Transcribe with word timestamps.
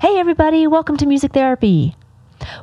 Hey, 0.00 0.18
everybody, 0.18 0.66
welcome 0.66 0.96
to 0.96 1.04
Music 1.04 1.34
Therapy. 1.34 1.94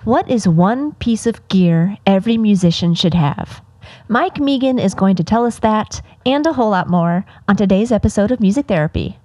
What 0.05 0.27
is 0.27 0.47
one 0.47 0.93
piece 0.93 1.27
of 1.27 1.47
gear 1.49 1.95
every 2.03 2.35
musician 2.35 2.95
should 2.95 3.13
have? 3.13 3.61
Mike 4.07 4.39
Megan 4.39 4.79
is 4.79 4.95
going 4.95 5.15
to 5.17 5.23
tell 5.23 5.45
us 5.45 5.59
that 5.59 6.01
and 6.25 6.47
a 6.47 6.53
whole 6.53 6.71
lot 6.71 6.89
more 6.89 7.27
on 7.47 7.55
today's 7.55 7.91
episode 7.91 8.31
of 8.31 8.39
Music 8.39 8.65
Therapy. 8.65 9.19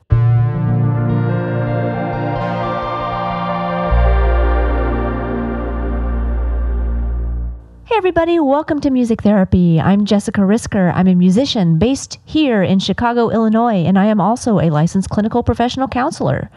Hey, 7.92 7.98
everybody, 7.98 8.40
welcome 8.40 8.80
to 8.80 8.90
Music 8.90 9.20
Therapy. 9.20 9.78
I'm 9.78 10.06
Jessica 10.06 10.40
Risker. 10.40 10.90
I'm 10.94 11.08
a 11.08 11.14
musician 11.14 11.78
based 11.78 12.18
here 12.24 12.62
in 12.62 12.78
Chicago, 12.78 13.28
Illinois, 13.28 13.84
and 13.84 13.98
I 13.98 14.06
am 14.06 14.18
also 14.18 14.60
a 14.60 14.70
licensed 14.70 15.10
clinical 15.10 15.42
professional 15.42 15.88
counselor. 15.88 16.50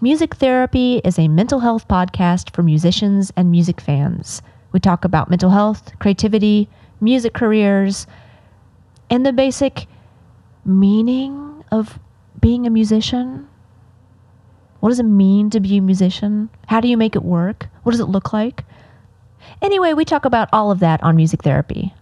Music 0.00 0.36
Therapy 0.36 1.02
is 1.04 1.18
a 1.18 1.28
mental 1.28 1.60
health 1.60 1.86
podcast 1.86 2.54
for 2.54 2.62
musicians 2.62 3.30
and 3.36 3.50
music 3.50 3.78
fans. 3.78 4.40
We 4.72 4.80
talk 4.80 5.04
about 5.04 5.28
mental 5.28 5.50
health, 5.50 5.92
creativity, 5.98 6.70
music 6.98 7.34
careers, 7.34 8.06
and 9.10 9.26
the 9.26 9.34
basic 9.34 9.86
meaning 10.64 11.62
of 11.70 11.98
being 12.40 12.66
a 12.66 12.70
musician. 12.70 13.46
What 14.80 14.88
does 14.88 15.00
it 15.00 15.02
mean 15.02 15.50
to 15.50 15.60
be 15.60 15.76
a 15.76 15.82
musician? 15.82 16.48
How 16.68 16.80
do 16.80 16.88
you 16.88 16.96
make 16.96 17.16
it 17.16 17.22
work? 17.22 17.68
What 17.82 17.92
does 17.92 18.00
it 18.00 18.06
look 18.06 18.32
like? 18.32 18.64
Anyway, 19.62 19.92
we 19.92 20.04
talk 20.04 20.24
about 20.24 20.48
all 20.52 20.70
of 20.70 20.80
that 20.80 21.02
on 21.02 21.16
Music 21.16 21.42
Therapy. 21.42 21.94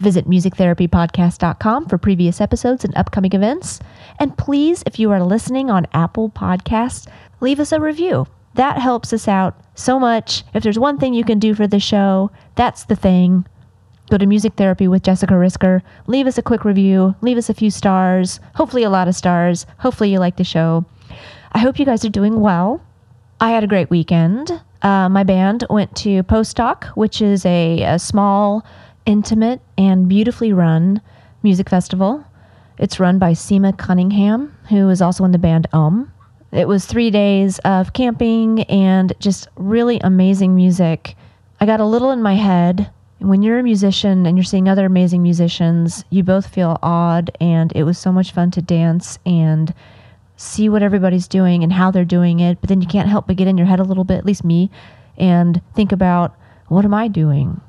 Visit 0.00 0.28
musictherapypodcast.com 0.28 1.86
for 1.86 1.98
previous 1.98 2.40
episodes 2.40 2.84
and 2.84 2.96
upcoming 2.96 3.32
events. 3.32 3.80
And 4.18 4.36
please, 4.36 4.82
if 4.86 4.98
you 4.98 5.10
are 5.12 5.22
listening 5.22 5.70
on 5.70 5.86
Apple 5.92 6.30
Podcasts, 6.30 7.08
leave 7.40 7.60
us 7.60 7.72
a 7.72 7.80
review. 7.80 8.26
That 8.54 8.78
helps 8.78 9.12
us 9.12 9.28
out 9.28 9.60
so 9.74 10.00
much. 10.00 10.42
If 10.54 10.62
there's 10.62 10.78
one 10.78 10.98
thing 10.98 11.14
you 11.14 11.24
can 11.24 11.38
do 11.38 11.54
for 11.54 11.66
the 11.66 11.78
show, 11.78 12.30
that's 12.56 12.84
the 12.84 12.96
thing. 12.96 13.46
Go 14.10 14.18
to 14.18 14.26
Music 14.26 14.54
Therapy 14.54 14.88
with 14.88 15.02
Jessica 15.02 15.34
Risker. 15.34 15.82
Leave 16.06 16.26
us 16.26 16.38
a 16.38 16.42
quick 16.42 16.64
review. 16.64 17.14
Leave 17.20 17.36
us 17.36 17.50
a 17.50 17.54
few 17.54 17.70
stars. 17.70 18.40
Hopefully, 18.54 18.82
a 18.82 18.90
lot 18.90 19.06
of 19.06 19.14
stars. 19.14 19.66
Hopefully, 19.78 20.10
you 20.10 20.18
like 20.18 20.38
the 20.38 20.44
show. 20.44 20.86
I 21.52 21.58
hope 21.58 21.78
you 21.78 21.84
guys 21.84 22.04
are 22.04 22.10
doing 22.10 22.40
well. 22.40 22.82
I 23.40 23.50
had 23.50 23.62
a 23.62 23.68
great 23.68 23.88
weekend. 23.88 24.50
Uh, 24.82 25.08
my 25.08 25.22
band 25.22 25.64
went 25.70 25.94
to 25.98 26.24
Postdoc, 26.24 26.86
which 26.96 27.22
is 27.22 27.46
a, 27.46 27.82
a 27.82 27.98
small, 27.98 28.64
intimate, 29.06 29.60
and 29.76 30.08
beautifully 30.08 30.52
run 30.52 31.00
music 31.44 31.70
festival. 31.70 32.24
It's 32.78 32.98
run 32.98 33.20
by 33.20 33.32
Sima 33.32 33.76
Cunningham, 33.76 34.56
who 34.68 34.88
is 34.88 35.00
also 35.00 35.24
in 35.24 35.30
the 35.30 35.38
band 35.38 35.68
Ohmme. 35.72 36.08
It 36.50 36.66
was 36.66 36.84
three 36.84 37.10
days 37.10 37.60
of 37.60 37.92
camping 37.92 38.62
and 38.64 39.12
just 39.20 39.48
really 39.54 40.00
amazing 40.00 40.56
music. 40.56 41.14
I 41.60 41.66
got 41.66 41.80
a 41.80 41.84
little 41.84 42.10
in 42.10 42.22
my 42.22 42.34
head. 42.34 42.90
When 43.20 43.42
you're 43.42 43.58
a 43.60 43.64
musician 43.64 44.26
and 44.26 44.36
you're 44.36 44.44
seeing 44.44 44.68
other 44.68 44.86
amazing 44.86 45.22
musicians, 45.22 46.04
you 46.10 46.24
both 46.24 46.46
feel 46.46 46.78
awed, 46.82 47.30
and 47.40 47.72
it 47.76 47.84
was 47.84 47.98
so 47.98 48.10
much 48.10 48.32
fun 48.32 48.50
to 48.52 48.62
dance 48.62 49.18
and 49.26 49.72
see 50.38 50.68
what 50.68 50.84
everybody's 50.84 51.26
doing 51.26 51.64
and 51.64 51.72
how 51.72 51.90
they're 51.90 52.04
doing 52.04 52.38
it, 52.38 52.60
but 52.60 52.68
then 52.68 52.80
you 52.80 52.86
can't 52.86 53.08
help 53.08 53.26
but 53.26 53.36
get 53.36 53.48
in 53.48 53.58
your 53.58 53.66
head 53.66 53.80
a 53.80 53.84
little 53.84 54.04
bit, 54.04 54.18
at 54.18 54.24
least 54.24 54.44
me, 54.44 54.70
and 55.18 55.60
think 55.74 55.90
about 55.90 56.34
what 56.68 56.84
am 56.84 56.94
I 56.94 57.08
doing? 57.08 57.60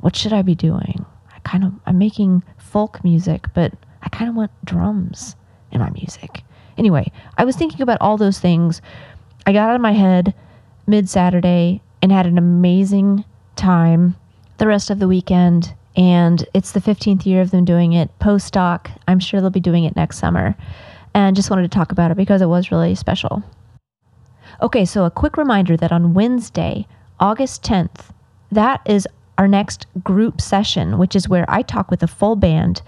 What 0.00 0.14
should 0.14 0.34
I 0.34 0.42
be 0.42 0.54
doing? 0.54 1.06
I 1.34 1.38
kind 1.40 1.64
of 1.64 1.72
I'm 1.86 1.96
making 1.96 2.42
folk 2.58 3.02
music, 3.02 3.46
but 3.54 3.72
I 4.02 4.10
kind 4.10 4.28
of 4.28 4.36
want 4.36 4.50
drums 4.64 5.36
in 5.72 5.80
my 5.80 5.88
music. 5.90 6.44
Anyway, 6.76 7.10
I 7.38 7.46
was 7.46 7.56
thinking 7.56 7.80
about 7.80 7.98
all 8.02 8.18
those 8.18 8.38
things. 8.38 8.82
I 9.46 9.52
got 9.54 9.70
out 9.70 9.76
of 9.76 9.80
my 9.80 9.92
head 9.92 10.34
mid 10.86 11.08
Saturday 11.08 11.80
and 12.02 12.12
had 12.12 12.26
an 12.26 12.36
amazing 12.36 13.24
time 13.56 14.16
the 14.58 14.66
rest 14.66 14.90
of 14.90 14.98
the 14.98 15.08
weekend. 15.08 15.74
And 15.96 16.46
it's 16.52 16.72
the 16.72 16.80
15th 16.80 17.24
year 17.24 17.40
of 17.40 17.52
them 17.52 17.64
doing 17.64 17.92
it. 17.92 18.10
Postock, 18.18 18.90
I'm 19.08 19.20
sure 19.20 19.40
they'll 19.40 19.48
be 19.48 19.60
doing 19.60 19.84
it 19.84 19.96
next 19.96 20.18
summer 20.18 20.56
and 21.14 21.36
just 21.36 21.50
wanted 21.50 21.62
to 21.62 21.68
talk 21.68 21.92
about 21.92 22.10
it 22.10 22.16
because 22.16 22.42
it 22.42 22.48
was 22.48 22.70
really 22.70 22.94
special. 22.94 23.42
Okay, 24.60 24.84
so 24.84 25.04
a 25.04 25.10
quick 25.10 25.36
reminder 25.36 25.76
that 25.76 25.92
on 25.92 26.14
Wednesday, 26.14 26.86
August 27.18 27.62
10th, 27.62 28.10
that 28.52 28.80
is 28.84 29.08
our 29.38 29.48
next 29.48 29.86
group 30.02 30.40
session, 30.40 30.98
which 30.98 31.16
is 31.16 31.28
where 31.28 31.44
I 31.48 31.62
talk 31.62 31.90
with 31.90 32.02
a 32.02 32.08
full 32.08 32.36
band. 32.36 32.82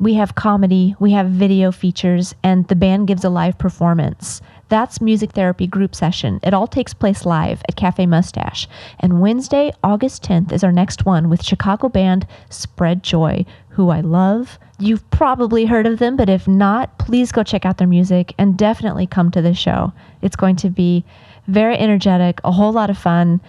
We 0.00 0.14
have 0.14 0.34
comedy, 0.34 0.94
we 0.98 1.12
have 1.12 1.28
video 1.28 1.72
features, 1.72 2.34
and 2.42 2.66
the 2.68 2.76
band 2.76 3.08
gives 3.08 3.24
a 3.24 3.30
live 3.30 3.58
performance. 3.58 4.40
That's 4.68 5.00
Music 5.00 5.32
Therapy 5.32 5.66
Group 5.66 5.94
Session. 5.94 6.40
It 6.42 6.52
all 6.52 6.66
takes 6.66 6.92
place 6.92 7.24
live 7.24 7.62
at 7.68 7.76
Cafe 7.76 8.04
Mustache. 8.04 8.68
And 9.00 9.20
Wednesday, 9.20 9.72
August 9.82 10.22
10th, 10.24 10.52
is 10.52 10.62
our 10.62 10.72
next 10.72 11.06
one 11.06 11.30
with 11.30 11.42
Chicago 11.42 11.88
band 11.88 12.26
Spread 12.50 13.02
Joy, 13.02 13.46
who 13.70 13.88
I 13.88 14.00
love. 14.00 14.58
You've 14.78 15.08
probably 15.10 15.64
heard 15.64 15.86
of 15.86 15.98
them, 15.98 16.16
but 16.16 16.28
if 16.28 16.46
not, 16.46 16.98
please 16.98 17.32
go 17.32 17.42
check 17.42 17.64
out 17.64 17.78
their 17.78 17.88
music 17.88 18.34
and 18.36 18.58
definitely 18.58 19.06
come 19.06 19.30
to 19.30 19.40
the 19.40 19.54
show. 19.54 19.92
It's 20.20 20.36
going 20.36 20.56
to 20.56 20.68
be 20.68 21.02
very 21.46 21.78
energetic, 21.78 22.38
a 22.44 22.52
whole 22.52 22.72
lot 22.72 22.90
of 22.90 22.98
fun, 22.98 23.40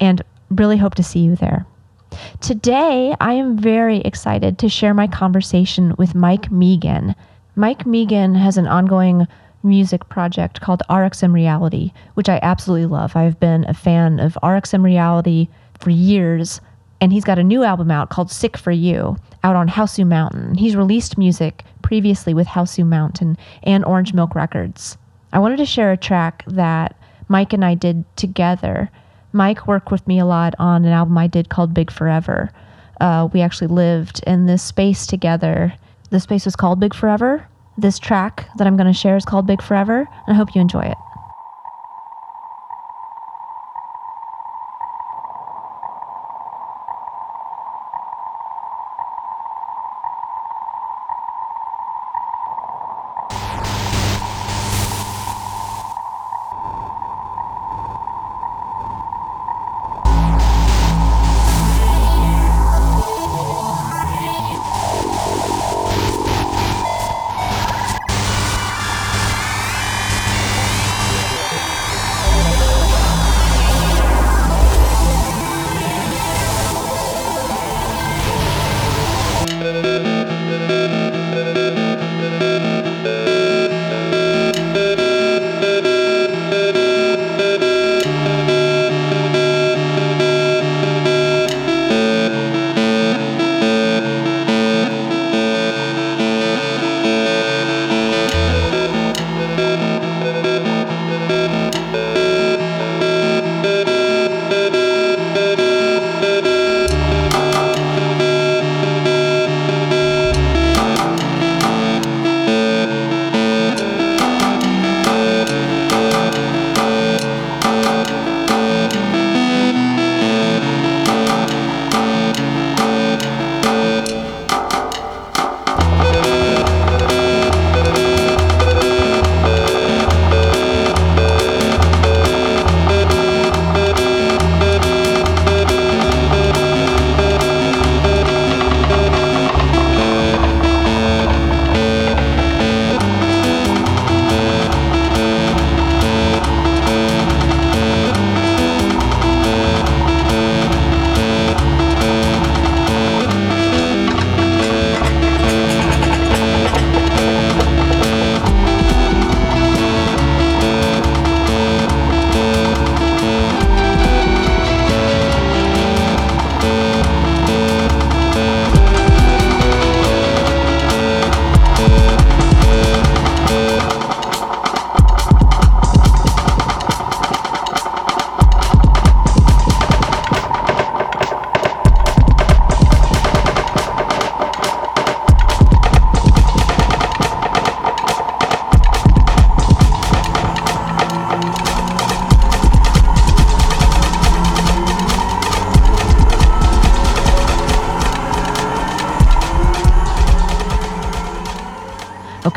and 0.00 0.22
really 0.50 0.76
hope 0.76 0.96
to 0.96 1.04
see 1.04 1.20
you 1.20 1.36
there. 1.36 1.66
Today, 2.40 3.14
I 3.20 3.34
am 3.34 3.56
very 3.56 3.98
excited 4.00 4.58
to 4.58 4.68
share 4.68 4.94
my 4.94 5.06
conversation 5.06 5.94
with 5.98 6.16
Mike 6.16 6.50
Megan. 6.50 7.14
Mike 7.56 7.86
Megan 7.86 8.34
has 8.34 8.56
an 8.56 8.66
ongoing 8.66 9.28
music 9.64 10.08
project 10.08 10.60
called 10.60 10.82
RXM 10.88 11.32
Reality, 11.32 11.92
which 12.14 12.28
I 12.28 12.38
absolutely 12.42 12.86
love. 12.86 13.16
I've 13.16 13.40
been 13.40 13.64
a 13.64 13.74
fan 13.74 14.20
of 14.20 14.38
RXM 14.42 14.84
Reality 14.84 15.48
for 15.78 15.90
years, 15.90 16.60
and 17.00 17.12
he's 17.12 17.24
got 17.24 17.38
a 17.38 17.44
new 17.44 17.64
album 17.64 17.90
out 17.90 18.10
called 18.10 18.30
Sick 18.30 18.56
for 18.56 18.70
You 18.70 19.16
out 19.42 19.56
on 19.56 19.68
Hausu 19.68 20.06
Mountain. 20.06 20.54
He's 20.54 20.76
released 20.76 21.18
music 21.18 21.64
previously 21.82 22.34
with 22.34 22.46
Hausu 22.46 22.86
Mountain 22.86 23.36
and 23.62 23.84
Orange 23.84 24.14
Milk 24.14 24.34
Records. 24.34 24.96
I 25.32 25.38
wanted 25.38 25.58
to 25.58 25.66
share 25.66 25.92
a 25.92 25.96
track 25.96 26.44
that 26.46 26.96
Mike 27.28 27.52
and 27.52 27.64
I 27.64 27.74
did 27.74 28.04
together. 28.16 28.90
Mike 29.32 29.66
worked 29.66 29.90
with 29.90 30.06
me 30.06 30.18
a 30.18 30.24
lot 30.24 30.54
on 30.58 30.84
an 30.84 30.92
album 30.92 31.18
I 31.18 31.26
did 31.26 31.48
called 31.48 31.74
Big 31.74 31.90
Forever. 31.90 32.50
Uh, 33.00 33.28
we 33.32 33.40
actually 33.40 33.66
lived 33.66 34.22
in 34.26 34.46
this 34.46 34.62
space 34.62 35.06
together. 35.06 35.74
The 36.10 36.20
space 36.20 36.44
was 36.44 36.56
called 36.56 36.80
Big 36.80 36.94
Forever, 36.94 37.46
this 37.76 37.98
track 37.98 38.48
that 38.56 38.66
I'm 38.66 38.76
going 38.76 38.86
to 38.86 38.98
share 38.98 39.16
is 39.16 39.24
called 39.24 39.46
Big 39.46 39.62
Forever, 39.62 40.00
and 40.00 40.34
I 40.34 40.34
hope 40.34 40.54
you 40.54 40.60
enjoy 40.60 40.82
it. 40.82 40.98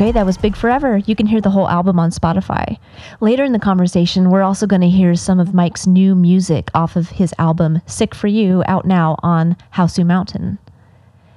Okay, 0.07 0.13
that 0.13 0.25
was 0.25 0.37
Big 0.37 0.55
Forever. 0.55 0.99
You 0.99 1.17
can 1.17 1.25
hear 1.25 1.41
the 1.41 1.49
whole 1.49 1.67
album 1.67 1.99
on 1.99 2.11
Spotify. 2.11 2.77
Later 3.19 3.43
in 3.43 3.51
the 3.51 3.59
conversation, 3.59 4.29
we're 4.29 4.41
also 4.41 4.65
going 4.65 4.79
to 4.79 4.87
hear 4.87 5.15
some 5.15 5.37
of 5.37 5.53
Mike's 5.53 5.85
new 5.85 6.15
music 6.15 6.69
off 6.73 6.95
of 6.95 7.09
his 7.09 7.33
album 7.37 7.81
Sick 7.87 8.15
for 8.15 8.27
You, 8.27 8.63
out 8.67 8.85
now 8.85 9.17
on 9.21 9.57
Hausu 9.73 10.05
Mountain. 10.05 10.59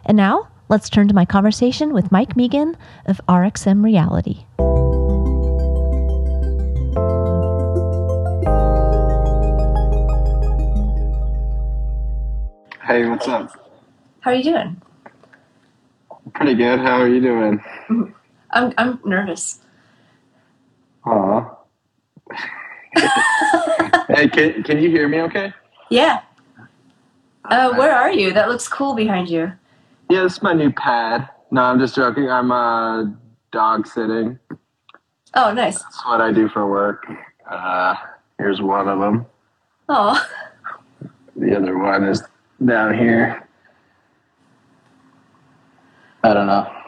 And 0.06 0.17
now, 0.17 0.46
let's 0.69 0.88
turn 0.88 1.08
to 1.08 1.14
my 1.14 1.25
conversation 1.25 1.93
with 1.93 2.12
Mike 2.12 2.37
Megan 2.37 2.76
of 3.06 3.20
RXM 3.28 3.82
Reality. 3.82 4.44
Hey, 12.87 13.05
what's 13.08 13.26
up? 13.26 13.50
How 14.20 14.31
are 14.31 14.34
you 14.34 14.44
doing? 14.44 14.81
Pretty 16.34 16.55
good. 16.55 16.78
How 16.78 17.00
are 17.00 17.08
you 17.08 17.20
doing? 17.20 17.61
I'm 18.52 18.73
I'm 18.79 19.00
nervous. 19.05 19.61
Aw. 21.06 21.56
hey, 24.08 24.29
can, 24.29 24.62
can 24.62 24.79
you 24.79 24.91
hear 24.91 25.08
me 25.08 25.20
okay? 25.23 25.52
Yeah. 25.88 26.20
Uh, 27.44 27.75
where 27.75 27.94
are 27.94 28.12
you? 28.12 28.32
That 28.32 28.49
looks 28.49 28.69
cool 28.69 28.94
behind 28.94 29.29
you. 29.29 29.52
Yeah, 30.08 30.23
this 30.23 30.35
is 30.35 30.43
my 30.43 30.52
new 30.52 30.70
pad. 30.73 31.29
No, 31.50 31.62
I'm 31.62 31.79
just 31.79 31.94
joking. 31.94 32.29
I'm 32.31 32.52
uh, 32.52 33.06
dog 33.50 33.87
sitting. 33.87 34.38
Oh, 35.35 35.53
nice. 35.53 35.82
That's 35.82 36.05
what 36.05 36.20
I 36.20 36.32
do 36.32 36.49
for 36.49 36.69
work. 36.69 37.06
Uh, 37.49 37.94
here's 38.38 38.61
one 38.61 38.88
of 38.88 38.99
them. 39.00 39.26
Oh, 39.88 40.25
The 41.37 41.56
other 41.56 41.79
one 41.79 42.05
is 42.05 42.23
down 42.64 42.96
here. 42.96 43.49
I 46.23 46.35
don't 46.35 46.46
know. 46.46 46.80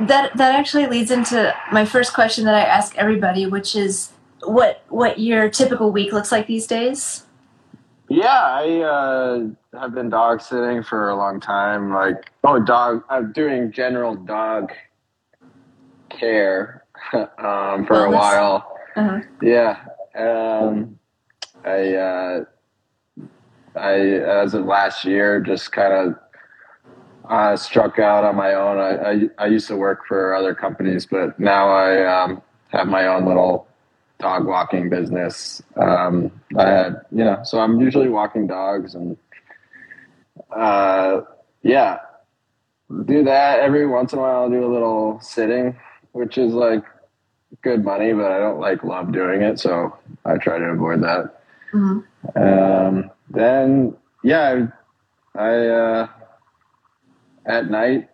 That 0.00 0.36
that 0.36 0.54
actually 0.54 0.86
leads 0.86 1.10
into 1.10 1.54
my 1.70 1.84
first 1.84 2.14
question 2.14 2.44
that 2.44 2.54
I 2.54 2.62
ask 2.62 2.96
everybody, 2.96 3.46
which 3.46 3.76
is 3.76 4.10
what 4.44 4.82
what 4.88 5.18
your 5.18 5.48
typical 5.48 5.92
week 5.92 6.12
looks 6.12 6.32
like 6.32 6.46
these 6.46 6.66
days. 6.66 7.24
Yeah, 8.08 8.26
I 8.28 8.80
uh, 8.80 9.46
have 9.78 9.94
been 9.94 10.10
dog 10.10 10.42
sitting 10.42 10.82
for 10.82 11.08
a 11.08 11.16
long 11.16 11.40
time. 11.40 11.94
Like, 11.94 12.30
oh, 12.44 12.60
dog. 12.60 13.04
I'm 13.08 13.32
doing 13.32 13.72
general 13.72 14.16
dog 14.16 14.70
care 16.10 16.84
um, 17.14 17.86
for 17.86 18.04
a 18.04 18.10
while. 18.10 18.76
Uh-huh. 18.96 19.20
Yeah. 19.40 19.82
Um, 20.14 20.98
I, 21.64 21.94
uh, 21.94 22.44
I, 23.76 23.92
as 23.94 24.52
of 24.52 24.66
last 24.66 25.06
year, 25.06 25.40
just 25.40 25.72
kind 25.72 25.92
of 25.92 26.16
uh, 27.28 27.56
struck 27.56 27.98
out 27.98 28.24
on 28.24 28.36
my 28.36 28.54
own. 28.54 28.78
I, 28.78 29.10
I, 29.10 29.44
I 29.44 29.46
used 29.46 29.68
to 29.68 29.76
work 29.76 30.06
for 30.06 30.34
other 30.34 30.54
companies, 30.54 31.06
but 31.06 31.38
now 31.38 31.68
I 31.68 32.04
um, 32.04 32.42
have 32.68 32.86
my 32.86 33.06
own 33.06 33.26
little 33.26 33.66
dog 34.18 34.46
walking 34.46 34.88
business. 34.88 35.62
Um, 35.76 36.30
I 36.56 36.68
had, 36.68 37.00
you 37.10 37.24
know, 37.24 37.40
so 37.44 37.58
I'm 37.60 37.80
usually 37.80 38.08
walking 38.08 38.46
dogs 38.46 38.94
and, 38.94 39.16
uh, 40.54 41.22
yeah, 41.62 41.98
do 43.06 43.24
that 43.24 43.60
every 43.60 43.86
once 43.86 44.12
in 44.12 44.18
a 44.18 44.22
while. 44.22 44.42
I'll 44.42 44.50
do 44.50 44.64
a 44.64 44.72
little 44.72 45.20
sitting, 45.20 45.78
which 46.12 46.38
is 46.38 46.52
like 46.52 46.84
good 47.62 47.84
money, 47.84 48.12
but 48.12 48.30
I 48.30 48.38
don't 48.38 48.60
like 48.60 48.82
love 48.84 49.12
doing 49.12 49.42
it, 49.42 49.60
so 49.60 49.96
I 50.24 50.36
try 50.36 50.58
to 50.58 50.64
avoid 50.64 51.02
that. 51.02 51.42
hmm 51.70 52.00
Um, 52.36 53.10
then 53.30 53.96
yeah, 54.22 54.66
I, 55.36 55.42
I 55.42 55.66
uh, 55.68 56.08
at 57.46 57.70
night 57.70 58.08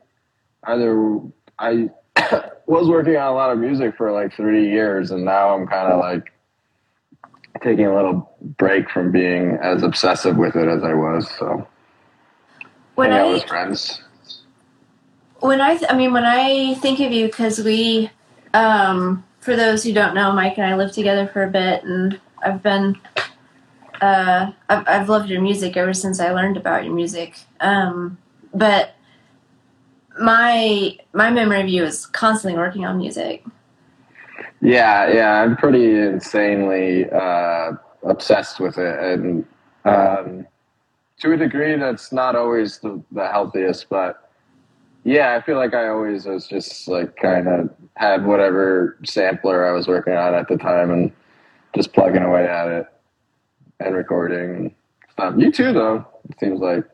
either 0.64 1.20
I 1.58 1.90
was 2.66 2.88
working 2.88 3.16
on 3.16 3.28
a 3.28 3.34
lot 3.34 3.50
of 3.50 3.58
music 3.58 3.96
for 3.96 4.12
like 4.12 4.34
three 4.34 4.68
years, 4.70 5.10
and 5.10 5.24
now 5.24 5.54
I'm 5.54 5.66
kind 5.66 5.92
of 5.92 5.98
like 6.00 6.32
taking 7.62 7.86
a 7.86 7.94
little 7.94 8.30
break 8.58 8.88
from 8.90 9.10
being 9.10 9.58
as 9.62 9.82
obsessive 9.82 10.36
with 10.36 10.54
it 10.56 10.68
as 10.68 10.82
I 10.84 10.94
was. 10.94 11.28
So 11.38 11.66
When 12.94 13.10
hang 13.10 13.20
out 13.20 13.28
I 13.28 13.32
with 13.32 13.44
friends. 13.44 14.02
when 15.40 15.60
I 15.60 15.76
th- 15.76 15.90
I 15.90 15.96
mean 15.96 16.12
when 16.12 16.24
I 16.24 16.74
think 16.74 17.00
of 17.00 17.12
you 17.12 17.26
because 17.26 17.58
we 17.60 18.10
um 18.54 19.24
for 19.40 19.56
those 19.56 19.84
who 19.84 19.92
don't 19.92 20.14
know 20.14 20.32
Mike 20.32 20.58
and 20.58 20.66
I 20.66 20.76
lived 20.76 20.94
together 20.94 21.26
for 21.26 21.42
a 21.44 21.50
bit 21.50 21.82
and 21.84 22.20
I've 22.42 22.62
been 22.62 22.96
uh 24.00 24.52
I've, 24.68 24.88
I've 24.88 25.08
loved 25.08 25.28
your 25.28 25.40
music 25.40 25.76
ever 25.76 25.94
since 25.94 26.20
I 26.20 26.30
learned 26.32 26.56
about 26.56 26.84
your 26.84 26.94
music 26.94 27.38
um 27.60 28.18
but 28.54 28.94
my 30.20 30.96
my 31.12 31.30
memory 31.30 31.60
of 31.60 31.68
you 31.68 31.84
is 31.84 32.06
constantly 32.06 32.58
working 32.58 32.84
on 32.84 32.98
music 32.98 33.44
Yeah, 34.60 35.12
yeah, 35.12 35.42
I'm 35.42 35.56
pretty 35.56 35.98
insanely 35.98 37.08
uh, 37.10 37.72
obsessed 38.04 38.60
with 38.60 38.78
it, 38.78 38.98
and 38.98 39.46
um, 39.84 40.46
to 41.20 41.32
a 41.32 41.36
degree, 41.36 41.76
that's 41.76 42.12
not 42.12 42.36
always 42.36 42.78
the, 42.78 43.02
the 43.12 43.28
healthiest. 43.28 43.88
But 43.88 44.30
yeah, 45.04 45.36
I 45.36 45.42
feel 45.44 45.56
like 45.56 45.74
I 45.74 45.88
always 45.88 46.26
was 46.26 46.46
just 46.46 46.88
like 46.88 47.16
kind 47.16 47.48
of 47.48 47.70
had 47.94 48.26
whatever 48.26 48.98
sampler 49.04 49.66
I 49.66 49.72
was 49.72 49.88
working 49.88 50.14
on 50.14 50.34
at 50.34 50.48
the 50.48 50.56
time, 50.56 50.90
and 50.90 51.12
just 51.74 51.92
plugging 51.92 52.22
away 52.22 52.46
at 52.46 52.68
it 52.68 52.86
and 53.80 53.94
recording 53.94 54.74
stuff. 55.10 55.34
You 55.36 55.52
too, 55.52 55.72
though. 55.72 56.06
It 56.30 56.38
seems 56.40 56.60
like 56.60 56.84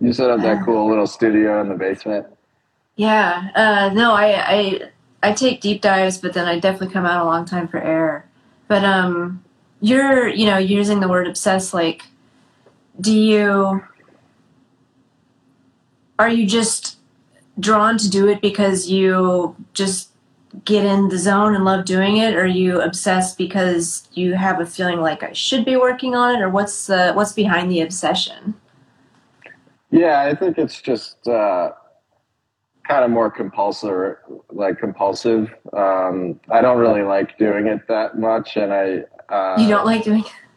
you 0.00 0.12
set 0.12 0.30
up 0.30 0.40
that 0.40 0.64
cool 0.64 0.88
little 0.88 1.06
studio 1.06 1.60
in 1.60 1.68
the 1.68 1.76
basement. 1.76 2.26
Yeah 2.96 3.50
uh 3.54 3.94
no 3.94 4.12
I 4.12 4.54
I 4.56 4.80
I 5.22 5.32
take 5.32 5.60
deep 5.60 5.80
dives 5.80 6.18
but 6.18 6.32
then 6.32 6.46
I 6.46 6.58
definitely 6.58 6.92
come 6.92 7.06
out 7.06 7.22
a 7.22 7.24
long 7.24 7.44
time 7.44 7.68
for 7.68 7.78
air. 7.78 8.28
But 8.68 8.84
um 8.84 9.44
you're 9.80 10.28
you 10.28 10.46
know 10.46 10.58
using 10.58 11.00
the 11.00 11.08
word 11.08 11.26
obsessed 11.26 11.74
like 11.74 12.04
do 13.00 13.16
you 13.16 13.82
are 16.18 16.28
you 16.28 16.46
just 16.46 16.98
drawn 17.58 17.98
to 17.98 18.08
do 18.08 18.28
it 18.28 18.40
because 18.40 18.88
you 18.88 19.56
just 19.72 20.10
get 20.64 20.84
in 20.84 21.08
the 21.08 21.18
zone 21.18 21.54
and 21.54 21.64
love 21.64 21.84
doing 21.84 22.16
it? 22.18 22.34
Or 22.34 22.42
are 22.42 22.46
you 22.46 22.80
obsessed 22.80 23.36
because 23.36 24.08
you 24.12 24.34
have 24.34 24.60
a 24.60 24.66
feeling 24.66 25.00
like 25.00 25.22
i 25.22 25.32
should 25.32 25.64
be 25.64 25.76
working 25.76 26.14
on 26.14 26.36
it? 26.36 26.42
Or 26.42 26.48
what's 26.48 26.86
the 26.86 27.12
what's 27.12 27.32
behind 27.32 27.70
the 27.70 27.80
obsession? 27.80 28.54
Yeah, 29.90 30.22
I 30.22 30.34
think 30.34 30.58
it's 30.58 30.80
just 30.80 31.26
uh, 31.28 31.72
kind 32.86 33.04
of 33.04 33.10
more 33.10 33.30
compulsive, 33.30 34.16
like 34.50 34.78
compulsive. 34.78 35.54
Um, 35.72 36.40
I 36.50 36.60
don't 36.60 36.78
really 36.78 37.02
like 37.02 37.38
doing 37.38 37.66
it 37.66 37.86
that 37.88 38.18
much, 38.18 38.56
and 38.56 38.72
I 38.72 39.04
uh, 39.34 39.56
you 39.58 39.68
don't 39.68 39.86
like 39.86 40.04
doing 40.04 40.24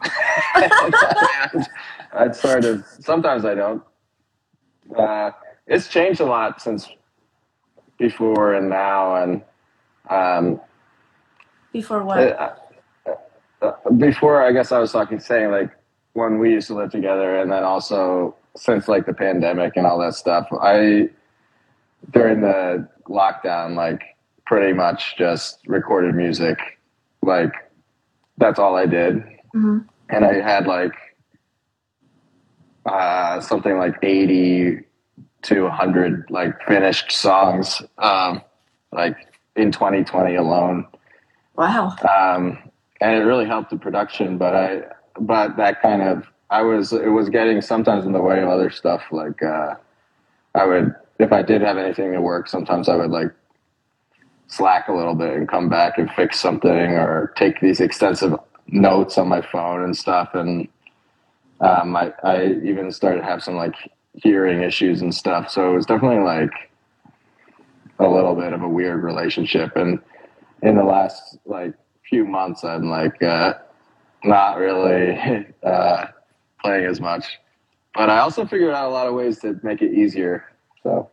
I'd 2.12 2.34
sort 2.34 2.64
of 2.64 2.84
sometimes 3.00 3.44
I 3.44 3.54
don't. 3.54 3.82
Uh, 4.96 5.30
it's 5.66 5.88
changed 5.88 6.20
a 6.20 6.24
lot 6.24 6.60
since 6.60 6.88
before 7.98 8.54
and 8.54 8.68
now, 8.68 9.16
and 9.16 9.42
um, 10.08 10.60
before 11.72 12.04
what 12.04 12.18
uh, 12.18 12.54
uh, 13.62 13.72
before 13.96 14.42
I 14.42 14.52
guess 14.52 14.70
I 14.70 14.78
was 14.78 14.92
talking 14.92 15.18
saying 15.18 15.50
like 15.50 15.70
when 16.12 16.38
we 16.38 16.52
used 16.52 16.68
to 16.68 16.74
live 16.74 16.90
together, 16.90 17.40
and 17.40 17.50
then 17.50 17.64
also 17.64 18.36
since 18.56 18.88
like 18.88 19.06
the 19.06 19.14
pandemic 19.14 19.76
and 19.76 19.86
all 19.86 19.98
that 19.98 20.14
stuff. 20.14 20.46
I 20.60 21.08
during 22.10 22.40
the 22.40 22.88
lockdown, 23.08 23.74
like 23.74 24.02
pretty 24.46 24.72
much 24.72 25.16
just 25.16 25.60
recorded 25.66 26.14
music, 26.14 26.58
like 27.22 27.52
that's 28.38 28.58
all 28.58 28.76
I 28.76 28.86
did, 28.86 29.22
Mhm. 29.54 29.84
and 30.08 30.24
I 30.24 30.34
had 30.40 30.66
like 30.66 30.92
uh, 32.86 33.40
something 33.40 33.76
like 33.78 33.96
eighty 34.02 34.80
to 35.42 35.68
hundred 35.68 36.24
like 36.30 36.60
finished 36.66 37.12
songs, 37.12 37.82
um, 37.98 38.42
like 38.92 39.16
in 39.56 39.70
2020 39.72 40.36
alone 40.36 40.86
wow 41.56 41.88
um, 42.16 42.58
and 43.00 43.12
it 43.16 43.24
really 43.24 43.44
helped 43.46 43.70
the 43.70 43.76
production. 43.76 44.38
But 44.38 44.54
I, 44.54 44.82
but 45.20 45.56
that 45.56 45.82
kind 45.82 46.00
of, 46.02 46.24
I 46.50 46.62
was, 46.62 46.92
it 46.92 47.08
was 47.08 47.28
getting 47.28 47.60
sometimes 47.60 48.06
in 48.06 48.12
the 48.12 48.20
way 48.22 48.40
of 48.40 48.48
other 48.48 48.70
stuff. 48.70 49.02
Like, 49.10 49.42
uh, 49.42 49.74
I 50.54 50.64
would, 50.64 50.94
if 51.18 51.32
I 51.32 51.42
did 51.42 51.62
have 51.62 51.78
anything 51.78 52.12
to 52.12 52.20
work, 52.20 52.48
sometimes 52.48 52.88
I 52.88 52.96
would 52.96 53.10
like 53.10 53.32
slack 54.46 54.88
a 54.88 54.92
little 54.92 55.14
bit 55.14 55.34
and 55.34 55.48
come 55.48 55.68
back 55.68 55.98
and 55.98 56.10
fix 56.12 56.40
something 56.40 56.70
or 56.70 57.32
take 57.36 57.60
these 57.60 57.80
extensive 57.80 58.34
notes 58.68 59.18
on 59.18 59.28
my 59.28 59.42
phone 59.42 59.82
and 59.82 59.96
stuff. 59.96 60.30
And 60.34 60.68
um, 61.60 61.96
I, 61.96 62.12
I 62.22 62.46
even 62.64 62.90
started 62.92 63.20
to 63.20 63.26
have 63.26 63.42
some 63.42 63.56
like 63.56 63.74
hearing 64.14 64.62
issues 64.62 65.02
and 65.02 65.14
stuff. 65.14 65.50
So 65.50 65.70
it 65.70 65.74
was 65.74 65.86
definitely 65.86 66.24
like 66.24 66.50
a 67.98 68.08
little 68.08 68.34
bit 68.34 68.52
of 68.52 68.62
a 68.62 68.68
weird 68.68 69.02
relationship. 69.02 69.76
And 69.76 69.98
in 70.62 70.76
the 70.76 70.84
last 70.84 71.38
like 71.44 71.74
few 72.08 72.24
months, 72.24 72.64
I'm 72.64 72.88
like 72.88 73.22
uh, 73.22 73.54
not 74.24 74.58
really 74.58 75.46
uh, 75.62 76.06
playing 76.62 76.86
as 76.86 77.00
much. 77.00 77.38
But 77.94 78.10
I 78.10 78.18
also 78.18 78.46
figured 78.46 78.74
out 78.74 78.88
a 78.88 78.92
lot 78.92 79.06
of 79.06 79.14
ways 79.14 79.40
to 79.40 79.58
make 79.62 79.82
it 79.82 79.92
easier, 79.92 80.44
so 80.82 81.10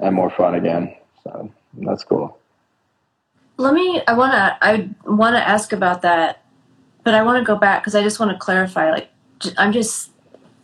and 0.00 0.14
more 0.14 0.30
fun 0.30 0.54
again. 0.54 0.94
So 1.24 1.50
that's 1.74 2.04
cool. 2.04 2.38
Let 3.56 3.74
me. 3.74 4.02
I 4.08 4.14
want 4.14 4.32
to. 4.32 4.58
I 4.62 4.88
want 5.04 5.36
to 5.36 5.46
ask 5.46 5.72
about 5.72 6.02
that, 6.02 6.42
but 7.04 7.14
I 7.14 7.22
want 7.22 7.38
to 7.38 7.44
go 7.44 7.56
back 7.56 7.82
because 7.82 7.94
I 7.94 8.02
just 8.02 8.18
want 8.18 8.32
to 8.32 8.38
clarify. 8.38 8.90
Like, 8.90 9.10
I'm 9.58 9.72
just 9.72 10.10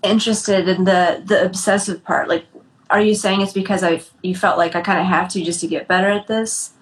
interested 0.02 0.68
in 0.68 0.84
the 0.84 1.22
the 1.24 1.44
obsessive 1.44 2.02
part. 2.04 2.28
Like, 2.28 2.46
are 2.88 3.00
you 3.00 3.14
saying 3.14 3.42
it's 3.42 3.52
because 3.52 3.82
I 3.82 4.02
you 4.22 4.34
felt 4.34 4.56
like 4.56 4.74
I 4.74 4.80
kind 4.80 4.98
of 4.98 5.06
have 5.06 5.28
to 5.30 5.44
just 5.44 5.60
to 5.60 5.66
get 5.66 5.88
better 5.88 6.08
at 6.08 6.26
this? 6.26 6.72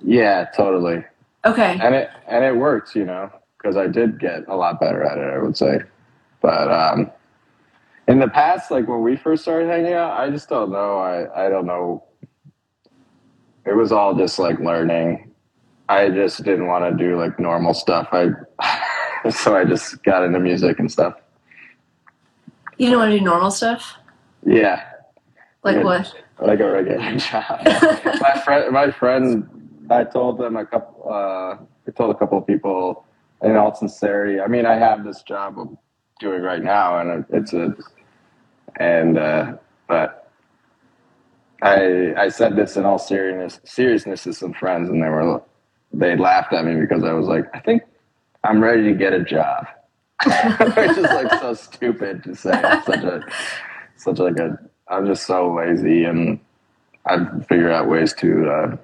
Yeah, 0.00 0.46
totally. 0.56 1.04
Okay. 1.44 1.78
And 1.80 1.94
it 1.94 2.10
and 2.26 2.44
it 2.44 2.56
works, 2.56 2.94
you 2.94 3.04
know, 3.04 3.30
because 3.58 3.76
I 3.76 3.86
did 3.86 4.18
get 4.18 4.48
a 4.48 4.56
lot 4.56 4.80
better 4.80 5.02
at 5.02 5.18
it. 5.18 5.34
I 5.34 5.38
would 5.38 5.56
say, 5.56 5.80
but 6.40 6.70
um, 6.70 7.10
in 8.08 8.18
the 8.18 8.28
past, 8.28 8.70
like 8.70 8.86
when 8.86 9.02
we 9.02 9.16
first 9.16 9.42
started 9.42 9.68
hanging 9.68 9.92
out, 9.92 10.18
I 10.18 10.30
just 10.30 10.48
don't 10.48 10.70
know. 10.70 10.98
I 10.98 11.46
I 11.46 11.48
don't 11.48 11.66
know. 11.66 12.04
It 13.66 13.74
was 13.74 13.92
all 13.92 14.14
just 14.14 14.38
like 14.38 14.60
learning 14.60 15.34
I 15.88 16.08
just 16.08 16.42
didn't 16.44 16.66
want 16.66 16.84
to 16.84 17.04
do 17.04 17.18
like 17.18 17.38
normal 17.38 17.74
stuff. 17.74 18.08
I 18.12 18.30
so 19.30 19.56
I 19.56 19.64
just 19.64 20.02
got 20.02 20.24
into 20.24 20.40
music 20.40 20.78
and 20.78 20.90
stuff. 20.90 21.14
You 22.78 22.86
didn't 22.86 22.98
want 22.98 23.12
to 23.12 23.18
do 23.18 23.24
normal 23.24 23.50
stuff? 23.50 23.94
Yeah. 24.44 24.84
Like 25.62 25.82
what? 25.84 26.12
Like 26.40 26.60
a 26.60 26.70
regular 26.70 27.16
job. 27.16 27.60
my 27.64 28.42
friend, 28.44 28.72
my 28.72 28.90
friend, 28.90 29.86
I 29.90 30.04
told 30.04 30.38
them 30.38 30.56
a 30.56 30.66
couple. 30.66 31.06
Uh, 31.08 31.58
I 31.86 31.90
told 31.94 32.14
a 32.14 32.18
couple 32.18 32.38
of 32.38 32.46
people 32.46 33.04
in 33.42 33.56
all 33.56 33.74
sincerity. 33.74 34.40
I 34.40 34.46
mean, 34.46 34.66
I 34.66 34.74
have 34.76 35.04
this 35.04 35.22
job 35.22 35.58
I'm 35.58 35.78
doing 36.18 36.42
right 36.42 36.62
now, 36.62 36.98
and 36.98 37.24
it's 37.30 37.52
a, 37.52 37.74
and 38.80 39.18
uh, 39.18 39.54
but 39.88 40.30
I 41.62 42.14
I 42.16 42.28
said 42.28 42.56
this 42.56 42.76
in 42.76 42.84
all 42.84 42.98
seriousness 42.98 43.60
seriousness 43.64 44.24
to 44.24 44.32
some 44.32 44.52
friends, 44.52 44.88
and 44.88 45.02
they 45.02 45.08
were 45.08 45.42
they 45.92 46.16
laughed 46.16 46.52
at 46.52 46.64
me 46.64 46.80
because 46.80 47.04
I 47.04 47.12
was 47.12 47.26
like, 47.26 47.44
I 47.54 47.60
think 47.60 47.82
I'm 48.44 48.62
ready 48.62 48.84
to 48.84 48.94
get 48.94 49.12
a 49.12 49.22
job. 49.24 49.66
Which 50.24 50.90
is 50.90 50.98
like 50.98 51.30
so 51.40 51.54
stupid 51.54 52.22
to 52.24 52.34
say. 52.34 52.52
such 52.84 53.04
a 53.04 53.22
such 53.96 54.18
like 54.18 54.38
a 54.38 54.58
I'm 54.88 55.06
just 55.06 55.26
so 55.26 55.54
lazy 55.54 56.04
and 56.04 56.38
I 57.06 57.18
figure 57.48 57.70
out 57.70 57.88
ways 57.88 58.12
to 58.14 58.50
uh, 58.50 58.76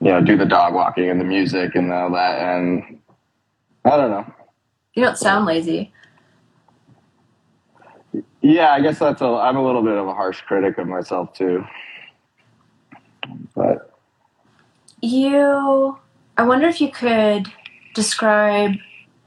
you 0.00 0.10
know, 0.10 0.20
do 0.20 0.36
the 0.36 0.46
dog 0.46 0.74
walking 0.74 1.10
and 1.10 1.20
the 1.20 1.24
music 1.24 1.74
and 1.74 1.92
all 1.92 2.12
that 2.12 2.40
and 2.40 3.00
I 3.84 3.96
don't 3.96 4.10
know. 4.10 4.34
You 4.94 5.04
don't 5.04 5.18
sound 5.18 5.46
lazy. 5.46 5.92
Yeah, 8.40 8.72
I 8.72 8.80
guess 8.80 8.98
that's 8.98 9.20
a 9.20 9.26
I'm 9.26 9.56
a 9.56 9.64
little 9.64 9.82
bit 9.82 9.96
of 9.96 10.06
a 10.06 10.14
harsh 10.14 10.40
critic 10.42 10.78
of 10.78 10.86
myself 10.86 11.32
too. 11.32 11.64
But 13.54 13.98
you, 15.02 15.98
I 16.36 16.42
wonder 16.44 16.68
if 16.68 16.80
you 16.80 16.90
could 16.90 17.48
describe 17.94 18.76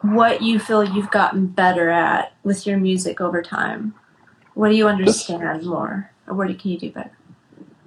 what 0.02 0.42
you 0.42 0.60
feel 0.60 0.84
you've 0.84 1.12
gotten 1.12 1.48
better 1.48 1.90
at 1.90 2.34
with 2.44 2.66
your 2.66 2.78
music 2.78 3.20
over 3.20 3.42
time. 3.42 3.94
What 4.54 4.70
do 4.70 4.76
you 4.76 4.88
understand 4.88 5.66
more, 5.66 6.12
or 6.28 6.34
what 6.34 6.48
can 6.60 6.72
you 6.72 6.78
do 6.78 6.92
better? 6.92 7.12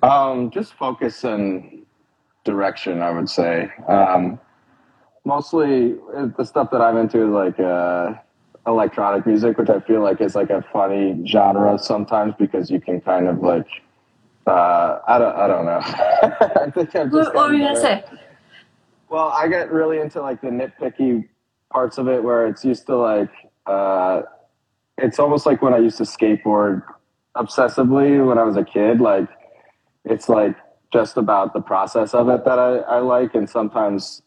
Um, 0.03 0.51
just 0.51 0.75
focus 0.75 1.25
and 1.25 1.85
direction, 2.45 3.03
I 3.03 3.11
would 3.11 3.31
say. 3.31 3.71
Um, 3.89 4.39
mostly 5.25 5.97
uh, 6.15 6.27
the 6.37 6.45
stuff 6.45 6.71
that 6.73 6.81
I'm 6.81 6.97
into, 6.97 7.23
is 7.25 7.31
like 7.31 7.61
uh, 7.61 8.15
electronic 8.67 9.27
music, 9.27 9.59
which 9.59 9.69
I 9.69 9.81
feel 9.81 10.03
like 10.03 10.21
is 10.21 10.35
like 10.35 10.51
a 10.51 10.65
funny 10.73 11.25
genre 11.27 11.79
sometimes 11.79 12.35
because 12.39 12.71
you 12.71 12.81
can 12.81 13.01
kind 13.01 13.29
of 13.29 13.43
like 13.43 13.67
uh, 14.47 14.99
I 15.07 15.19
don't. 15.19 15.37
I 15.37 15.47
don't 15.47 15.65
know. 15.67 15.81
I 15.83 16.71
think 16.71 16.97
I'm 16.97 17.11
just. 17.11 17.13
What, 17.13 17.35
what 17.35 17.49
were 17.49 17.55
you 17.55 17.65
gonna 17.65 17.81
say? 17.81 18.05
Well, 19.09 19.29
I 19.29 19.47
get 19.47 19.71
really 19.71 20.01
into 20.01 20.21
like 20.21 20.41
the 20.41 20.49
nitpicky 20.49 21.29
parts 21.71 21.99
of 21.99 22.09
it, 22.09 22.23
where 22.23 22.47
it's 22.47 22.65
used 22.65 22.87
to 22.87 22.97
like. 22.97 23.31
Uh, 23.67 24.23
it's 24.99 25.19
almost 25.19 25.47
like 25.47 25.63
when 25.63 25.73
I 25.73 25.79
used 25.79 25.99
to 25.99 26.05
skateboard 26.05 26.83
obsessively 27.37 28.27
when 28.27 28.37
I 28.37 28.43
was 28.43 28.57
a 28.57 28.65
kid. 28.65 29.01
Like, 29.01 29.29
it's 30.05 30.29
like 30.29 30.57
just 30.93 31.17
about 31.17 31.55
the 31.55 31.61
process 31.61 32.13
of 32.13 32.29
it 32.29 32.45
that 32.45 32.59
I, 32.59 32.79
I 32.79 32.99
like, 32.99 33.35
and 33.35 33.49
sometimes 33.49 34.23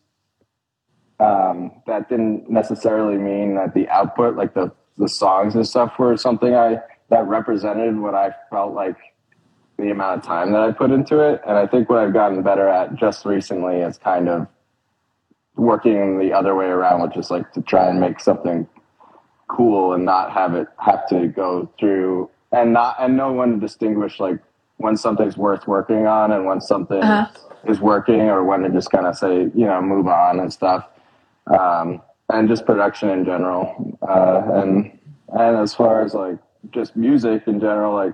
um, 1.19 1.71
that 1.87 2.09
didn't 2.09 2.49
necessarily 2.49 3.17
mean 3.17 3.55
that 3.55 3.73
the 3.73 3.87
output, 3.89 4.35
like 4.35 4.53
the 4.53 4.71
the 4.97 5.09
songs 5.09 5.55
and 5.55 5.67
stuff, 5.67 5.97
were 5.99 6.15
something 6.17 6.55
I 6.55 6.79
that 7.09 7.27
represented 7.27 7.97
what 7.99 8.15
I 8.15 8.33
felt 8.49 8.73
like 8.73 8.97
the 9.77 9.91
amount 9.91 10.19
of 10.19 10.25
time 10.25 10.53
that 10.53 10.61
I 10.61 10.71
put 10.71 10.91
into 10.91 11.19
it. 11.19 11.41
And 11.45 11.57
I 11.57 11.67
think 11.67 11.89
what 11.89 11.99
I've 11.99 12.13
gotten 12.13 12.41
better 12.41 12.67
at 12.67 12.95
just 12.95 13.25
recently 13.25 13.77
is 13.77 13.97
kind 13.97 14.29
of 14.29 14.47
working 15.55 16.17
the 16.17 16.33
other 16.33 16.55
way 16.55 16.65
around, 16.65 17.01
which 17.01 17.17
is 17.17 17.29
like 17.29 17.51
to 17.53 17.61
try 17.61 17.89
and 17.89 17.99
make 17.99 18.19
something 18.19 18.67
cool 19.47 19.93
and 19.93 20.05
not 20.05 20.31
have 20.31 20.55
it 20.55 20.67
have 20.79 21.07
to 21.07 21.27
go 21.27 21.69
through 21.79 22.29
and 22.51 22.73
not 22.73 22.95
and 22.99 23.15
know 23.15 23.31
when 23.31 23.51
to 23.53 23.59
distinguish 23.59 24.19
like 24.19 24.39
when 24.77 24.97
something's 24.97 25.37
worth 25.37 25.67
working 25.67 26.07
on 26.07 26.31
and 26.31 26.45
when 26.45 26.59
something 26.59 27.01
uh-huh. 27.01 27.27
is 27.69 27.79
working 27.79 28.21
or 28.21 28.43
when 28.43 28.61
to 28.61 28.69
just 28.69 28.89
kind 28.89 29.05
of 29.05 29.15
say 29.15 29.43
you 29.53 29.65
know 29.65 29.81
move 29.81 30.07
on 30.07 30.39
and 30.39 30.51
stuff 30.51 30.87
um, 31.47 32.01
and 32.29 32.47
just 32.47 32.65
production 32.65 33.09
in 33.09 33.25
general 33.25 33.97
uh, 34.07 34.41
and 34.55 34.97
and 35.29 35.57
as 35.57 35.73
far 35.73 36.01
as 36.01 36.13
like 36.13 36.37
just 36.71 36.95
music 36.95 37.43
in 37.47 37.59
general 37.59 37.93
like 37.93 38.13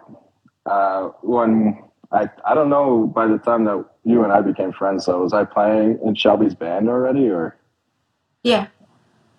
uh, 0.65 1.09
when 1.21 1.81
I 2.11 2.29
I 2.45 2.53
don't 2.53 2.69
know 2.69 3.07
by 3.07 3.27
the 3.27 3.38
time 3.38 3.65
that 3.65 3.85
you 4.03 4.23
and 4.23 4.31
I 4.31 4.41
became 4.41 4.71
friends. 4.71 5.05
So 5.05 5.21
was 5.21 5.33
I 5.33 5.43
playing 5.43 6.00
in 6.05 6.15
Shelby's 6.15 6.55
band 6.55 6.89
already, 6.89 7.29
or? 7.29 7.55
Yeah. 8.43 8.67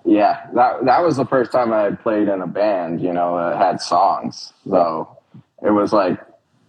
Yeah, 0.04 0.46
that 0.54 0.84
that 0.84 1.04
was 1.04 1.16
the 1.16 1.26
first 1.26 1.52
time 1.52 1.72
I 1.72 1.82
had 1.82 2.00
played 2.02 2.28
in 2.28 2.40
a 2.42 2.46
band. 2.46 3.00
You 3.00 3.12
know, 3.12 3.37
that 3.37 3.56
had 3.56 3.80
songs. 3.80 4.52
So 4.68 5.18
it 5.62 5.70
was 5.70 5.92
like 5.92 6.18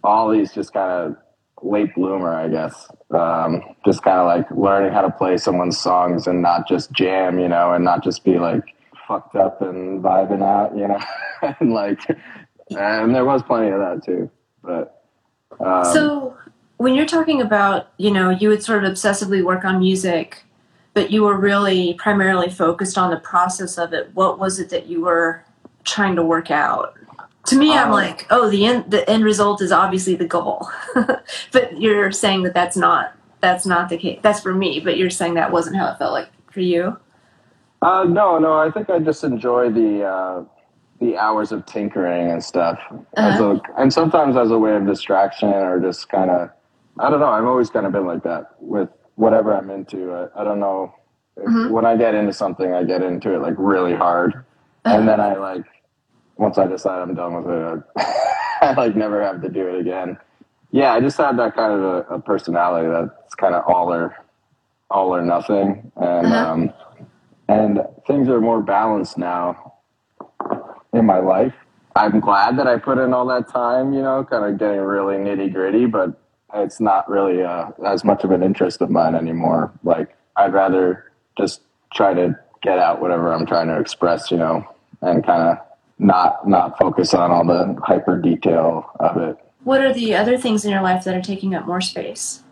all 0.04 0.30
these 0.30 0.52
just 0.52 0.72
kind 0.72 0.90
of 0.90 1.16
late 1.64 1.94
bloomer, 1.94 2.34
I 2.34 2.48
guess. 2.48 2.88
Um, 3.10 3.62
just 3.84 4.02
kind 4.02 4.18
of 4.18 4.26
like 4.26 4.50
learning 4.50 4.92
how 4.92 5.02
to 5.02 5.10
play 5.10 5.36
someone's 5.36 5.78
songs 5.78 6.26
and 6.26 6.42
not 6.42 6.68
just 6.68 6.92
jam, 6.92 7.38
you 7.38 7.48
know, 7.48 7.72
and 7.72 7.84
not 7.84 8.04
just 8.04 8.24
be 8.24 8.38
like 8.38 8.62
fucked 9.08 9.36
up 9.36 9.62
and 9.62 10.02
vibing 10.02 10.42
out, 10.42 10.76
you 10.76 10.86
know, 10.86 11.00
and 11.60 11.72
like, 11.72 12.00
and 12.70 13.14
there 13.14 13.24
was 13.24 13.42
plenty 13.42 13.68
of 13.70 13.78
that 13.78 14.02
too. 14.04 14.30
But 14.62 15.02
um, 15.60 15.84
so 15.84 16.36
when 16.76 16.94
you're 16.94 17.06
talking 17.06 17.40
about, 17.40 17.88
you 17.96 18.10
know, 18.10 18.30
you 18.30 18.48
would 18.48 18.62
sort 18.62 18.84
of 18.84 18.92
obsessively 18.92 19.42
work 19.44 19.64
on 19.64 19.78
music, 19.78 20.44
but 20.92 21.10
you 21.10 21.22
were 21.22 21.38
really 21.38 21.94
primarily 21.94 22.50
focused 22.50 22.98
on 22.98 23.10
the 23.10 23.18
process 23.18 23.78
of 23.78 23.92
it. 23.92 24.10
What 24.14 24.38
was 24.38 24.58
it 24.58 24.70
that 24.70 24.86
you 24.86 25.02
were 25.02 25.44
trying 25.84 26.16
to 26.16 26.22
work 26.22 26.50
out? 26.50 26.96
To 27.46 27.58
me, 27.58 27.72
I'm 27.72 27.88
um, 27.88 27.92
like, 27.92 28.26
oh, 28.30 28.48
the 28.48 28.64
end 28.64 28.90
the 28.90 29.08
end 29.08 29.24
result 29.24 29.60
is 29.60 29.70
obviously 29.70 30.14
the 30.14 30.26
goal, 30.26 30.68
but 31.52 31.80
you're 31.80 32.10
saying 32.10 32.42
that 32.44 32.54
that's 32.54 32.76
not 32.76 33.14
that's 33.40 33.66
not 33.66 33.90
the 33.90 33.98
case. 33.98 34.18
That's 34.22 34.40
for 34.40 34.54
me, 34.54 34.80
but 34.80 34.96
you're 34.96 35.10
saying 35.10 35.34
that 35.34 35.52
wasn't 35.52 35.76
how 35.76 35.88
it 35.92 35.98
felt 35.98 36.12
like 36.12 36.28
for 36.50 36.60
you. 36.60 36.98
Uh, 37.82 38.04
no, 38.04 38.38
no. 38.38 38.54
I 38.54 38.70
think 38.70 38.88
I 38.88 38.98
just 38.98 39.24
enjoy 39.24 39.70
the 39.70 40.04
uh, 40.04 40.44
the 41.00 41.18
hours 41.18 41.52
of 41.52 41.66
tinkering 41.66 42.30
and 42.30 42.42
stuff, 42.42 42.78
uh-huh. 43.16 43.60
a, 43.76 43.80
and 43.80 43.92
sometimes 43.92 44.36
as 44.36 44.50
a 44.50 44.58
way 44.58 44.74
of 44.74 44.86
distraction 44.86 45.50
or 45.50 45.78
just 45.80 46.08
kind 46.08 46.30
of, 46.30 46.48
I 46.98 47.10
don't 47.10 47.20
know. 47.20 47.28
I've 47.28 47.44
always 47.44 47.68
kind 47.68 47.84
of 47.84 47.92
been 47.92 48.06
like 48.06 48.22
that 48.22 48.54
with 48.58 48.88
whatever 49.16 49.54
I'm 49.54 49.68
into. 49.70 50.12
I, 50.12 50.40
I 50.40 50.44
don't 50.44 50.60
know. 50.60 50.94
Mm-hmm. 51.36 51.70
When 51.70 51.84
I 51.84 51.96
get 51.96 52.14
into 52.14 52.32
something, 52.32 52.72
I 52.72 52.84
get 52.84 53.02
into 53.02 53.34
it 53.34 53.40
like 53.40 53.54
really 53.58 53.94
hard, 53.94 54.34
uh-huh. 54.84 54.96
and 54.96 55.06
then 55.06 55.20
I 55.20 55.34
like 55.34 55.64
once 56.36 56.58
I 56.58 56.66
decide 56.66 57.00
I'm 57.00 57.14
done 57.14 57.42
with 57.42 57.52
it, 57.52 57.82
I, 57.96 58.56
I 58.60 58.74
like 58.74 58.96
never 58.96 59.22
have 59.22 59.42
to 59.42 59.48
do 59.48 59.68
it 59.68 59.80
again. 59.80 60.16
Yeah, 60.70 60.92
I 60.92 61.00
just 61.00 61.16
had 61.16 61.38
that 61.38 61.54
kind 61.54 61.72
of 61.72 61.80
a, 61.82 62.14
a 62.14 62.20
personality 62.20 62.88
that's 62.88 63.34
kind 63.34 63.54
of 63.54 63.64
all 63.66 63.92
or 63.92 64.16
all 64.90 65.14
or 65.14 65.22
nothing, 65.22 65.90
and 65.96 66.26
uh-huh. 66.26 66.50
um, 66.52 66.72
and 67.48 67.80
things 68.06 68.28
are 68.28 68.40
more 68.40 68.62
balanced 68.62 69.18
now 69.18 69.74
in 70.92 71.04
my 71.06 71.18
life. 71.18 71.54
I'm 71.96 72.18
glad 72.20 72.58
that 72.58 72.66
I 72.66 72.78
put 72.78 72.98
in 72.98 73.12
all 73.12 73.26
that 73.26 73.48
time, 73.48 73.92
you 73.92 74.02
know, 74.02 74.24
kind 74.24 74.44
of 74.44 74.58
getting 74.58 74.80
really 74.80 75.16
nitty 75.16 75.52
gritty, 75.52 75.86
but 75.86 76.18
it's 76.54 76.80
not 76.80 77.08
really 77.08 77.42
uh, 77.42 77.70
as 77.86 78.04
much 78.04 78.24
of 78.24 78.30
an 78.30 78.42
interest 78.42 78.80
of 78.80 78.90
mine 78.90 79.14
anymore. 79.14 79.72
Like, 79.84 80.16
I'd 80.36 80.52
rather 80.52 81.12
just 81.38 81.60
try 81.94 82.14
to 82.14 82.38
get 82.62 82.78
out 82.78 83.00
whatever 83.00 83.32
I'm 83.32 83.46
trying 83.46 83.68
to 83.68 83.78
express, 83.78 84.30
you 84.30 84.36
know, 84.36 84.66
and 85.02 85.24
kind 85.24 85.42
of 85.42 85.58
not 85.98 86.46
not 86.48 86.78
focus 86.78 87.14
on 87.14 87.30
all 87.30 87.44
the 87.44 87.76
hyper 87.82 88.20
detail 88.20 88.90
of 89.00 89.16
it. 89.16 89.36
What 89.62 89.80
are 89.80 89.92
the 89.92 90.14
other 90.14 90.36
things 90.36 90.64
in 90.64 90.70
your 90.70 90.82
life 90.82 91.04
that 91.04 91.14
are 91.14 91.22
taking 91.22 91.54
up 91.54 91.66
more 91.66 91.80
space? 91.80 92.42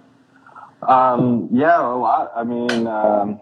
Um, 0.89 1.49
yeah, 1.53 1.81
a 1.81 1.95
lot. 1.95 2.33
I 2.35 2.45
mean, 2.45 2.87
um, 2.87 3.41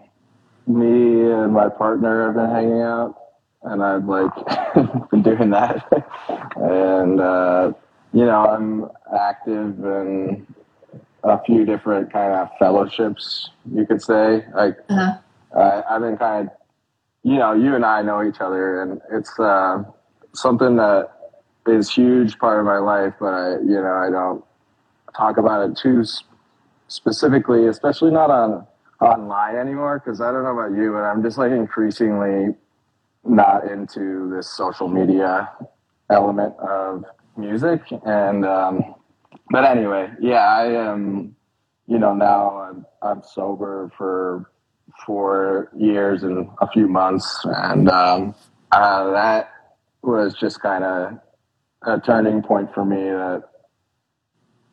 me 0.67 1.31
and 1.31 1.53
my 1.53 1.69
partner 1.69 2.25
have 2.25 2.35
been 2.35 2.49
hanging 2.49 2.81
out 2.81 3.15
and 3.63 3.83
I've 3.83 4.05
like 4.05 4.31
been 5.11 5.21
doing 5.21 5.49
that. 5.51 5.85
and 6.55 7.19
uh, 7.19 7.73
you 8.13 8.25
know, 8.25 8.45
I'm 8.45 8.89
active 9.17 9.83
and 9.83 10.45
a 11.23 11.41
few 11.43 11.65
different 11.65 12.11
kind 12.11 12.33
of 12.33 12.49
fellowships, 12.57 13.49
you 13.71 13.85
could 13.85 14.01
say. 14.01 14.45
Like, 14.53 14.77
uh-huh. 14.89 15.17
uh, 15.57 15.81
I've 15.89 16.01
been 16.01 16.17
kind 16.17 16.47
of, 16.47 16.53
you 17.23 17.37
know, 17.37 17.53
you 17.53 17.75
and 17.75 17.85
I 17.85 18.01
know 18.01 18.23
each 18.27 18.41
other, 18.41 18.81
and 18.81 19.01
it's 19.11 19.39
uh, 19.39 19.83
something 20.33 20.75
that 20.77 21.09
is 21.67 21.93
huge 21.93 22.37
part 22.39 22.59
of 22.59 22.65
my 22.65 22.79
life, 22.79 23.13
but 23.19 23.33
I, 23.33 23.51
you 23.59 23.81
know, 23.81 23.93
I 23.93 24.09
don't 24.09 24.43
talk 25.15 25.37
about 25.37 25.69
it 25.69 25.77
too 25.77 26.03
specifically, 26.87 27.67
especially 27.67 28.11
not 28.11 28.31
on 28.31 28.65
online 28.99 29.55
anymore. 29.55 30.01
Because 30.03 30.21
I 30.21 30.31
don't 30.31 30.43
know 30.43 30.57
about 30.57 30.75
you, 30.77 30.91
but 30.93 31.03
I'm 31.03 31.21
just 31.21 31.37
like 31.37 31.51
increasingly 31.51 32.55
not 33.23 33.69
into 33.69 34.31
this 34.35 34.49
social 34.49 34.87
media 34.87 35.51
element 36.09 36.55
of 36.57 37.05
music. 37.37 37.81
And 38.05 38.45
um, 38.45 38.95
but 39.51 39.63
anyway, 39.63 40.09
yeah, 40.19 40.47
I 40.47 40.65
am. 40.91 41.35
You 41.87 41.99
know, 41.99 42.13
now 42.13 42.57
I'm, 42.57 42.85
I'm 43.01 43.21
sober 43.21 43.91
for 43.97 44.50
four 45.05 45.69
years 45.77 46.23
and 46.23 46.49
a 46.61 46.67
few 46.71 46.87
months, 46.87 47.41
and 47.45 47.89
um, 47.89 48.35
uh, 48.71 49.11
that 49.11 49.51
was 50.01 50.33
just 50.33 50.61
kind 50.61 50.83
of 50.83 51.19
a 51.83 51.99
turning 51.99 52.41
point 52.41 52.73
for 52.73 52.85
me 52.85 52.97
that 52.97 53.43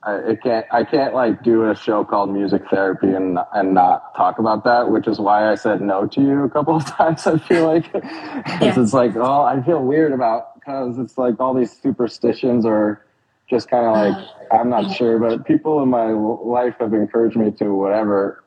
I 0.03 0.17
it 0.17 0.43
can't 0.43 0.67
I 0.73 0.85
can't 0.85 1.15
like 1.15 1.43
do 1.43 1.69
a 1.71 1.75
show 1.75 2.05
called 2.05 2.31
Music 2.33 2.63
Therapy 2.71 3.09
and 3.09 3.39
and 3.53 3.75
not 3.75 4.15
talk 4.17 4.39
about 4.39 4.65
that, 4.65 4.91
which 4.91 5.09
is 5.09 5.19
why 5.19 5.51
I 5.51 5.57
said 5.57 5.81
no 5.81 6.07
to 6.07 6.21
you 6.21 6.45
a 6.45 6.51
couple 6.51 6.77
of 6.77 6.87
times. 6.97 7.27
I 7.27 7.39
feel 7.39 7.67
like 7.67 7.93
yeah. 7.93 8.81
it's 8.81 8.93
like 8.93 9.17
oh 9.17 9.43
I 9.43 9.63
feel 9.63 9.83
weird 9.83 10.13
about 10.13 10.55
because 10.55 10.99
it's 10.99 11.19
like 11.19 11.41
all 11.41 11.55
these 11.55 11.73
superstitions 11.73 12.65
are 12.65 13.05
just 13.51 13.69
kind 13.69 13.87
of 13.87 13.93
like 13.93 14.29
I'm 14.53 14.71
not 14.71 14.95
sure, 14.95 15.19
but 15.19 15.47
people 15.47 15.83
in 15.83 15.89
my 15.89 16.11
life 16.11 16.77
have 16.81 16.95
encouraged 16.95 17.37
me 17.37 17.51
to 17.53 17.75
whatever. 17.75 18.45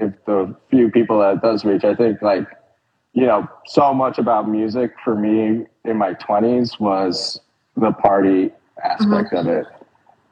If 0.00 0.24
the 0.24 0.54
few 0.70 0.90
people 0.90 1.20
that 1.20 1.42
does 1.42 1.64
reach, 1.64 1.84
I 1.84 1.94
think 1.94 2.22
like 2.22 2.46
you 3.12 3.26
know 3.26 3.48
so 3.66 3.92
much 3.94 4.18
about 4.18 4.48
music 4.48 4.92
for 5.04 5.14
me 5.14 5.66
in 5.84 5.96
my 5.96 6.14
20s 6.14 6.78
was 6.78 7.40
the 7.76 7.92
party 7.92 8.50
aspect 8.84 9.32
mm-hmm. 9.32 9.36
of 9.36 9.46
it. 9.46 9.66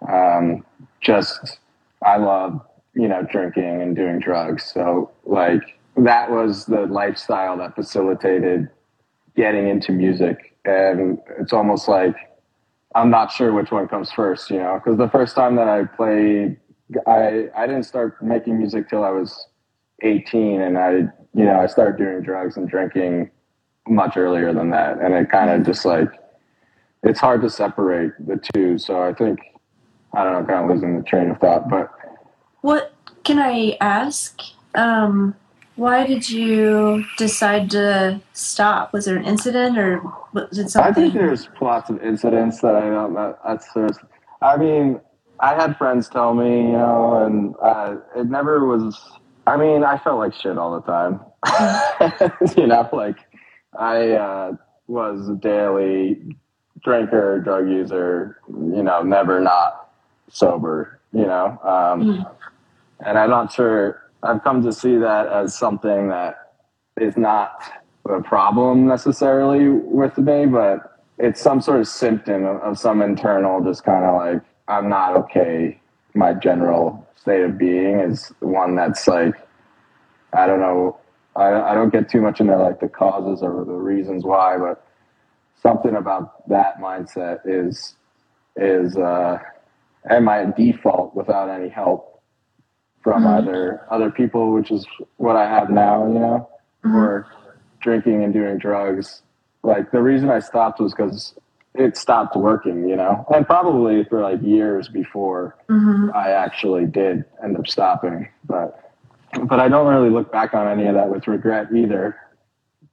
Um, 0.08 0.64
just 1.00 1.58
I 2.04 2.16
love 2.16 2.60
you 2.94 3.08
know 3.08 3.22
drinking 3.22 3.82
and 3.82 3.96
doing 3.96 4.18
drugs, 4.18 4.64
so 4.64 5.10
like 5.24 5.62
that 5.96 6.30
was 6.30 6.66
the 6.66 6.86
lifestyle 6.86 7.56
that 7.58 7.74
facilitated 7.74 8.68
getting 9.36 9.68
into 9.68 9.92
music, 9.92 10.54
and 10.64 11.18
it's 11.38 11.52
almost 11.52 11.88
like 11.88 12.16
I'm 12.96 13.10
not 13.10 13.30
sure 13.30 13.52
which 13.52 13.70
one 13.70 13.86
comes 13.88 14.10
first, 14.10 14.50
you 14.50 14.58
know, 14.58 14.80
because 14.82 14.96
the 14.98 15.10
first 15.10 15.36
time 15.36 15.56
that 15.56 15.68
I 15.68 15.84
played, 15.84 16.56
I 17.06 17.48
I 17.54 17.66
didn't 17.66 17.84
start 17.84 18.22
making 18.22 18.58
music 18.58 18.88
till 18.88 19.04
I 19.04 19.10
was 19.10 19.48
18, 20.02 20.60
and 20.60 20.78
I 20.78 20.90
you 21.34 21.44
know 21.44 21.60
I 21.60 21.66
started 21.66 21.98
doing 21.98 22.22
drugs 22.22 22.56
and 22.56 22.68
drinking 22.68 23.30
much 23.88 24.16
earlier 24.16 24.52
than 24.52 24.70
that, 24.70 24.98
and 24.98 25.14
it 25.14 25.30
kind 25.30 25.50
of 25.50 25.64
just 25.64 25.84
like 25.84 26.08
it's 27.02 27.20
hard 27.20 27.42
to 27.42 27.50
separate 27.50 28.12
the 28.26 28.40
two. 28.54 28.78
So 28.78 29.02
I 29.02 29.12
think 29.12 29.40
I 30.14 30.24
don't 30.24 30.32
know, 30.32 30.46
kind 30.46 30.64
of 30.64 30.74
losing 30.74 30.96
the 30.96 31.02
train 31.04 31.30
of 31.30 31.38
thought. 31.38 31.68
But 31.68 31.92
what 32.62 32.94
can 33.24 33.38
I 33.38 33.76
ask? 33.80 34.40
Um, 34.74 35.34
why 35.76 36.06
did 36.06 36.28
you 36.28 37.04
decide 37.18 37.70
to 37.72 38.20
stop? 38.32 38.92
Was 38.92 39.04
there 39.04 39.16
an 39.16 39.26
incident 39.26 39.76
or 39.76 40.00
was 40.32 40.58
it 40.58 40.70
something? 40.70 40.90
I 40.90 40.94
think 40.94 41.14
there's 41.14 41.48
lots 41.60 41.90
of 41.90 42.02
incidents 42.02 42.60
that 42.60 42.74
I 42.74 42.88
don't 42.88 43.12
know. 43.12 43.36
That's 43.46 43.70
there's, 43.74 43.98
I 44.40 44.56
mean, 44.56 45.00
I 45.40 45.54
had 45.54 45.76
friends 45.76 46.08
tell 46.08 46.34
me, 46.34 46.62
you 46.62 46.72
know, 46.72 47.24
and 47.24 47.54
uh, 47.62 47.96
it 48.16 48.26
never 48.26 48.66
was. 48.66 48.98
I 49.46 49.56
mean, 49.56 49.84
I 49.84 49.98
felt 49.98 50.18
like 50.18 50.34
shit 50.34 50.58
all 50.58 50.80
the 50.80 50.82
time. 50.82 51.20
you 52.56 52.66
know, 52.66 52.88
like 52.92 53.16
I 53.78 54.10
uh, 54.12 54.52
was 54.88 55.28
a 55.28 55.34
daily 55.34 56.36
drinker, 56.82 57.40
drug 57.40 57.68
user, 57.68 58.40
you 58.48 58.82
know, 58.82 59.02
never 59.02 59.40
not 59.40 59.90
sober, 60.28 61.00
you 61.12 61.26
know. 61.26 61.58
Um, 61.62 62.02
mm. 62.02 62.30
And 63.00 63.18
I'm 63.18 63.30
not 63.30 63.52
sure, 63.52 64.10
I've 64.22 64.42
come 64.42 64.62
to 64.62 64.72
see 64.72 64.96
that 64.96 65.28
as 65.28 65.56
something 65.56 66.08
that 66.08 66.52
is 67.00 67.16
not 67.16 67.60
a 68.08 68.22
problem 68.22 68.86
necessarily 68.86 69.68
with 69.68 70.16
me, 70.18 70.46
but 70.46 71.00
it's 71.18 71.40
some 71.40 71.60
sort 71.60 71.80
of 71.80 71.88
symptom 71.88 72.44
of, 72.44 72.60
of 72.62 72.78
some 72.78 73.02
internal, 73.02 73.62
just 73.62 73.84
kind 73.84 74.04
of 74.04 74.14
like, 74.14 74.42
I'm 74.68 74.88
not 74.88 75.16
okay. 75.16 75.80
My 76.16 76.32
general 76.32 77.06
state 77.14 77.42
of 77.42 77.58
being 77.58 78.00
is 78.00 78.32
one 78.40 78.74
that's 78.74 79.06
like, 79.06 79.34
I 80.32 80.46
don't 80.46 80.60
know, 80.60 80.98
I, 81.36 81.52
I 81.52 81.74
don't 81.74 81.92
get 81.92 82.08
too 82.08 82.20
much 82.20 82.40
into 82.40 82.56
like 82.56 82.80
the 82.80 82.88
causes 82.88 83.42
or 83.42 83.64
the 83.64 83.72
reasons 83.72 84.24
why, 84.24 84.56
but 84.58 84.84
something 85.60 85.94
about 85.94 86.48
that 86.48 86.80
mindset 86.80 87.40
is 87.44 87.96
is 88.56 88.96
uh, 88.96 89.38
and 90.08 90.24
my 90.24 90.46
default 90.56 91.14
without 91.14 91.50
any 91.50 91.68
help 91.68 92.22
from 93.02 93.24
mm-hmm. 93.24 93.48
either 93.48 93.82
other 93.90 94.10
people, 94.10 94.52
which 94.52 94.70
is 94.70 94.86
what 95.18 95.36
I 95.36 95.48
have 95.48 95.68
now, 95.70 96.06
you 96.06 96.18
know, 96.18 96.48
mm-hmm. 96.84 96.96
or 96.96 97.26
drinking 97.80 98.24
and 98.24 98.32
doing 98.32 98.58
drugs. 98.58 99.22
Like 99.62 99.90
the 99.90 100.00
reason 100.00 100.30
I 100.30 100.38
stopped 100.38 100.80
was 100.80 100.92
because 100.92 101.34
it 101.78 101.96
stopped 101.96 102.36
working, 102.36 102.88
you 102.88 102.96
know, 102.96 103.24
and 103.34 103.46
probably 103.46 104.04
for 104.04 104.22
like 104.22 104.42
years 104.42 104.88
before 104.88 105.56
mm-hmm. 105.68 106.10
I 106.14 106.30
actually 106.30 106.86
did 106.86 107.24
end 107.42 107.56
up 107.56 107.66
stopping. 107.66 108.28
But 108.44 108.92
but 109.44 109.60
I 109.60 109.68
don't 109.68 109.86
really 109.86 110.10
look 110.10 110.32
back 110.32 110.54
on 110.54 110.66
any 110.66 110.86
of 110.88 110.94
that 110.94 111.10
with 111.10 111.26
regret 111.26 111.68
either. 111.74 112.16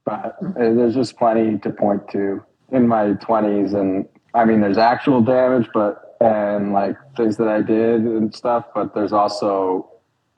But 0.06 0.42
mm-hmm. 0.42 0.78
there's 0.78 0.96
just 0.96 1.18
plenty 1.18 1.58
to 1.60 1.70
point 1.70 2.10
to 2.12 2.44
in 2.74 2.88
my 2.88 3.14
20s 3.14 3.74
and 3.74 4.08
I 4.34 4.46
mean 4.46 4.60
there's 4.60 4.80
actual 4.80 5.22
damage 5.22 5.70
but 5.74 6.18
and 6.20 6.74
like 6.74 6.98
things 7.16 7.38
that 7.38 7.48
I 7.48 7.62
did 7.62 8.02
and 8.02 8.34
stuff 8.34 8.66
but 8.74 8.96
there's 8.96 9.14
also 9.14 9.90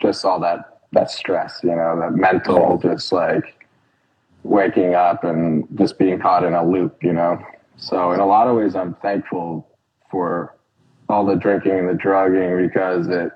just 0.02 0.26
all 0.26 0.40
that 0.42 0.80
that 0.92 1.10
stress 1.10 1.62
you 1.64 1.76
know 1.76 1.98
that 2.00 2.14
mental 2.14 2.78
just 2.78 3.12
like 3.12 3.66
waking 4.44 4.94
up 4.96 5.24
and 5.24 5.66
just 5.76 5.98
being 5.98 6.20
caught 6.20 6.44
in 6.44 6.54
a 6.54 6.66
loop 6.66 7.02
you 7.02 7.14
know 7.14 7.40
so 7.78 8.12
in 8.12 8.20
a 8.20 8.26
lot 8.26 8.48
of 8.48 8.56
ways 8.56 8.76
I'm 8.76 8.96
thankful 8.96 9.68
for 10.10 10.56
all 11.10 11.26
the 11.26 11.36
drinking 11.36 11.80
and 11.80 11.90
the 11.90 11.94
drugging 11.94 12.68
because 12.68 13.08
it 13.08 13.32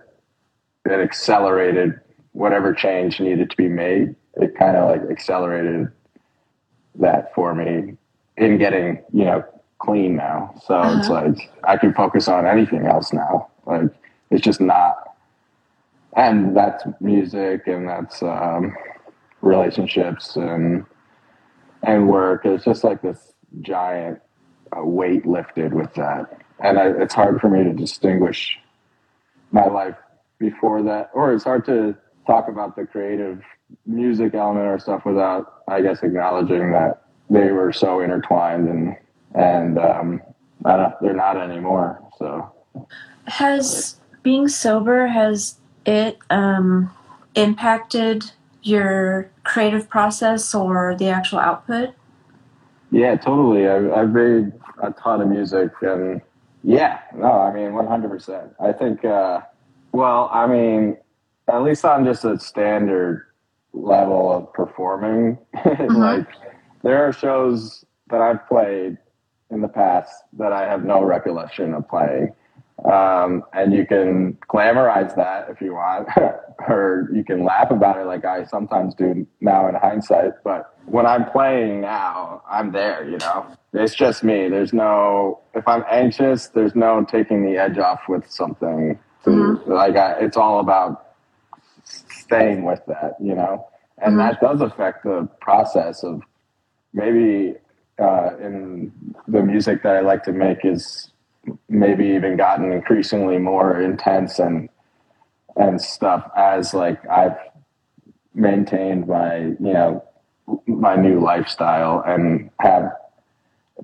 it 0.85 0.99
accelerated 0.99 1.99
whatever 2.31 2.73
change 2.73 3.19
needed 3.19 3.49
to 3.49 3.57
be 3.57 3.67
made 3.67 4.15
it 4.35 4.55
kind 4.57 4.77
of 4.77 4.89
like 4.89 5.09
accelerated 5.09 5.87
that 6.95 7.33
for 7.33 7.53
me 7.53 7.97
in 8.37 8.57
getting 8.57 9.03
you 9.13 9.25
know 9.25 9.43
clean 9.79 10.15
now. 10.15 10.53
So 10.65 10.75
uh-huh. 10.75 10.99
it's 10.99 11.09
like 11.09 11.51
I 11.63 11.77
can 11.77 11.93
focus 11.93 12.27
on 12.27 12.45
anything 12.45 12.85
else 12.85 13.13
now. 13.13 13.49
Like 13.65 13.89
it's 14.29 14.43
just 14.43 14.61
not, 14.61 15.15
and 16.15 16.55
that's 16.55 16.83
music 16.99 17.67
and 17.67 17.87
that's 17.87 18.21
um, 18.21 18.75
relationships 19.41 20.35
and 20.35 20.85
and 21.83 22.09
work. 22.09 22.45
It's 22.45 22.65
just 22.65 22.83
like 22.83 23.01
this 23.01 23.33
giant 23.61 24.19
uh, 24.75 24.83
weight 24.83 25.25
lifted 25.25 25.73
with 25.73 25.93
that, 25.95 26.41
and 26.59 26.77
I, 26.77 26.87
it's 26.89 27.13
hard 27.13 27.39
for 27.41 27.49
me 27.49 27.63
to 27.63 27.73
distinguish 27.73 28.57
my 29.51 29.65
life 29.65 29.95
before 30.39 30.83
that, 30.83 31.09
or 31.13 31.33
it's 31.33 31.43
hard 31.43 31.65
to 31.65 31.95
talk 32.27 32.47
about 32.47 32.75
the 32.75 32.85
creative 32.85 33.41
music 33.85 34.33
element 34.33 34.65
or 34.65 34.79
stuff 34.79 35.05
without, 35.05 35.63
I 35.67 35.81
guess, 35.81 36.01
acknowledging 36.03 36.71
that 36.71 37.03
they 37.29 37.51
were 37.51 37.71
so 37.71 38.01
intertwined 38.01 38.67
and 38.67 38.95
and 39.35 39.77
um, 39.77 40.21
I 40.65 40.77
don't, 40.77 40.95
they're 41.01 41.13
not 41.13 41.37
anymore. 41.37 42.01
So 42.17 42.51
has 43.25 43.99
being 44.23 44.47
sober 44.47 45.07
has 45.07 45.55
it 45.85 46.17
um, 46.29 46.91
impacted 47.35 48.31
your 48.61 49.29
creative 49.43 49.89
process 49.89 50.53
or 50.53 50.95
the 50.97 51.09
actual 51.09 51.39
output? 51.39 51.93
Yeah, 52.91 53.15
totally. 53.15 53.67
I've, 53.67 53.91
I've 53.91 54.09
made 54.09 54.51
a 54.81 54.91
ton 54.91 55.21
of 55.21 55.27
music 55.27 55.71
and 55.81 56.21
yeah, 56.63 56.99
no, 57.15 57.31
I 57.31 57.53
mean, 57.53 57.71
100%. 57.71 58.53
I 58.59 58.73
think, 58.73 59.05
uh, 59.05 59.41
well, 59.91 60.29
I 60.33 60.45
mean, 60.47 60.97
at 61.47 61.63
least 61.63 61.85
on 61.85 62.05
just 62.05 62.25
a 62.25 62.37
standard 62.39 63.25
level 63.73 64.31
of 64.31 64.51
performing, 64.53 65.37
mm-hmm. 65.55 65.95
like 65.95 66.27
there 66.83 67.03
are 67.03 67.13
shows 67.13 67.85
that 68.09 68.21
I've 68.21 68.45
played 68.47 68.97
in 69.49 69.61
the 69.61 69.67
past 69.67 70.11
that 70.33 70.51
I 70.51 70.67
have 70.67 70.83
no 70.83 71.03
recollection 71.03 71.73
of 71.73 71.87
playing. 71.87 72.33
Um, 72.85 73.43
and 73.53 73.73
you 73.73 73.85
can 73.85 74.37
glamorize 74.49 75.15
that 75.15 75.49
if 75.49 75.61
you 75.61 75.73
want, 75.73 76.07
or 76.67 77.09
you 77.13 77.23
can 77.23 77.43
laugh 77.43 77.71
about 77.71 77.97
it 77.97 78.05
like 78.05 78.25
I 78.25 78.45
sometimes 78.45 78.95
do 78.95 79.27
now 79.41 79.67
in 79.67 79.75
hindsight. 79.75 80.31
But 80.43 80.73
when 80.85 81.05
I'm 81.05 81.29
playing 81.29 81.81
now, 81.81 82.41
I'm 82.49 82.71
there, 82.71 83.07
you 83.07 83.17
know? 83.17 83.45
It's 83.73 83.93
just 83.93 84.23
me. 84.23 84.49
There's 84.49 84.73
no, 84.73 85.41
if 85.53 85.67
I'm 85.67 85.83
anxious, 85.91 86.47
there's 86.47 86.75
no 86.75 87.05
taking 87.05 87.45
the 87.45 87.57
edge 87.57 87.77
off 87.77 88.01
with 88.07 88.29
something 88.29 88.97
To, 89.25 89.29
mm-hmm. 89.29 89.71
Like 89.71 89.95
I, 89.95 90.13
it's 90.13 90.37
all 90.37 90.59
about 90.59 91.15
staying 91.83 92.63
with 92.63 92.81
that, 92.87 93.15
you 93.21 93.35
know, 93.35 93.67
and 93.97 94.15
mm-hmm. 94.15 94.19
that 94.19 94.41
does 94.41 94.61
affect 94.61 95.03
the 95.03 95.27
process 95.41 96.03
of 96.03 96.21
maybe 96.93 97.55
uh, 97.99 98.37
in 98.41 98.91
the 99.27 99.41
music 99.43 99.83
that 99.83 99.97
I 99.97 99.99
like 99.99 100.23
to 100.23 100.31
make 100.31 100.63
is 100.63 101.11
maybe 101.67 102.05
even 102.05 102.37
gotten 102.37 102.71
increasingly 102.71 103.37
more 103.37 103.79
intense 103.81 104.39
and 104.39 104.69
and 105.55 105.81
stuff 105.81 106.29
as 106.37 106.73
like 106.73 107.07
I've 107.09 107.37
maintained 108.33 109.07
my 109.07 109.37
you 109.37 109.57
know 109.59 110.03
my 110.65 110.95
new 110.95 111.19
lifestyle 111.19 112.03
and 112.05 112.49
have 112.59 112.91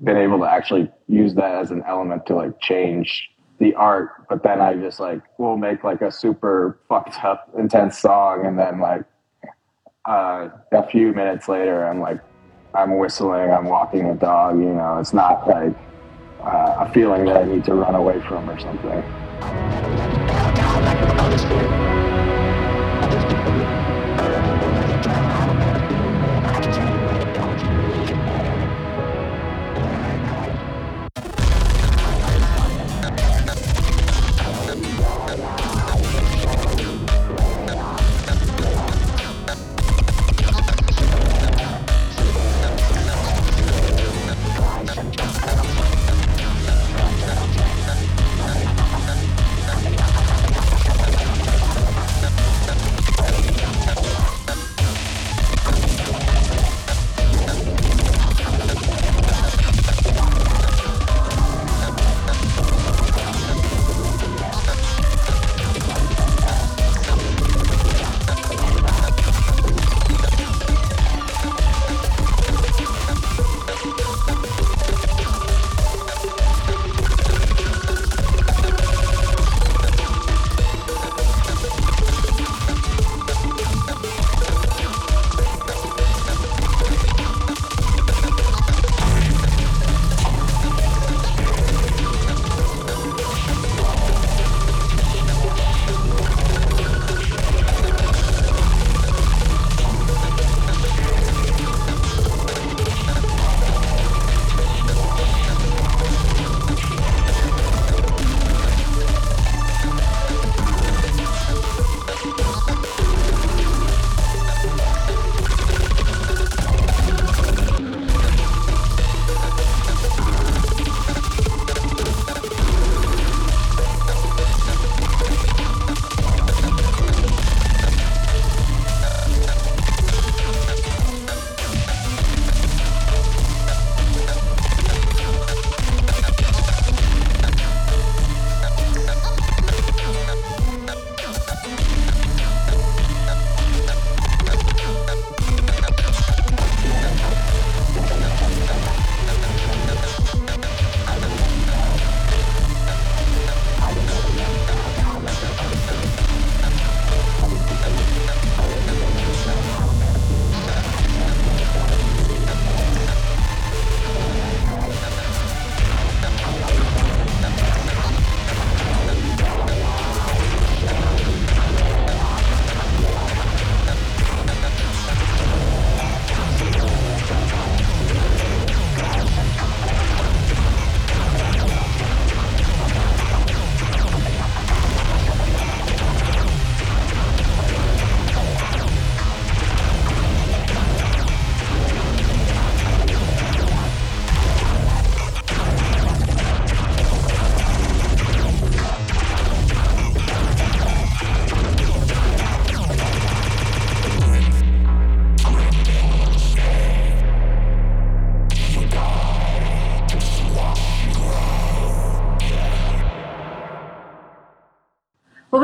been 0.02 0.16
able 0.16 0.38
to 0.38 0.44
actually 0.44 0.90
use 1.08 1.34
that 1.34 1.54
as 1.54 1.70
an 1.70 1.82
element 1.86 2.26
to 2.26 2.34
like 2.34 2.60
change 2.60 3.30
the 3.58 3.74
art. 3.74 4.26
But 4.28 4.42
then 4.42 4.60
i 4.60 4.74
just 4.74 5.00
like 5.00 5.20
will 5.38 5.56
make 5.56 5.84
like 5.84 6.02
a 6.02 6.10
super 6.10 6.78
fucked 6.88 7.22
up 7.24 7.50
intense 7.58 7.98
song 7.98 8.44
and 8.44 8.58
then 8.58 8.80
like 8.80 9.04
uh, 10.04 10.48
a 10.72 10.86
few 10.88 11.12
minutes 11.12 11.48
later 11.48 11.84
i'm 11.84 12.00
like 12.00 12.20
i'm 12.74 12.96
whistling 12.98 13.50
i'm 13.50 13.64
walking 13.64 14.06
a 14.06 14.14
dog 14.14 14.56
you 14.58 14.72
know? 14.72 14.98
It's 14.98 15.12
not 15.12 15.48
like 15.48 15.74
uh, 16.46 16.76
a 16.78 16.90
feeling 16.92 17.24
that 17.24 17.36
i 17.36 17.44
need 17.44 17.64
to 17.64 17.74
run 17.74 17.94
away 17.94 18.20
from 18.20 18.48
or 18.48 18.58
something 18.58 19.02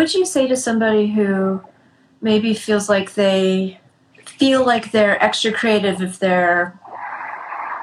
would 0.03 0.13
you 0.13 0.27
say 0.27 0.49
to 0.49 0.57
somebody 0.57 1.07
who 1.07 1.63
maybe 2.21 2.55
feels 2.55 2.89
like 2.89 3.15
they 3.15 3.79
feel 4.27 4.67
like 4.67 4.91
they're 4.91 5.23
extra 5.23 5.53
creative 5.53 6.03
if 6.03 6.19
they're 6.19 6.77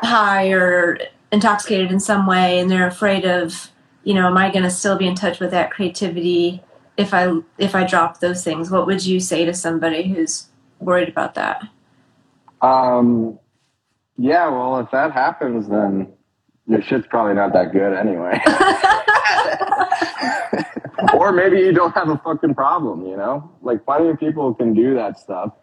high 0.01 0.49
or 0.49 0.99
intoxicated 1.31 1.93
in 1.93 1.99
some 2.01 2.27
way 2.27 2.59
and 2.59 2.69
they're 2.69 2.87
afraid 2.87 3.23
of 3.23 3.71
you 4.03 4.13
know 4.13 4.27
am 4.27 4.37
i 4.37 4.51
going 4.51 4.63
to 4.63 4.69
still 4.69 4.97
be 4.97 5.07
in 5.07 5.15
touch 5.15 5.39
with 5.39 5.51
that 5.51 5.71
creativity 5.71 6.61
if 6.97 7.13
i 7.13 7.31
if 7.57 7.73
i 7.73 7.85
drop 7.85 8.19
those 8.19 8.43
things? 8.43 8.69
What 8.69 8.85
would 8.85 9.05
you 9.05 9.21
say 9.21 9.45
to 9.45 9.53
somebody 9.53 10.03
who's 10.03 10.49
worried 10.79 11.07
about 11.07 11.35
that? 11.35 11.65
Um 12.61 13.39
yeah 14.17 14.49
well 14.49 14.77
if 14.79 14.91
that 14.91 15.13
happens 15.13 15.69
then 15.69 16.11
your 16.67 16.81
shit's 16.81 17.07
probably 17.07 17.35
not 17.35 17.53
that 17.53 17.71
good 17.71 17.93
anyway 17.93 18.41
or 21.13 21.31
maybe 21.31 21.57
you 21.57 21.71
don't 21.71 21.93
have 21.93 22.09
a 22.09 22.17
fucking 22.17 22.55
problem, 22.55 23.05
you 23.05 23.17
know? 23.17 23.51
Like 23.61 23.85
plenty 23.85 24.09
of 24.09 24.19
people 24.19 24.53
can 24.53 24.73
do 24.73 24.95
that 24.95 25.19
stuff 25.19 25.53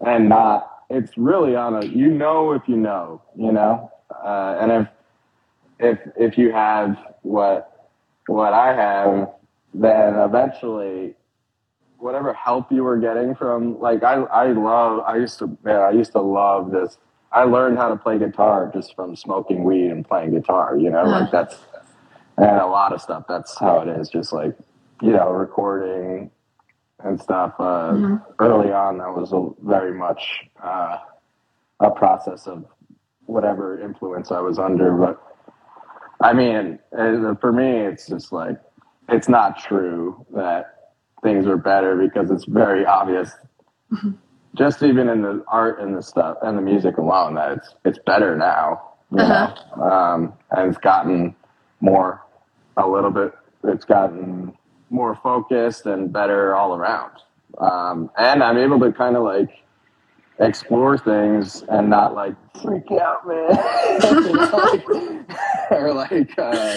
and 0.00 0.28
not 0.28 0.70
it's 0.90 1.16
really 1.16 1.56
on 1.56 1.82
a 1.82 1.86
you 1.86 2.10
know 2.10 2.52
if 2.52 2.62
you 2.68 2.76
know, 2.76 3.22
you 3.36 3.52
know? 3.52 3.90
Uh, 4.24 4.58
and 4.60 4.72
if 4.72 4.88
if 5.78 5.98
if 6.16 6.38
you 6.38 6.52
have 6.52 6.96
what 7.22 7.88
what 8.26 8.52
I 8.52 8.74
have, 8.74 9.30
then 9.72 10.14
eventually 10.14 11.14
whatever 11.98 12.32
help 12.34 12.70
you 12.70 12.84
were 12.84 12.98
getting 12.98 13.34
from 13.34 13.80
like 13.80 14.02
I 14.02 14.14
I 14.14 14.52
love 14.52 15.00
I 15.06 15.16
used 15.16 15.38
to 15.38 15.58
man, 15.62 15.80
I 15.80 15.90
used 15.90 16.12
to 16.12 16.20
love 16.20 16.70
this 16.70 16.98
I 17.34 17.42
learned 17.42 17.78
how 17.78 17.88
to 17.88 17.96
play 17.96 18.18
guitar 18.18 18.70
just 18.72 18.94
from 18.94 19.16
smoking 19.16 19.64
weed 19.64 19.90
and 19.90 20.06
playing 20.06 20.30
guitar, 20.30 20.78
you 20.78 20.88
know, 20.88 21.02
like 21.02 21.32
that's 21.32 21.56
and 22.36 22.60
a 22.60 22.66
lot 22.66 22.92
of 22.92 23.00
stuff 23.00 23.24
that's 23.28 23.58
how 23.58 23.80
it 23.80 23.88
is 23.88 24.08
just 24.08 24.32
like 24.32 24.56
you 25.02 25.12
know, 25.12 25.30
recording 25.30 26.30
and 27.02 27.20
stuff. 27.20 27.54
Uh, 27.58 27.92
mm-hmm. 27.92 28.16
Early 28.38 28.72
on, 28.72 28.98
that 28.98 29.14
was 29.14 29.32
a, 29.32 29.50
very 29.66 29.96
much 29.96 30.22
uh, 30.62 30.98
a 31.80 31.90
process 31.90 32.46
of 32.46 32.64
whatever 33.26 33.80
influence 33.80 34.30
I 34.30 34.40
was 34.40 34.58
under. 34.58 34.96
But 34.96 35.22
I 36.20 36.32
mean, 36.32 36.78
for 36.90 37.52
me, 37.52 37.80
it's 37.80 38.06
just 38.06 38.32
like 38.32 38.58
it's 39.08 39.28
not 39.28 39.58
true 39.58 40.24
that 40.34 40.94
things 41.22 41.46
are 41.46 41.56
better 41.56 41.96
because 41.96 42.30
it's 42.30 42.44
very 42.44 42.86
obvious. 42.86 43.30
Mm-hmm. 43.92 44.12
Just 44.56 44.82
even 44.82 45.08
in 45.08 45.22
the 45.22 45.44
art 45.48 45.80
and 45.80 45.96
the 45.96 46.02
stuff 46.02 46.38
and 46.42 46.56
the 46.56 46.62
music 46.62 46.96
alone, 46.96 47.34
that 47.34 47.52
it's 47.58 47.74
it's 47.84 47.98
better 48.06 48.36
now. 48.36 48.90
Uh-huh. 49.16 49.82
Um, 49.82 50.32
and 50.50 50.70
it's 50.70 50.78
gotten 50.78 51.36
more, 51.80 52.23
a 52.76 52.86
little 52.86 53.10
bit. 53.10 53.32
It's 53.64 53.84
gotten 53.84 54.52
more 54.90 55.14
focused 55.16 55.86
and 55.86 56.12
better 56.12 56.54
all 56.54 56.74
around. 56.74 57.12
Um, 57.58 58.10
and 58.18 58.42
I'm 58.42 58.58
able 58.58 58.80
to 58.80 58.92
kind 58.92 59.16
of 59.16 59.22
like 59.22 59.50
explore 60.40 60.98
things 60.98 61.62
and 61.68 61.88
not 61.88 62.14
like 62.14 62.34
freak 62.62 62.90
out, 62.92 63.26
man. 63.26 63.56
or 65.70 65.94
like, 65.94 66.36
uh, 66.38 66.76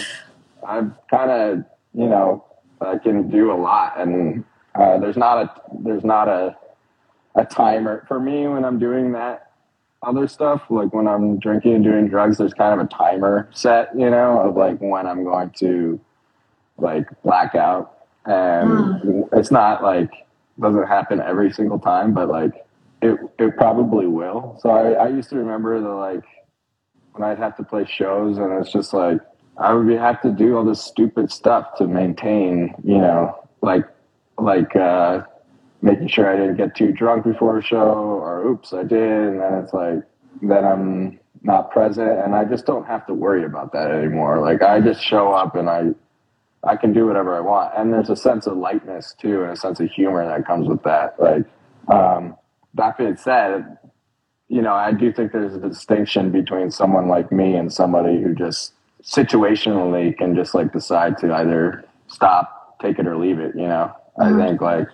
I'm 0.66 0.94
kind 1.10 1.30
of, 1.30 1.64
you 1.94 2.08
know, 2.08 2.44
I 2.80 2.98
can 2.98 3.28
do 3.28 3.52
a 3.52 3.58
lot 3.58 3.98
and 4.00 4.44
uh, 4.74 4.98
there's 4.98 5.16
not 5.16 5.38
a, 5.42 5.50
there's 5.80 6.04
not 6.04 6.28
a, 6.28 6.56
a 7.34 7.44
timer 7.44 8.04
for 8.06 8.20
me 8.20 8.46
when 8.46 8.64
I'm 8.64 8.78
doing 8.78 9.12
that 9.12 9.47
other 10.02 10.28
stuff. 10.28 10.62
Like 10.70 10.92
when 10.92 11.08
I'm 11.08 11.38
drinking 11.38 11.74
and 11.74 11.84
doing 11.84 12.08
drugs, 12.08 12.38
there's 12.38 12.54
kind 12.54 12.78
of 12.78 12.86
a 12.86 12.88
timer 12.88 13.48
set, 13.52 13.90
you 13.96 14.10
know, 14.10 14.40
of 14.40 14.56
like 14.56 14.78
when 14.78 15.06
I'm 15.06 15.24
going 15.24 15.50
to 15.58 16.00
like 16.76 17.06
black 17.22 17.54
out. 17.54 17.94
And 18.24 19.02
mm. 19.02 19.28
it's 19.32 19.50
not 19.50 19.82
like, 19.82 20.10
doesn't 20.60 20.86
happen 20.86 21.20
every 21.20 21.52
single 21.52 21.78
time, 21.78 22.12
but 22.12 22.28
like 22.28 22.66
it 23.00 23.18
it 23.38 23.56
probably 23.56 24.06
will. 24.06 24.58
So 24.60 24.70
I, 24.70 24.92
I 24.92 25.08
used 25.08 25.30
to 25.30 25.36
remember 25.36 25.80
the 25.80 25.88
like 25.88 26.24
when 27.12 27.28
I'd 27.28 27.38
have 27.38 27.56
to 27.58 27.62
play 27.62 27.84
shows 27.84 28.38
and 28.38 28.52
it's 28.60 28.72
just 28.72 28.92
like 28.92 29.20
I 29.56 29.72
would 29.72 29.88
have 29.96 30.20
to 30.22 30.30
do 30.30 30.56
all 30.56 30.64
this 30.64 30.84
stupid 30.84 31.30
stuff 31.30 31.76
to 31.78 31.86
maintain, 31.86 32.74
you 32.84 32.98
know, 32.98 33.48
like 33.62 33.84
like 34.36 34.74
uh 34.76 35.22
making 35.82 36.08
sure 36.08 36.28
I 36.28 36.36
didn't 36.36 36.56
get 36.56 36.74
too 36.74 36.92
drunk 36.92 37.24
before 37.24 37.58
a 37.58 37.62
show 37.62 37.76
or 37.76 38.44
oops 38.46 38.72
I 38.72 38.82
did 38.82 39.00
and 39.00 39.40
then 39.40 39.54
it's 39.54 39.72
like 39.72 40.02
then 40.42 40.64
I'm 40.64 41.20
not 41.42 41.70
present 41.70 42.18
and 42.20 42.34
I 42.34 42.44
just 42.44 42.66
don't 42.66 42.86
have 42.86 43.06
to 43.06 43.14
worry 43.14 43.44
about 43.44 43.72
that 43.72 43.90
anymore. 43.90 44.40
Like 44.40 44.62
I 44.62 44.80
just 44.80 45.02
show 45.02 45.32
up 45.32 45.54
and 45.54 45.70
I 45.70 45.90
I 46.64 46.74
can 46.74 46.92
do 46.92 47.06
whatever 47.06 47.36
I 47.36 47.40
want. 47.40 47.72
And 47.76 47.92
there's 47.92 48.10
a 48.10 48.16
sense 48.16 48.46
of 48.48 48.56
lightness 48.56 49.14
too 49.20 49.42
and 49.42 49.52
a 49.52 49.56
sense 49.56 49.78
of 49.78 49.90
humor 49.90 50.26
that 50.26 50.46
comes 50.46 50.68
with 50.68 50.82
that. 50.82 51.18
Like 51.20 51.44
um 51.92 52.36
that 52.74 52.98
being 52.98 53.16
said, 53.16 53.78
you 54.48 54.62
know, 54.62 54.74
I 54.74 54.92
do 54.92 55.12
think 55.12 55.32
there's 55.32 55.54
a 55.54 55.60
distinction 55.60 56.30
between 56.30 56.70
someone 56.70 57.08
like 57.08 57.30
me 57.30 57.54
and 57.54 57.72
somebody 57.72 58.20
who 58.20 58.34
just 58.34 58.72
situationally 59.02 60.16
can 60.16 60.34
just 60.34 60.54
like 60.54 60.72
decide 60.72 61.18
to 61.18 61.32
either 61.34 61.84
stop, 62.08 62.78
take 62.80 62.98
it 62.98 63.06
or 63.06 63.16
leave 63.16 63.38
it, 63.38 63.54
you 63.54 63.66
know. 63.66 63.92
Mm-hmm. 64.18 64.40
I 64.40 64.46
think 64.46 64.60
like 64.60 64.88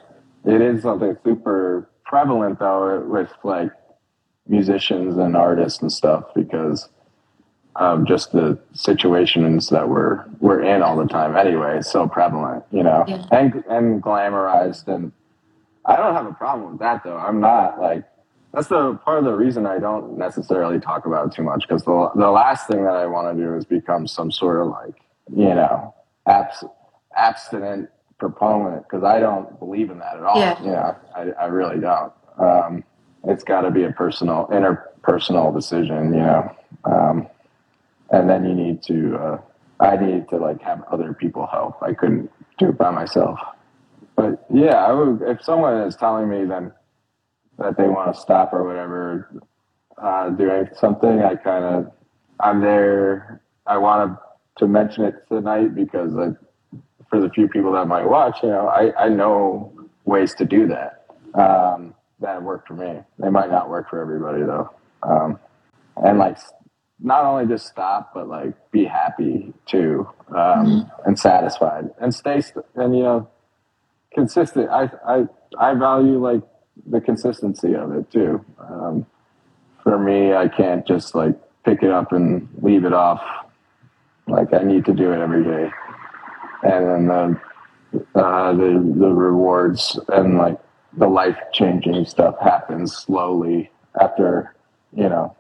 it 0.45 0.61
is 0.61 0.83
something 0.83 1.17
super 1.25 1.89
prevalent 2.05 2.59
though 2.59 3.01
with 3.07 3.31
like 3.43 3.71
musicians 4.47 5.17
and 5.17 5.37
artists 5.37 5.81
and 5.81 5.91
stuff 5.91 6.25
because 6.35 6.89
of 7.77 8.07
just 8.07 8.33
the 8.33 8.59
situations 8.73 9.69
that 9.71 9.89
we're 9.89 10.25
we're 10.39 10.63
in 10.63 10.83
all 10.83 10.97
the 10.97 11.07
time 11.07 11.37
anyway. 11.37 11.81
So 11.83 12.07
prevalent, 12.07 12.65
you 12.71 12.83
know, 12.83 13.05
yeah. 13.09 13.27
and 13.33 13.65
and 13.69 14.03
glamorized 14.03 14.87
and 14.87 15.13
I 15.85 15.97
don't 15.97 16.15
have 16.15 16.27
a 16.27 16.33
problem 16.33 16.73
with 16.73 16.81
that 16.81 17.03
though. 17.05 17.17
I'm 17.17 17.41
not 17.41 17.81
like 17.81 18.05
that's 18.53 18.69
the 18.69 18.95
part 19.05 19.19
of 19.19 19.25
the 19.25 19.33
reason 19.33 19.67
I 19.67 19.79
don't 19.81 20.17
necessarily 20.17 20.79
talk 20.79 21.07
about 21.07 21.27
it 21.27 21.33
too 21.35 21.43
much 21.43 21.67
because 21.67 21.83
the 21.85 22.11
the 22.15 22.31
last 22.31 22.69
thing 22.69 22.85
that 22.85 22.95
I 22.95 23.07
want 23.07 23.37
to 23.37 23.43
do 23.43 23.55
is 23.57 23.65
become 23.65 24.07
some 24.07 24.31
sort 24.31 24.61
of 24.61 24.69
like 24.69 24.95
you 25.35 25.55
know 25.55 25.95
abs- 26.27 26.65
abstinent 27.17 27.91
proponent 28.19 28.85
because 28.85 29.05
I 29.05 29.21
don't 29.21 29.59
believe 29.59 29.91
in 29.91 29.99
that 29.99 30.17
at 30.17 30.23
all. 30.23 30.39
Yeah. 30.39 30.59
Know, 30.63 30.97
I, 31.15 31.45
I 31.45 31.47
really 31.47 31.81
don't. 31.81 32.13
Um, 32.39 32.85
it's 33.25 33.45
got 33.45 33.63
to 33.63 33.71
be 33.71 33.85
a 33.85 33.93
personal 33.93 34.49
interpersonal 34.53 35.55
decision, 35.55 36.13
you 36.13 36.21
know. 36.21 36.57
Um, 36.85 37.29
and 38.11 38.29
then 38.29 38.45
you 38.45 38.55
need 38.55 38.83
to. 38.85 39.17
Uh, 39.17 39.41
I 39.81 39.97
need 39.97 40.29
to 40.29 40.37
like 40.37 40.63
have 40.63 40.83
other 40.91 41.13
people 41.15 41.47
help. 41.47 41.83
I 41.83 41.95
couldn't 41.95 42.31
do 42.59 42.69
it 42.69 42.79
by 42.79 42.91
myself. 42.91 43.39
But 44.17 44.47
yeah, 44.53 44.77
I 44.77 44.93
would, 44.93 45.23
if 45.23 45.43
someone 45.43 45.77
is 45.83 45.97
telling 45.97 46.29
me 46.29 46.45
then 46.45 46.73
that 47.59 47.77
they 47.77 47.89
want 47.89 48.15
to 48.15 48.21
stop 48.21 48.53
or 48.53 48.65
whatever 48.65 49.33
uh, 50.01 50.31
doing 50.31 50.69
something, 50.79 51.23
I 51.23 51.35
kind 51.35 51.65
of 51.65 51.93
I'm 52.41 52.61
there. 52.61 53.43
I 53.67 53.79
want 53.79 54.19
to 54.59 54.69
mention 54.69 55.05
it 55.05 55.15
tonight 55.29 55.75
because 55.75 56.15
I, 56.17 56.29
for 57.15 57.21
the 57.21 57.31
few 57.31 57.47
people 57.49 57.73
that 57.73 57.87
might 57.87 58.09
watch, 58.09 58.39
you 58.43 58.49
know, 58.49 58.67
I, 58.67 59.05
I 59.05 59.09
know 59.09 59.73
ways 60.05 60.35
to 60.35 60.45
do 60.45 60.67
that 60.67 61.07
um, 61.35 61.95
that 62.21 62.43
work 62.43 62.67
for 62.67 62.75
me. 62.75 63.01
They 63.21 63.31
might 63.31 63.51
not 63.51 63.71
work 63.71 63.89
for 63.89 64.01
everybody 64.01 64.43
though. 64.43 64.71
Um, 65.05 65.39
and 65.97 66.19
like 66.19 66.39
not 66.99 67.25
only 67.25 67.47
just 67.47 67.69
stop, 67.69 68.13
but 68.15 68.29
like 68.29 68.53
be 68.73 68.85
happy 68.85 69.53
too 69.65 70.09
um, 70.31 70.35
mm-hmm. 70.35 71.09
and 71.09 71.17
satisfied 71.17 71.91
and 72.01 72.13
stay 72.13 72.41
st- 72.41 72.65
and 72.75 72.97
you 72.97 73.05
know 73.05 73.29
consistent. 74.13 74.69
I 74.71 74.91
I 75.07 75.27
I 75.57 75.75
value 75.75 76.19
like 76.19 76.43
the 76.85 77.01
consistency 77.01 77.75
of 77.75 77.93
it 77.93 78.11
too. 78.11 78.45
Um, 78.59 79.07
for 79.85 79.99
me, 79.99 80.35
I 80.35 80.49
can't 80.49 80.85
just 80.85 81.15
like 81.15 81.37
pick 81.65 81.85
it 81.85 81.91
up 81.91 82.11
and 82.11 82.49
leave 82.61 82.85
it 82.85 82.93
off. 82.93 83.23
Like 84.27 84.53
I 84.53 84.65
need 84.65 84.85
to 84.87 84.93
do 84.93 85.13
it 85.13 85.21
every 85.21 85.45
day, 85.45 85.71
and 86.65 86.87
then 86.87 87.07
the 87.07 88.21
uh, 88.21 88.53
the 88.53 88.95
the 88.99 89.09
rewards 89.09 89.99
and 90.09 90.39
like 90.39 90.59
the 90.97 91.07
life 91.07 91.39
changing 91.53 92.05
stuff 92.05 92.35
happens 92.41 92.97
slowly 92.97 93.71
after 94.01 94.55
you 94.93 95.09
know 95.09 95.37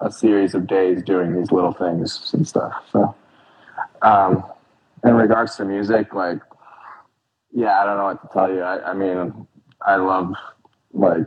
a 0.00 0.10
series 0.10 0.54
of 0.54 0.66
days 0.66 1.02
doing 1.02 1.34
these 1.34 1.50
little 1.50 1.72
things 1.72 2.30
and 2.32 2.46
stuff. 2.46 2.84
So, 2.92 3.14
um, 4.02 4.44
in 5.04 5.14
regards 5.14 5.56
to 5.56 5.64
music, 5.64 6.14
like 6.14 6.38
yeah, 7.52 7.80
I 7.80 7.84
don't 7.84 7.96
know 7.96 8.04
what 8.04 8.22
to 8.22 8.28
tell 8.32 8.52
you. 8.52 8.60
I, 8.60 8.90
I 8.90 8.94
mean, 8.94 9.46
I 9.86 9.96
love 9.96 10.32
like, 10.92 11.26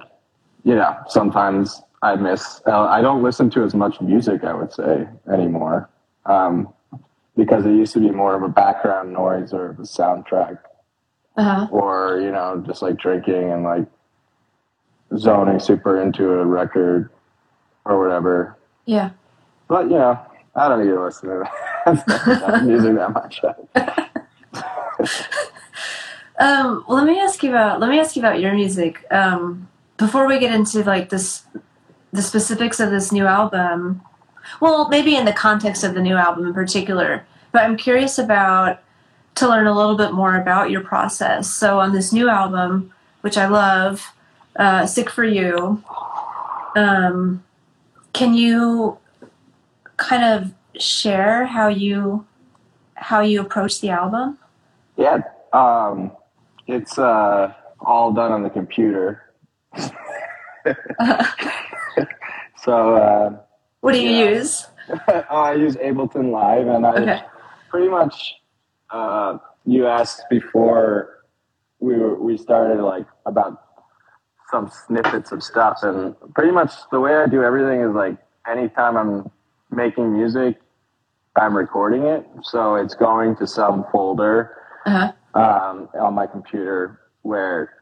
you 0.63 0.75
know, 0.75 0.95
sometimes 1.07 1.81
I 2.01 2.15
miss. 2.15 2.61
I 2.65 3.01
don't 3.01 3.23
listen 3.23 3.49
to 3.51 3.63
as 3.63 3.73
much 3.75 3.99
music. 4.01 4.43
I 4.43 4.53
would 4.53 4.73
say 4.73 5.07
anymore, 5.31 5.89
um, 6.25 6.73
because 7.43 7.65
it 7.65 7.71
used 7.71 7.93
to 7.93 7.99
be 7.99 8.11
more 8.11 8.35
of 8.35 8.43
a 8.43 8.49
background 8.49 9.13
noise 9.13 9.51
or 9.53 9.71
a 9.71 9.75
soundtrack, 9.75 10.59
uh-huh. 11.37 11.67
or 11.71 12.19
you 12.21 12.31
know, 12.31 12.63
just 12.65 12.81
like 12.81 12.97
drinking 12.97 13.51
and 13.51 13.63
like 13.63 13.87
zoning 15.17 15.59
super 15.59 16.01
into 16.01 16.29
a 16.31 16.45
record 16.45 17.09
or 17.85 17.99
whatever. 17.99 18.57
Yeah. 18.85 19.11
But 19.67 19.85
you 19.85 19.97
know, 19.97 20.19
I 20.55 20.67
don't 20.69 20.85
need 20.85 20.91
to 20.91 21.03
listen 21.03 21.29
to 21.29 21.49
that 21.85 22.63
music 22.65 22.95
that 22.95 23.13
much. 23.13 23.41
Um, 26.41 26.83
well, 26.87 26.97
let 26.97 27.05
me 27.05 27.19
ask 27.19 27.43
you 27.43 27.51
about 27.51 27.79
let 27.79 27.89
me 27.91 27.99
ask 27.99 28.15
you 28.15 28.21
about 28.21 28.39
your 28.39 28.55
music. 28.55 29.05
Um, 29.11 29.69
before 29.97 30.25
we 30.25 30.39
get 30.39 30.51
into 30.51 30.83
like 30.83 31.09
this, 31.09 31.43
the 32.11 32.23
specifics 32.23 32.79
of 32.79 32.89
this 32.89 33.11
new 33.11 33.27
album. 33.27 34.01
Well, 34.59 34.89
maybe 34.89 35.15
in 35.15 35.25
the 35.25 35.33
context 35.33 35.83
of 35.83 35.93
the 35.93 36.01
new 36.01 36.15
album 36.15 36.47
in 36.47 36.53
particular, 36.53 37.27
but 37.51 37.63
I'm 37.63 37.77
curious 37.77 38.17
about 38.17 38.81
to 39.35 39.47
learn 39.47 39.67
a 39.67 39.73
little 39.73 39.95
bit 39.95 40.13
more 40.13 40.35
about 40.35 40.71
your 40.71 40.81
process. 40.81 41.49
So 41.49 41.79
on 41.79 41.93
this 41.93 42.11
new 42.11 42.29
album, 42.29 42.93
which 43.21 43.37
I 43.37 43.47
love, 43.47 44.13
uh, 44.55 44.85
"Sick 44.85 45.09
for 45.09 45.23
You," 45.23 45.83
um, 46.75 47.43
can 48.13 48.33
you 48.33 48.97
kind 49.97 50.23
of 50.23 50.51
share 50.81 51.45
how 51.45 51.67
you 51.67 52.25
how 52.95 53.21
you 53.21 53.41
approach 53.41 53.81
the 53.81 53.89
album? 53.89 54.37
Yeah. 54.97 55.21
Um, 55.53 56.11
it's 56.67 56.97
uh, 56.97 57.53
all 57.79 58.13
done 58.13 58.31
on 58.31 58.43
the 58.43 58.49
computer. 58.49 59.23
so. 62.63 62.95
Uh, 62.95 63.37
what 63.81 63.93
do 63.93 63.99
you 63.99 64.11
use? 64.29 64.67
oh, 65.07 65.23
I 65.29 65.55
use 65.55 65.75
Ableton 65.75 66.31
Live, 66.31 66.67
and 66.67 66.85
I 66.85 66.91
okay. 66.91 67.21
Pretty 67.71 67.89
much. 67.89 68.35
Uh, 68.89 69.37
you 69.65 69.87
asked 69.87 70.23
before 70.29 71.23
we 71.79 71.95
were, 71.95 72.21
we 72.21 72.37
started 72.37 72.83
like 72.83 73.07
about 73.25 73.63
some 74.51 74.69
snippets 74.85 75.31
of 75.31 75.41
stuff, 75.41 75.79
and 75.83 76.13
pretty 76.35 76.51
much 76.51 76.71
the 76.91 76.99
way 76.99 77.15
I 77.15 77.25
do 77.27 77.41
everything 77.43 77.81
is 77.81 77.95
like 77.95 78.17
anytime 78.45 78.97
I'm 78.97 79.31
making 79.71 80.13
music, 80.13 80.61
I'm 81.37 81.55
recording 81.55 82.03
it, 82.03 82.27
so 82.43 82.75
it's 82.75 82.93
going 82.93 83.37
to 83.37 83.47
some 83.47 83.85
folder. 83.91 84.57
Uh-huh 84.85 85.13
um, 85.33 85.89
on 85.99 86.13
my 86.13 86.27
computer 86.27 86.99
where 87.21 87.81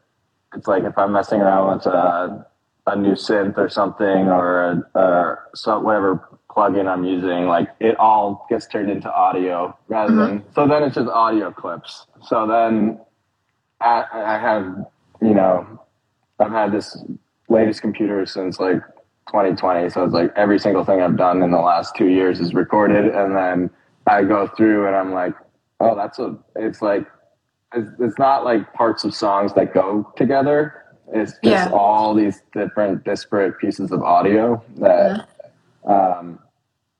it's 0.54 0.66
like 0.66 0.84
if 0.84 0.96
I'm 0.96 1.12
messing 1.12 1.40
around 1.40 1.76
with 1.76 1.86
a, 1.86 2.46
a 2.86 2.96
new 2.96 3.12
synth 3.12 3.56
or 3.58 3.68
something 3.68 4.28
or 4.28 4.62
a, 4.62 4.82
or 4.94 5.50
so 5.54 5.78
whatever 5.80 6.28
plugin 6.54 6.86
I'm 6.86 7.04
using, 7.04 7.46
like 7.46 7.68
it 7.80 7.98
all 7.98 8.46
gets 8.50 8.66
turned 8.66 8.90
into 8.90 9.12
audio 9.12 9.76
rather 9.88 10.12
mm-hmm. 10.12 10.36
than 10.38 10.54
so 10.54 10.66
then 10.66 10.82
it's 10.82 10.94
just 10.96 11.08
audio 11.08 11.50
clips. 11.50 12.06
So 12.26 12.46
then 12.46 13.00
I, 13.80 14.04
I 14.12 14.38
have 14.38 14.86
you 15.22 15.34
know 15.34 15.80
I've 16.38 16.50
had 16.50 16.72
this 16.72 17.02
latest 17.48 17.80
computer 17.80 18.26
since 18.26 18.58
like 18.58 18.80
2020, 19.28 19.90
so 19.90 20.04
it's 20.04 20.14
like 20.14 20.32
every 20.36 20.58
single 20.58 20.84
thing 20.84 21.00
I've 21.00 21.16
done 21.16 21.42
in 21.42 21.50
the 21.50 21.60
last 21.60 21.94
two 21.94 22.08
years 22.08 22.40
is 22.40 22.54
recorded, 22.54 23.14
and 23.14 23.36
then 23.36 23.70
I 24.06 24.24
go 24.24 24.48
through 24.48 24.86
and 24.86 24.96
I'm 24.96 25.12
like, 25.12 25.34
oh, 25.78 25.94
that's 25.94 26.18
a. 26.18 26.36
It's 26.56 26.82
like 26.82 27.06
it's, 27.74 27.90
it's 28.00 28.18
not 28.18 28.44
like 28.44 28.72
parts 28.74 29.04
of 29.04 29.14
songs 29.14 29.54
that 29.54 29.72
go 29.72 30.12
together. 30.16 30.74
It's 31.12 31.32
just 31.32 31.44
yeah. 31.44 31.70
all 31.72 32.14
these 32.14 32.42
different 32.52 33.04
disparate 33.04 33.58
pieces 33.58 33.90
of 33.90 34.02
audio 34.02 34.62
that 34.78 35.10
uh-huh. 35.10 35.24
Um, 35.84 36.38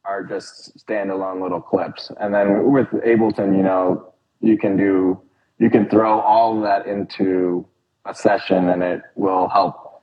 are 0.04 0.24
just 0.24 0.76
standalone 0.84 1.42
little 1.42 1.60
clips. 1.60 2.10
And 2.20 2.34
then 2.34 2.70
with 2.72 2.88
Ableton, 2.88 3.56
you 3.56 3.62
know, 3.62 4.12
you 4.40 4.56
can 4.58 4.76
do 4.76 5.20
you 5.58 5.68
can 5.68 5.88
throw 5.90 6.20
all 6.20 6.60
that 6.62 6.86
into 6.86 7.66
a 8.06 8.14
session, 8.14 8.70
and 8.70 8.82
it 8.82 9.02
will 9.14 9.48
help 9.48 10.02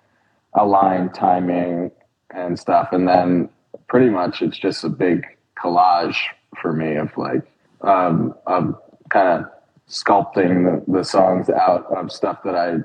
align 0.54 1.12
timing 1.12 1.92
and 2.30 2.60
stuff. 2.60 2.90
And 2.92 3.08
then 3.08 3.50
pretty 3.88 4.10
much 4.10 4.42
it's 4.42 4.58
just 4.58 4.84
a 4.84 4.90
big 4.90 5.26
collage 5.58 6.18
for 6.62 6.74
me 6.74 6.96
of 6.96 7.10
like 7.18 7.42
um, 7.82 8.36
of 8.46 8.80
kind 9.10 9.44
of 9.44 9.52
sculpting 9.90 10.66
the, 10.86 10.92
the 10.92 11.04
songs 11.04 11.50
out 11.50 11.86
of 11.86 12.12
stuff 12.12 12.40
that 12.44 12.56
I 12.56 12.76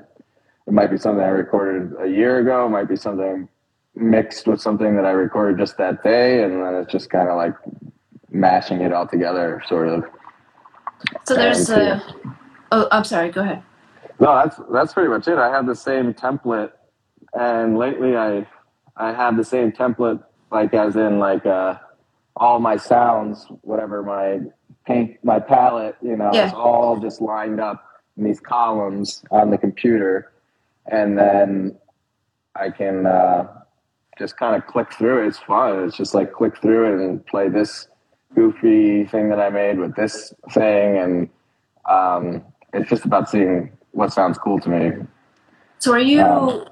it 0.65 0.71
might 0.71 0.89
be 0.89 0.97
something 0.97 1.23
I 1.23 1.27
recorded 1.27 1.93
a 1.99 2.07
year 2.07 2.39
ago, 2.39 2.65
it 2.65 2.69
might 2.69 2.87
be 2.87 2.95
something 2.95 3.49
mixed 3.95 4.47
with 4.47 4.61
something 4.61 4.95
that 4.95 5.05
I 5.05 5.11
recorded 5.11 5.57
just 5.59 5.77
that 5.77 6.03
day, 6.03 6.43
and 6.43 6.63
then 6.63 6.75
it's 6.75 6.91
just 6.91 7.09
kind 7.09 7.29
of 7.29 7.35
like 7.35 7.53
mashing 8.31 8.81
it 8.81 8.91
all 8.91 9.07
together, 9.07 9.61
sort 9.67 9.89
of. 9.89 10.05
So 11.25 11.35
there's 11.35 11.69
a. 11.69 12.01
Oh, 12.71 12.87
I'm 12.91 13.03
sorry. 13.03 13.29
Go 13.29 13.41
ahead. 13.41 13.63
No, 14.19 14.35
that's 14.35 14.59
that's 14.71 14.93
pretty 14.93 15.09
much 15.09 15.27
it. 15.27 15.37
I 15.37 15.49
have 15.49 15.65
the 15.65 15.75
same 15.75 16.13
template, 16.13 16.71
and 17.33 17.77
lately 17.77 18.15
I 18.15 18.47
I 18.95 19.13
have 19.13 19.37
the 19.37 19.43
same 19.43 19.71
template, 19.71 20.23
like 20.51 20.73
as 20.73 20.95
in 20.95 21.19
like 21.19 21.45
uh, 21.45 21.77
all 22.35 22.59
my 22.59 22.77
sounds, 22.77 23.45
whatever 23.61 24.03
my 24.03 24.39
paint 24.85 25.17
my 25.23 25.39
palette, 25.39 25.95
you 26.01 26.15
know, 26.15 26.31
yeah. 26.33 26.45
it's 26.45 26.53
all 26.53 26.99
just 26.99 27.21
lined 27.21 27.59
up 27.59 27.85
in 28.17 28.23
these 28.23 28.39
columns 28.39 29.23
on 29.31 29.49
the 29.49 29.57
computer, 29.57 30.31
and 30.87 31.17
then 31.17 31.75
I 32.55 32.69
can 32.69 33.05
uh, 33.05 33.62
just 34.17 34.37
kind 34.37 34.55
of 34.55 34.67
click 34.67 34.93
through 34.93 35.23
it. 35.23 35.27
It's 35.27 35.39
fun. 35.39 35.83
It's 35.85 35.97
just 35.97 36.13
like 36.13 36.31
click 36.31 36.61
through 36.61 36.93
it 36.93 37.05
and 37.05 37.25
play 37.25 37.49
this 37.49 37.87
goofy 38.35 39.05
thing 39.05 39.29
that 39.29 39.39
I 39.39 39.49
made 39.49 39.79
with 39.79 39.95
this 39.95 40.33
thing, 40.51 40.97
and 40.97 41.29
um, 41.89 42.43
it's 42.73 42.89
just 42.89 43.05
about 43.05 43.29
seeing 43.29 43.71
what 43.91 44.11
sounds 44.11 44.37
cool 44.37 44.59
to 44.59 44.69
me. 44.69 45.05
So 45.79 45.91
are 45.93 45.99
you 45.99 46.21
um, 46.21 46.65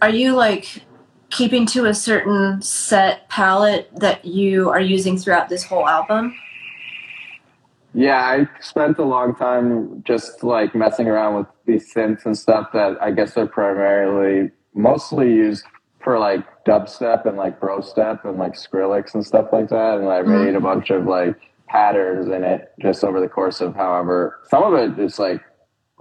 are 0.00 0.10
you 0.10 0.34
like 0.34 0.82
keeping 1.30 1.66
to 1.66 1.86
a 1.86 1.94
certain 1.94 2.60
set 2.62 3.28
palette 3.28 3.90
that 3.96 4.24
you 4.24 4.70
are 4.70 4.80
using 4.80 5.18
throughout 5.18 5.48
this 5.48 5.64
whole 5.64 5.88
album? 5.88 6.34
Yeah, 7.94 8.20
I 8.24 8.48
spent 8.62 8.98
a 8.98 9.04
long 9.04 9.34
time 9.34 10.02
just 10.06 10.42
like 10.42 10.74
messing 10.74 11.08
around 11.08 11.36
with 11.36 11.46
these 11.66 11.92
synths 11.92 12.24
and 12.24 12.36
stuff 12.36 12.72
that 12.72 12.96
I 13.02 13.10
guess 13.10 13.36
are 13.36 13.46
primarily 13.46 14.50
mostly 14.74 15.30
used 15.30 15.64
for 16.02 16.18
like 16.18 16.44
dubstep 16.64 17.26
and 17.26 17.36
like 17.36 17.60
bro 17.60 17.80
step 17.80 18.24
and 18.24 18.38
like 18.38 18.54
Skrillex 18.54 19.14
and 19.14 19.24
stuff 19.24 19.48
like 19.52 19.68
that. 19.68 19.98
And 19.98 20.08
I 20.08 20.22
mm-hmm. 20.22 20.44
made 20.44 20.54
a 20.54 20.60
bunch 20.60 20.90
of 20.90 21.04
like 21.04 21.36
patterns 21.68 22.26
in 22.26 22.44
it 22.44 22.72
just 22.80 23.02
over 23.02 23.20
the 23.20 23.28
course 23.28 23.62
of 23.62 23.74
however 23.74 24.40
some 24.50 24.62
of 24.62 24.74
it 24.74 25.02
is 25.02 25.18
like 25.18 25.40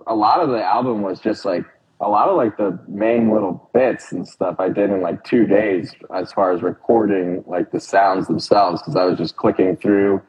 a 0.08 0.14
lot 0.14 0.42
of 0.42 0.50
the 0.50 0.62
album 0.62 1.02
was 1.02 1.22
just 1.22 1.46
like 1.46 1.64
a 2.02 2.10
lot 2.10 2.28
of 2.28 2.36
like 2.36 2.58
the 2.58 2.78
main 2.88 3.32
little 3.32 3.70
bits 3.74 4.12
and 4.12 4.28
stuff 4.28 4.56
I 4.60 4.70
did 4.70 4.90
in 4.90 5.02
like 5.02 5.24
two 5.24 5.46
days 5.46 5.94
as 6.14 6.34
far 6.34 6.52
as 6.52 6.64
recording 6.64 7.44
like 7.46 7.72
the 7.72 7.80
sounds 7.80 8.28
themselves 8.28 8.82
because 8.82 8.96
I 8.96 9.06
was 9.06 9.18
just 9.18 9.38
clicking 9.38 9.78
through, 9.78 10.22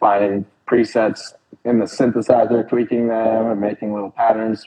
finding 0.00 0.46
presets 0.66 1.34
in 1.66 1.78
the 1.78 1.84
synthesizer, 1.84 2.66
tweaking 2.68 3.08
them 3.08 3.50
and 3.50 3.60
making 3.60 3.92
little 3.92 4.10
patterns, 4.10 4.66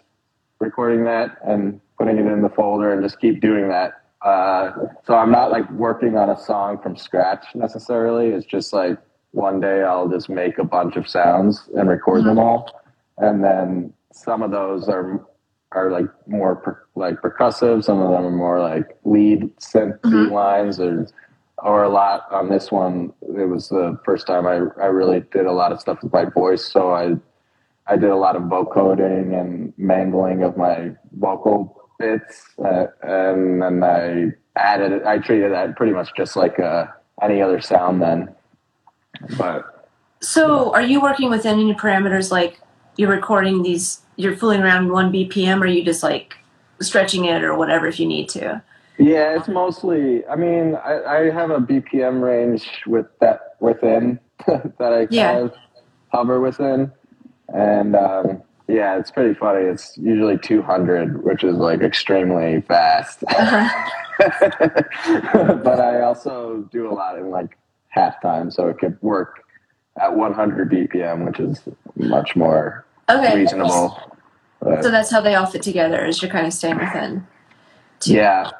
recording 0.59 1.03
that 1.05 1.37
and 1.43 1.81
putting 1.97 2.17
it 2.19 2.27
in 2.27 2.43
the 2.43 2.49
folder 2.49 2.93
and 2.93 3.01
just 3.01 3.19
keep 3.19 3.41
doing 3.41 3.67
that. 3.69 4.03
Uh, 4.21 4.71
so 5.05 5.15
I'm 5.15 5.31
not 5.31 5.51
like 5.51 5.69
working 5.71 6.17
on 6.17 6.29
a 6.29 6.37
song 6.37 6.79
from 6.81 6.97
scratch 6.97 7.45
necessarily. 7.55 8.29
It's 8.29 8.45
just 8.45 8.73
like 8.73 8.97
one 9.31 9.59
day 9.59 9.83
I'll 9.83 10.09
just 10.09 10.29
make 10.29 10.57
a 10.57 10.63
bunch 10.63 10.95
of 10.95 11.07
sounds 11.07 11.69
and 11.75 11.87
record 11.87 12.19
mm-hmm. 12.19 12.29
them 12.29 12.39
all. 12.39 12.81
And 13.17 13.43
then 13.43 13.93
some 14.11 14.41
of 14.41 14.51
those 14.51 14.89
are 14.89 15.25
are 15.71 15.91
like 15.91 16.07
more 16.27 16.55
per, 16.55 16.83
like 16.95 17.15
percussive. 17.21 17.83
Some 17.83 17.99
of 18.01 18.09
them 18.11 18.25
are 18.25 18.31
more 18.31 18.59
like 18.59 18.97
lead 19.03 19.55
synth 19.57 19.99
mm-hmm. 20.01 20.33
lines 20.33 20.79
or 20.79 21.07
or 21.63 21.83
a 21.83 21.89
lot 21.89 22.25
on 22.31 22.49
this 22.49 22.71
one. 22.71 23.13
It 23.21 23.47
was 23.47 23.69
the 23.69 23.99
first 24.05 24.27
time 24.27 24.47
I, 24.47 24.61
I 24.81 24.87
really 24.87 25.21
did 25.31 25.45
a 25.45 25.51
lot 25.51 25.71
of 25.71 25.79
stuff 25.79 25.99
with 26.01 26.13
my 26.13 26.25
voice. 26.25 26.65
So 26.65 26.91
I, 26.93 27.15
I 27.87 27.97
did 27.97 28.09
a 28.09 28.15
lot 28.15 28.35
of 28.35 28.43
vocoding 28.43 29.39
and 29.39 29.73
mangling 29.77 30.43
of 30.43 30.57
my 30.57 30.91
vocal 31.17 31.78
bits. 31.99 32.43
Uh, 32.63 32.87
and 33.03 33.61
then 33.61 33.83
I 33.83 34.31
added, 34.55 35.03
I 35.03 35.19
treated 35.19 35.51
that 35.51 35.75
pretty 35.75 35.93
much 35.93 36.09
just 36.17 36.35
like 36.35 36.59
uh, 36.59 36.87
any 37.21 37.41
other 37.41 37.61
sound 37.61 38.01
then. 38.01 38.33
But. 39.37 39.87
So 40.21 40.73
are 40.73 40.81
you 40.81 41.01
working 41.01 41.29
within 41.29 41.59
any 41.59 41.73
parameters 41.73 42.31
like 42.31 42.59
you're 42.97 43.09
recording 43.09 43.61
these, 43.61 44.01
you're 44.15 44.35
fooling 44.35 44.61
around 44.61 44.91
one 44.91 45.11
BPM 45.11 45.59
or 45.59 45.63
are 45.63 45.67
you 45.67 45.83
just 45.83 46.03
like 46.03 46.35
stretching 46.81 47.25
it 47.25 47.43
or 47.43 47.55
whatever 47.55 47.87
if 47.87 47.99
you 47.99 48.07
need 48.07 48.27
to? 48.29 48.61
Yeah, 48.99 49.37
it's 49.37 49.47
mostly. 49.47 50.25
I 50.27 50.35
mean, 50.35 50.75
I, 50.75 51.03
I 51.03 51.29
have 51.31 51.51
a 51.51 51.59
BPM 51.59 52.21
range 52.21 52.67
with 52.85 53.05
that 53.21 53.55
within 53.61 54.19
that 54.47 54.73
I 54.79 55.05
kind 55.05 55.13
yeah. 55.13 55.37
of 55.37 55.53
hover 56.11 56.41
within, 56.41 56.91
and 57.47 57.95
um, 57.95 58.43
yeah, 58.69 58.99
it's 58.99 59.09
pretty 59.09 59.33
funny. 59.33 59.63
It's 59.63 59.97
usually 59.97 60.37
200, 60.37 61.23
which 61.23 61.43
is 61.43 61.55
like 61.55 61.81
extremely 61.81 62.61
fast. 62.61 63.23
Uh-huh. 64.21 65.53
but 65.63 65.79
I 65.79 66.01
also 66.01 66.67
do 66.73 66.91
a 66.91 66.93
lot 66.93 67.17
in 67.17 67.29
like 67.29 67.57
halftime, 67.95 68.51
so 68.51 68.67
it 68.67 68.77
could 68.77 69.01
work 69.01 69.45
at 69.97 70.13
100 70.13 70.69
BPM, 70.69 71.25
which 71.25 71.39
is 71.39 71.61
much 71.95 72.35
more 72.35 72.85
okay. 73.09 73.37
reasonable. 73.37 73.97
so 74.61 74.91
that's 74.91 75.09
how 75.09 75.21
they 75.21 75.35
all 75.35 75.45
fit 75.45 75.61
together. 75.61 76.05
Is 76.05 76.21
you're 76.21 76.29
kind 76.29 76.45
of 76.45 76.51
staying 76.51 76.79
within. 76.79 77.25
Yeah, 78.03 78.51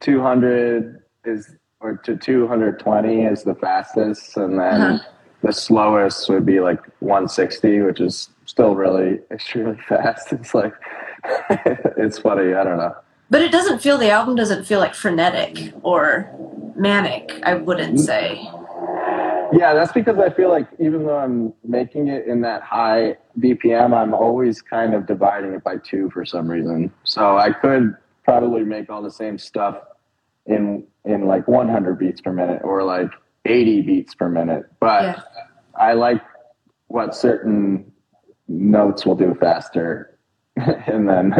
200 0.00 1.02
is 1.24 1.56
or 1.80 1.96
to 1.98 2.16
220 2.16 3.22
is 3.22 3.42
the 3.42 3.54
fastest 3.54 4.36
and 4.36 4.58
then 4.58 4.80
uh-huh. 4.80 5.10
The 5.46 5.52
slowest 5.52 6.28
would 6.28 6.44
be 6.44 6.58
like 6.58 6.80
160 6.98 7.80
which 7.82 8.00
is 8.00 8.30
still 8.46 8.74
really 8.74 9.20
extremely 9.30 9.78
fast. 9.88 10.32
It's 10.32 10.54
like 10.54 10.74
it's 11.96 12.18
funny 12.18 12.54
i 12.54 12.64
don't 12.64 12.78
know. 12.78 12.94
But 13.30 13.42
it 13.42 13.50
doesn't 13.50 13.80
feel 13.80 13.98
the 13.98 14.10
album 14.10 14.36
doesn't 14.36 14.64
feel 14.64 14.80
like 14.80 14.94
frenetic 14.94 15.72
or 15.82 16.30
manic 16.74 17.40
i 17.44 17.54
wouldn't 17.54 17.98
mm. 17.98 18.00
say. 18.00 18.50
Yeah 19.52 19.74
that's 19.74 19.92
because 19.92 20.18
i 20.18 20.30
feel 20.30 20.48
like 20.48 20.66
even 20.80 21.06
though 21.06 21.18
i'm 21.18 21.52
making 21.64 22.08
it 22.08 22.26
in 22.26 22.40
that 22.40 22.62
high 22.62 23.16
bpm 23.38 23.94
i'm 23.96 24.14
always 24.14 24.60
kind 24.60 24.94
of 24.94 25.06
dividing 25.06 25.52
it 25.52 25.62
by 25.62 25.76
two 25.76 26.10
for 26.10 26.24
some 26.24 26.48
reason. 26.48 26.92
So 27.04 27.38
i 27.38 27.52
could 27.52 27.94
probably 28.24 28.64
make 28.64 28.90
all 28.90 29.02
the 29.02 29.16
same 29.22 29.38
stuff 29.38 29.78
in 30.46 30.84
in 31.04 31.26
like 31.26 31.46
100 31.46 31.98
beats 31.98 32.20
per 32.20 32.32
minute 32.32 32.62
or 32.64 32.82
like 32.82 33.10
80 33.46 33.82
beats 33.82 34.14
per 34.14 34.28
minute 34.28 34.64
but 34.80 35.02
yeah. 35.02 35.22
i 35.78 35.92
like 35.92 36.22
what 36.88 37.14
certain 37.14 37.90
notes 38.48 39.04
will 39.04 39.14
do 39.14 39.34
faster 39.40 40.18
and 40.56 41.08
then 41.08 41.34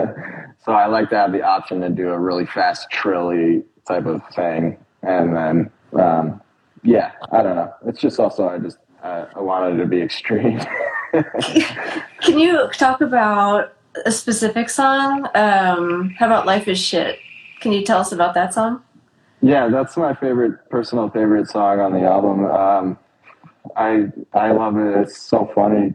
so 0.64 0.72
i 0.72 0.86
like 0.86 1.08
to 1.10 1.16
have 1.16 1.32
the 1.32 1.42
option 1.42 1.80
to 1.80 1.88
do 1.88 2.08
a 2.08 2.18
really 2.18 2.46
fast 2.46 2.88
trilly 2.90 3.62
type 3.86 4.06
of 4.06 4.20
thing 4.34 4.76
and 5.02 5.36
then 5.36 5.70
um, 6.00 6.40
yeah 6.82 7.12
i 7.32 7.42
don't 7.42 7.56
know 7.56 7.72
it's 7.86 8.00
just 8.00 8.18
also 8.18 8.48
i 8.48 8.58
just 8.58 8.78
uh, 9.02 9.26
i 9.34 9.40
wanted 9.40 9.76
to 9.76 9.86
be 9.86 10.00
extreme 10.00 10.60
can 12.20 12.38
you 12.38 12.68
talk 12.72 13.00
about 13.00 13.76
a 14.04 14.12
specific 14.12 14.68
song. 14.68 15.28
Um, 15.34 16.10
how 16.18 16.26
about 16.26 16.46
Life 16.46 16.68
is 16.68 16.78
Shit? 16.78 17.18
Can 17.60 17.72
you 17.72 17.82
tell 17.82 18.00
us 18.00 18.12
about 18.12 18.34
that 18.34 18.52
song? 18.52 18.82
Yeah, 19.42 19.68
that's 19.68 19.96
my 19.96 20.14
favorite, 20.14 20.68
personal 20.70 21.10
favorite 21.10 21.48
song 21.48 21.80
on 21.80 21.92
the 21.92 22.00
album. 22.00 22.46
Um, 22.46 22.98
I 23.76 24.06
I 24.32 24.52
love 24.52 24.76
it. 24.76 24.96
It's 25.00 25.18
so 25.18 25.50
funny 25.54 25.94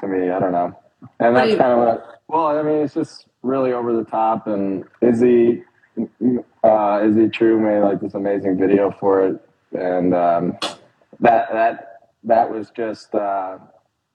to 0.00 0.08
me. 0.08 0.30
I 0.30 0.38
don't 0.38 0.52
know. 0.52 0.76
And 1.20 1.36
that's 1.36 1.56
kind 1.56 1.72
of 1.72 1.78
what. 1.78 2.20
Well, 2.28 2.46
I 2.46 2.62
mean, 2.62 2.78
it's 2.82 2.94
just 2.94 3.26
really 3.42 3.72
over 3.72 3.94
the 3.94 4.04
top. 4.04 4.46
And 4.46 4.84
Izzy, 5.00 5.62
uh, 6.62 7.00
Izzy 7.04 7.28
True 7.28 7.60
made 7.60 7.80
like 7.80 8.00
this 8.00 8.14
amazing 8.14 8.58
video 8.58 8.94
for 9.00 9.26
it, 9.26 9.48
and 9.72 10.14
um, 10.14 10.58
that 11.20 11.52
that 11.52 11.98
that 12.24 12.50
was 12.50 12.70
just 12.70 13.14
uh, 13.14 13.58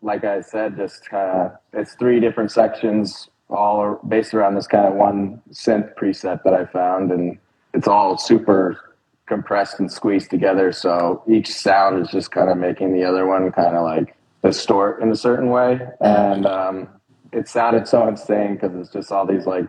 like 0.01 0.23
I 0.23 0.41
said, 0.41 0.77
just 0.77 1.09
kind 1.09 1.29
of 1.29 1.51
it's 1.73 1.95
three 1.95 2.19
different 2.19 2.51
sections, 2.51 3.29
all 3.49 3.77
are 3.81 3.99
based 4.07 4.33
around 4.33 4.55
this 4.55 4.67
kind 4.67 4.87
of 4.87 4.93
one 4.93 5.41
synth 5.51 5.93
preset 5.95 6.43
that 6.43 6.53
I 6.53 6.65
found, 6.65 7.11
and 7.11 7.37
it's 7.73 7.87
all 7.87 8.17
super 8.17 8.95
compressed 9.27 9.79
and 9.79 9.91
squeezed 9.91 10.29
together. 10.29 10.71
So 10.71 11.23
each 11.27 11.51
sound 11.51 12.01
is 12.01 12.09
just 12.09 12.31
kind 12.31 12.49
of 12.49 12.57
making 12.57 12.93
the 12.93 13.03
other 13.03 13.27
one 13.27 13.51
kind 13.51 13.75
of 13.75 13.83
like 13.83 14.15
distort 14.43 15.01
in 15.01 15.11
a 15.11 15.15
certain 15.15 15.49
way, 15.49 15.79
and 15.99 16.45
um, 16.45 16.89
it 17.33 17.47
sounded 17.47 17.87
so 17.87 18.07
insane 18.07 18.53
because 18.55 18.75
it's 18.75 18.89
just 18.89 19.11
all 19.11 19.25
these 19.25 19.45
like 19.45 19.65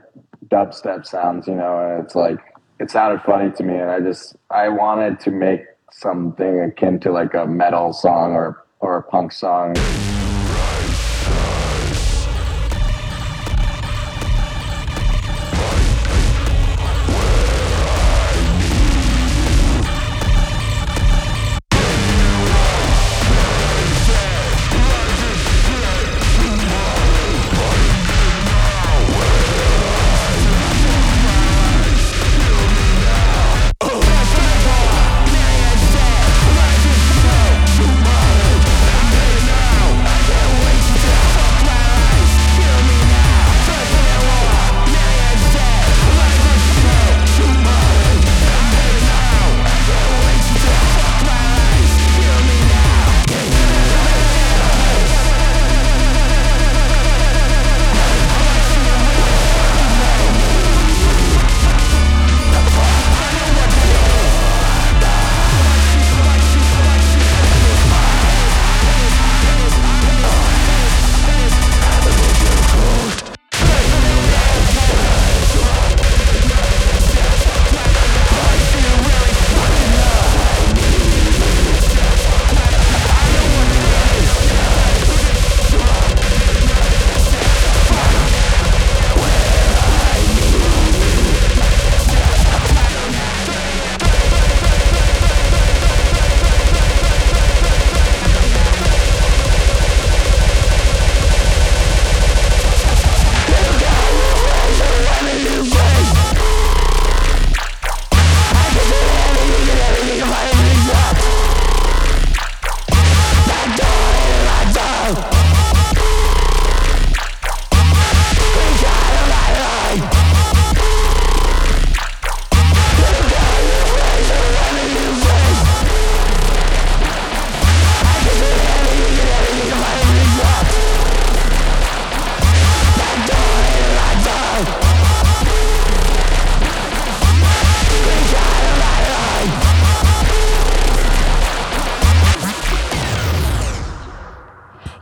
dubstep 0.49 1.05
sounds, 1.05 1.47
you 1.47 1.55
know, 1.55 1.79
and 1.79 2.05
it's 2.05 2.15
like 2.15 2.39
it 2.79 2.91
sounded 2.91 3.21
funny 3.23 3.51
to 3.53 3.63
me, 3.63 3.75
and 3.75 3.91
I 3.91 4.01
just 4.01 4.37
I 4.51 4.69
wanted 4.69 5.21
to 5.21 5.31
make 5.31 5.65
something 5.91 6.61
akin 6.61 7.01
to 7.01 7.11
like 7.11 7.35
a 7.35 7.47
metal 7.47 7.93
song 7.93 8.33
or 8.33 8.65
or 8.81 8.99
a 8.99 9.03
punk 9.03 9.33
song. 9.33 9.75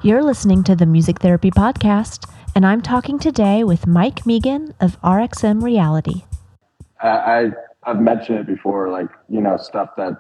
You're 0.06 0.22
listening 0.22 0.62
to 0.62 0.76
the 0.76 0.86
Music 0.86 1.18
Therapy 1.18 1.50
Podcast, 1.50 2.30
and 2.54 2.64
I'm 2.64 2.80
talking 2.80 3.18
today 3.18 3.64
with 3.64 3.88
Mike 3.88 4.24
Megan 4.24 4.72
of 4.80 5.00
RXM 5.02 5.64
Reality. 5.64 6.22
I, 7.02 7.08
I 7.08 7.50
I've 7.82 7.98
mentioned 8.00 8.38
it 8.38 8.46
before, 8.46 8.88
like 8.88 9.08
you 9.28 9.40
know 9.40 9.56
stuff 9.56 9.96
that 9.96 10.12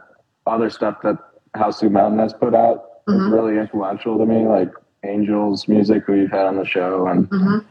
other 0.44 0.70
stuff 0.70 0.96
that 1.04 1.18
House 1.54 1.84
of 1.84 1.92
Mountain 1.92 2.18
has 2.18 2.32
put 2.32 2.52
out 2.52 2.82
is 3.06 3.14
Mhm. 3.14 3.32
really 3.32 3.58
influential 3.60 4.18
to 4.18 4.26
me, 4.26 4.44
like 4.48 4.72
Angels 5.04 5.68
music 5.68 6.02
who 6.04 6.14
you've 6.14 6.32
had 6.32 6.46
on 6.46 6.56
the 6.56 6.64
show 6.66 7.06
and 7.06 7.30
Mhm. 7.30 7.64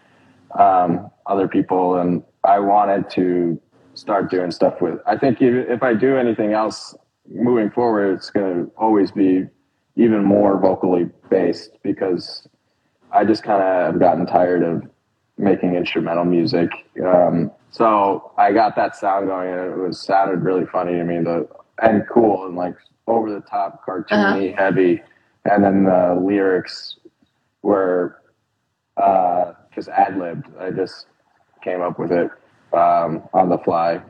um, 0.58 1.12
other 1.26 1.50
people, 1.50 1.96
and 2.00 2.24
I 2.46 2.60
wanted 2.60 3.10
to 3.10 3.60
start 3.94 4.32
doing 4.32 4.52
stuff 4.52 4.82
with. 4.82 5.02
I 5.06 5.18
think 5.18 5.42
if 5.42 5.68
if 5.70 5.84
I 5.84 5.94
do 5.94 6.16
anything 6.16 6.54
else 6.54 6.96
moving 7.30 7.72
forward, 7.72 8.14
it's 8.14 8.30
going 8.30 8.54
to 8.68 8.72
always 8.78 9.12
be 9.12 9.48
even 9.96 10.24
more 10.24 10.60
vocally 10.60 11.10
based 11.30 11.72
because 11.84 12.48
I 13.12 13.24
just 13.24 13.44
kind 13.44 13.62
of 13.64 13.94
have 13.94 14.00
gotten 14.00 14.26
tired 14.26 14.64
of 14.64 14.84
making 15.38 15.76
instrumental 15.76 16.26
music. 16.26 16.70
Um, 17.04 17.52
so 17.72 18.32
I 18.38 18.52
got 18.52 18.76
that 18.76 18.96
sound 18.96 19.28
going, 19.28 19.50
and 19.50 19.72
it 19.72 19.78
was 19.78 20.00
sounded 20.00 20.44
really 20.44 20.66
funny 20.66 20.94
to 20.94 21.04
me, 21.04 21.20
the 21.20 21.48
and 21.82 22.04
cool 22.10 22.46
and 22.46 22.56
like 22.56 22.76
over 23.08 23.32
the 23.32 23.42
top, 23.42 23.86
cartoony, 23.86 24.58
heavy, 24.58 25.02
and 25.44 25.64
then 25.64 25.84
the 25.84 26.20
lyrics 26.22 26.98
were 27.62 28.22
uh, 28.98 29.54
just 29.74 29.90
ad 29.90 30.18
libbed. 30.18 30.48
I 30.60 30.72
just 30.72 31.08
came 31.64 31.82
up 31.82 32.00
with 32.00 32.12
it 32.12 32.30
um, 32.74 33.24
on 33.34 33.50
the 33.50 33.58
fly, 33.58 34.02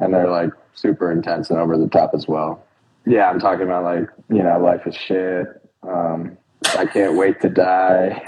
and 0.00 0.12
they're 0.12 0.30
like 0.30 0.50
super 0.74 1.10
intense 1.10 1.50
and 1.50 1.58
over 1.58 1.76
the 1.76 1.88
top 1.88 2.10
as 2.14 2.28
well. 2.28 2.64
Yeah, 3.08 3.30
I'm 3.30 3.40
talking 3.40 3.64
about 3.64 3.84
like 3.84 4.08
you 4.28 4.42
know, 4.42 4.58
life 4.60 4.86
is 4.86 4.94
shit. 4.94 5.46
Um, 5.82 6.36
I 6.76 6.84
can't 6.86 7.16
wait 7.16 7.40
to 7.40 7.48
die. 7.48 8.22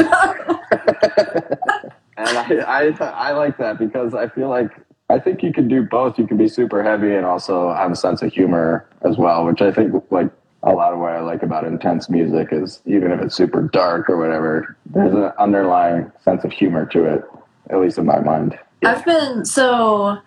and 2.16 2.38
I, 2.38 2.64
I 2.66 2.86
I 3.00 3.32
like 3.32 3.58
that 3.58 3.78
because 3.78 4.14
I 4.14 4.28
feel 4.28 4.48
like 4.48 4.70
I 5.10 5.18
think 5.18 5.42
you 5.42 5.52
can 5.52 5.68
do 5.68 5.82
both. 5.82 6.18
You 6.18 6.26
can 6.26 6.36
be 6.36 6.48
super 6.48 6.82
heavy 6.82 7.14
and 7.14 7.26
also 7.26 7.74
have 7.74 7.92
a 7.92 7.96
sense 7.96 8.22
of 8.22 8.32
humor 8.32 8.88
as 9.02 9.18
well, 9.18 9.44
which 9.44 9.60
I 9.60 9.70
think 9.70 9.92
like 10.10 10.30
a 10.62 10.72
lot 10.72 10.92
of 10.92 10.98
what 10.98 11.12
I 11.12 11.20
like 11.20 11.42
about 11.42 11.64
intense 11.64 12.08
music 12.08 12.48
is 12.52 12.80
even 12.86 13.10
if 13.12 13.20
it's 13.20 13.34
super 13.34 13.62
dark 13.62 14.08
or 14.08 14.16
whatever, 14.18 14.76
there's 14.86 15.14
an 15.14 15.32
underlying 15.38 16.10
sense 16.22 16.44
of 16.44 16.52
humor 16.52 16.86
to 16.86 17.04
it, 17.04 17.24
at 17.70 17.80
least 17.80 17.98
in 17.98 18.06
my 18.06 18.20
mind. 18.20 18.58
I've 18.84 19.04
been 19.04 19.44
so 19.44 20.18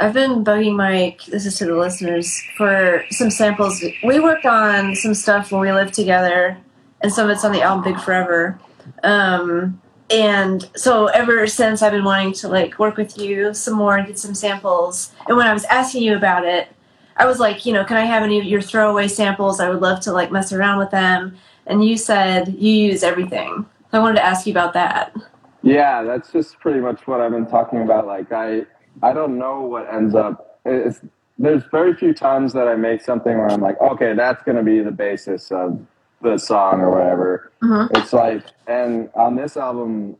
I've 0.00 0.14
been 0.14 0.42
bugging 0.42 0.76
Mike. 0.76 1.24
This 1.26 1.44
is 1.44 1.58
to 1.58 1.66
the 1.66 1.76
listeners 1.76 2.42
for 2.56 3.04
some 3.10 3.30
samples. 3.30 3.84
We 4.02 4.18
worked 4.18 4.46
on 4.46 4.96
some 4.96 5.12
stuff 5.12 5.52
when 5.52 5.60
we 5.60 5.70
lived 5.72 5.92
together, 5.92 6.56
and 7.02 7.12
some 7.12 7.26
of 7.26 7.30
it's 7.30 7.44
on 7.44 7.52
the 7.52 7.60
album 7.60 7.84
Big 7.92 8.02
Forever. 8.02 8.58
Um, 9.02 9.80
and 10.08 10.68
so 10.74 11.06
ever 11.08 11.46
since 11.46 11.82
I've 11.82 11.92
been 11.92 12.04
wanting 12.04 12.32
to 12.34 12.48
like 12.48 12.78
work 12.78 12.96
with 12.96 13.18
you 13.18 13.52
some 13.52 13.74
more 13.74 13.98
and 13.98 14.06
get 14.06 14.18
some 14.18 14.34
samples. 14.34 15.12
And 15.28 15.36
when 15.36 15.46
I 15.46 15.52
was 15.52 15.64
asking 15.66 16.02
you 16.02 16.16
about 16.16 16.46
it, 16.46 16.68
I 17.16 17.26
was 17.26 17.38
like, 17.38 17.66
you 17.66 17.72
know, 17.74 17.84
can 17.84 17.98
I 17.98 18.06
have 18.06 18.22
any 18.22 18.38
of 18.38 18.46
your 18.46 18.62
throwaway 18.62 19.06
samples? 19.06 19.60
I 19.60 19.68
would 19.68 19.82
love 19.82 20.00
to 20.00 20.12
like 20.12 20.32
mess 20.32 20.50
around 20.50 20.78
with 20.78 20.90
them. 20.90 21.36
And 21.66 21.84
you 21.84 21.98
said 21.98 22.48
you 22.58 22.72
use 22.72 23.02
everything. 23.02 23.66
So 23.90 23.98
I 23.98 24.00
wanted 24.00 24.16
to 24.16 24.24
ask 24.24 24.46
you 24.46 24.52
about 24.52 24.72
that. 24.72 25.14
Yeah, 25.62 26.02
that's 26.02 26.32
just 26.32 26.58
pretty 26.58 26.80
much 26.80 27.06
what 27.06 27.20
I've 27.20 27.32
been 27.32 27.46
talking 27.46 27.82
about. 27.82 28.06
Like 28.06 28.32
I, 28.32 28.62
I 29.02 29.12
don't 29.12 29.38
know 29.38 29.62
what 29.62 29.92
ends 29.92 30.14
up. 30.14 30.60
It's 30.64 31.00
there's 31.38 31.62
very 31.70 31.94
few 31.94 32.12
times 32.12 32.52
that 32.52 32.68
I 32.68 32.74
make 32.76 33.00
something 33.00 33.36
where 33.38 33.50
I'm 33.50 33.62
like, 33.62 33.80
okay, 33.80 34.12
that's 34.14 34.42
going 34.44 34.58
to 34.58 34.62
be 34.62 34.80
the 34.80 34.90
basis 34.90 35.50
of 35.50 35.80
the 36.20 36.36
song 36.36 36.80
or 36.82 36.90
whatever. 36.90 37.50
Mhm. 37.62 37.96
It's 37.96 38.12
like, 38.12 38.44
and 38.66 39.08
on 39.14 39.36
this 39.36 39.56
album, 39.56 40.16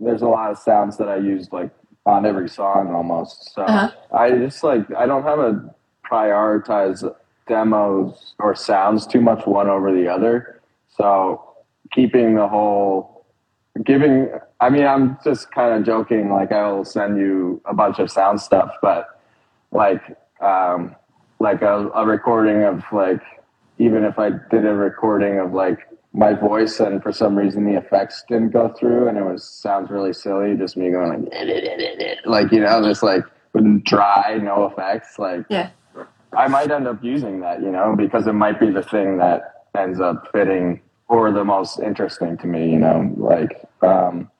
there's 0.00 0.22
a 0.22 0.26
lot 0.26 0.50
of 0.50 0.58
sounds 0.58 0.96
that 0.96 1.08
I 1.08 1.16
use 1.16 1.52
like 1.52 1.70
on 2.06 2.24
every 2.24 2.48
song 2.48 2.94
almost. 2.94 3.52
So 3.54 3.62
Uh-huh. 3.62 3.90
I 4.12 4.30
just 4.30 4.64
like 4.64 4.90
I 4.94 5.04
don't 5.06 5.22
have 5.22 5.38
a 5.38 5.74
prioritize 6.10 7.04
demos 7.46 8.34
or 8.38 8.54
sounds 8.54 9.06
too 9.06 9.20
much 9.20 9.46
one 9.46 9.68
over 9.68 9.92
the 9.92 10.08
other. 10.08 10.60
So 10.88 11.42
keeping 11.92 12.34
the 12.36 12.48
whole 12.48 13.26
giving 13.84 14.30
I 14.64 14.70
mean 14.70 14.86
I'm 14.86 15.18
just 15.22 15.52
kind 15.52 15.74
of 15.74 15.84
joking 15.84 16.30
like 16.30 16.50
I 16.50 16.72
will 16.72 16.86
send 16.86 17.18
you 17.18 17.60
a 17.66 17.74
bunch 17.74 17.98
of 17.98 18.10
sound 18.10 18.40
stuff 18.40 18.70
but 18.80 19.20
like 19.72 20.00
um 20.40 20.96
like 21.38 21.60
a, 21.60 21.90
a 21.94 22.06
recording 22.06 22.62
of 22.62 22.82
like 22.90 23.20
even 23.78 24.04
if 24.04 24.18
I 24.18 24.30
did 24.50 24.64
a 24.64 24.74
recording 24.74 25.38
of 25.38 25.52
like 25.52 25.80
my 26.14 26.32
voice 26.32 26.80
and 26.80 27.02
for 27.02 27.12
some 27.12 27.36
reason 27.36 27.66
the 27.66 27.76
effects 27.76 28.24
didn't 28.26 28.52
go 28.52 28.72
through 28.78 29.06
and 29.08 29.18
it 29.18 29.24
was 29.24 29.46
sounds 29.46 29.90
really 29.90 30.14
silly 30.14 30.56
just 30.56 30.78
me 30.78 30.90
going 30.90 31.26
like 31.26 32.18
like 32.24 32.50
you 32.50 32.60
know 32.60 32.82
just 32.82 33.02
like 33.02 33.22
dry 33.82 34.38
no 34.42 34.64
effects 34.64 35.18
like 35.18 35.44
Yeah. 35.50 35.68
I 36.32 36.48
might 36.48 36.70
end 36.70 36.88
up 36.88 37.04
using 37.04 37.40
that 37.40 37.60
you 37.60 37.70
know 37.70 37.94
because 37.94 38.26
it 38.26 38.32
might 38.32 38.58
be 38.58 38.70
the 38.70 38.82
thing 38.82 39.18
that 39.18 39.66
ends 39.76 40.00
up 40.00 40.32
fitting 40.32 40.80
or 41.08 41.30
the 41.32 41.44
most 41.44 41.80
interesting 41.80 42.38
to 42.38 42.46
me 42.46 42.70
you 42.70 42.78
know 42.78 43.12
like 43.18 43.68
um 43.82 44.30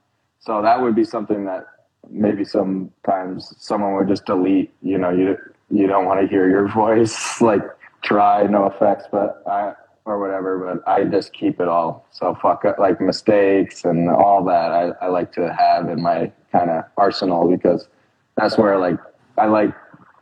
so 0.45 0.61
that 0.63 0.81
would 0.81 0.95
be 0.95 1.05
something 1.05 1.45
that 1.47 1.67
maybe 2.11 2.45
sometimes 2.45 3.55
someone 3.59 3.95
would 3.95 4.09
just 4.09 4.27
delete 4.27 4.73
you 4.83 4.99
know 4.99 5.11
you 5.11 5.37
you 5.71 5.87
don't 5.87 6.05
want 6.05 6.21
to 6.21 6.27
hear 6.27 6.49
your 6.49 6.69
voice 6.73 7.41
like 7.41 7.63
try 8.03 8.45
no 8.45 8.67
effects 8.67 9.07
but 9.11 9.43
i 9.47 9.73
or 10.05 10.21
whatever 10.21 10.59
but 10.59 10.87
i 10.87 11.03
just 11.05 11.33
keep 11.33 11.61
it 11.61 11.67
all. 11.69 12.07
So 12.11 12.35
fuck 12.35 12.67
it 12.67 12.79
like 12.79 13.01
mistakes 13.01 13.85
and 13.85 14.11
all 14.11 14.45
that 14.45 14.71
i, 14.71 15.05
I 15.05 15.09
like 15.09 15.33
to 15.33 15.53
have 15.53 15.89
in 15.89 16.03
my 16.03 16.31
kind 16.53 16.71
of 16.71 16.85
arsenal 16.97 17.49
because 17.49 17.89
that's 18.37 18.59
where 18.59 18.79
like 18.79 18.99
i 19.39 19.47
like 19.47 19.75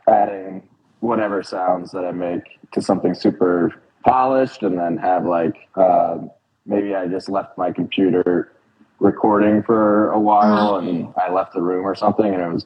adding 0.07 0.67
whatever 1.01 1.43
sounds 1.43 1.91
that 1.91 2.05
i 2.05 2.11
make 2.11 2.43
to 2.71 2.81
something 2.81 3.13
super 3.13 3.73
polished 4.05 4.63
and 4.63 4.77
then 4.77 4.97
have 4.97 5.25
like 5.25 5.67
uh, 5.75 6.17
maybe 6.65 6.95
i 6.95 7.07
just 7.07 7.27
left 7.27 7.57
my 7.57 7.71
computer 7.71 8.52
recording 9.13 9.61
for 9.63 10.09
a 10.11 10.19
while 10.19 10.77
and 10.77 11.13
i 11.21 11.29
left 11.29 11.53
the 11.53 11.61
room 11.61 11.85
or 11.85 11.93
something 11.93 12.33
and 12.33 12.41
it 12.41 12.53
was 12.53 12.65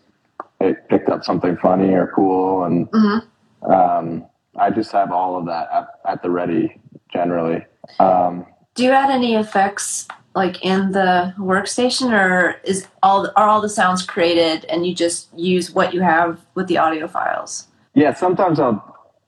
it 0.61 0.87
picked 0.87 1.09
up 1.09 1.23
something 1.23 1.57
funny 1.57 1.93
or 1.93 2.11
cool 2.15 2.63
and 2.63 2.87
Mhm. 2.91 3.23
um, 3.71 4.25
I 4.55 4.69
just 4.71 4.91
have 4.91 5.11
all 5.11 5.35
of 5.37 5.45
that 5.47 5.67
at, 5.71 5.87
at 6.11 6.21
the 6.23 6.29
ready 6.31 6.79
generally. 7.13 7.63
Um, 7.99 8.45
Do 8.75 8.83
you 8.83 8.89
add 8.91 9.11
any 9.11 9.35
effects 9.35 10.07
like 10.35 10.63
in 10.65 10.91
the 10.93 11.33
workstation, 11.37 12.11
or 12.11 12.55
is 12.63 12.87
all 13.03 13.27
are 13.35 13.47
all 13.47 13.61
the 13.61 13.69
sounds 13.69 14.03
created 14.03 14.65
and 14.65 14.85
you 14.87 14.95
just 14.95 15.29
use 15.37 15.71
what 15.71 15.93
you 15.93 16.01
have 16.01 16.39
with 16.55 16.67
the 16.67 16.77
audio 16.79 17.07
files? 17.07 17.67
yeah, 17.93 18.13
sometimes 18.15 18.59
I'll 18.59 18.81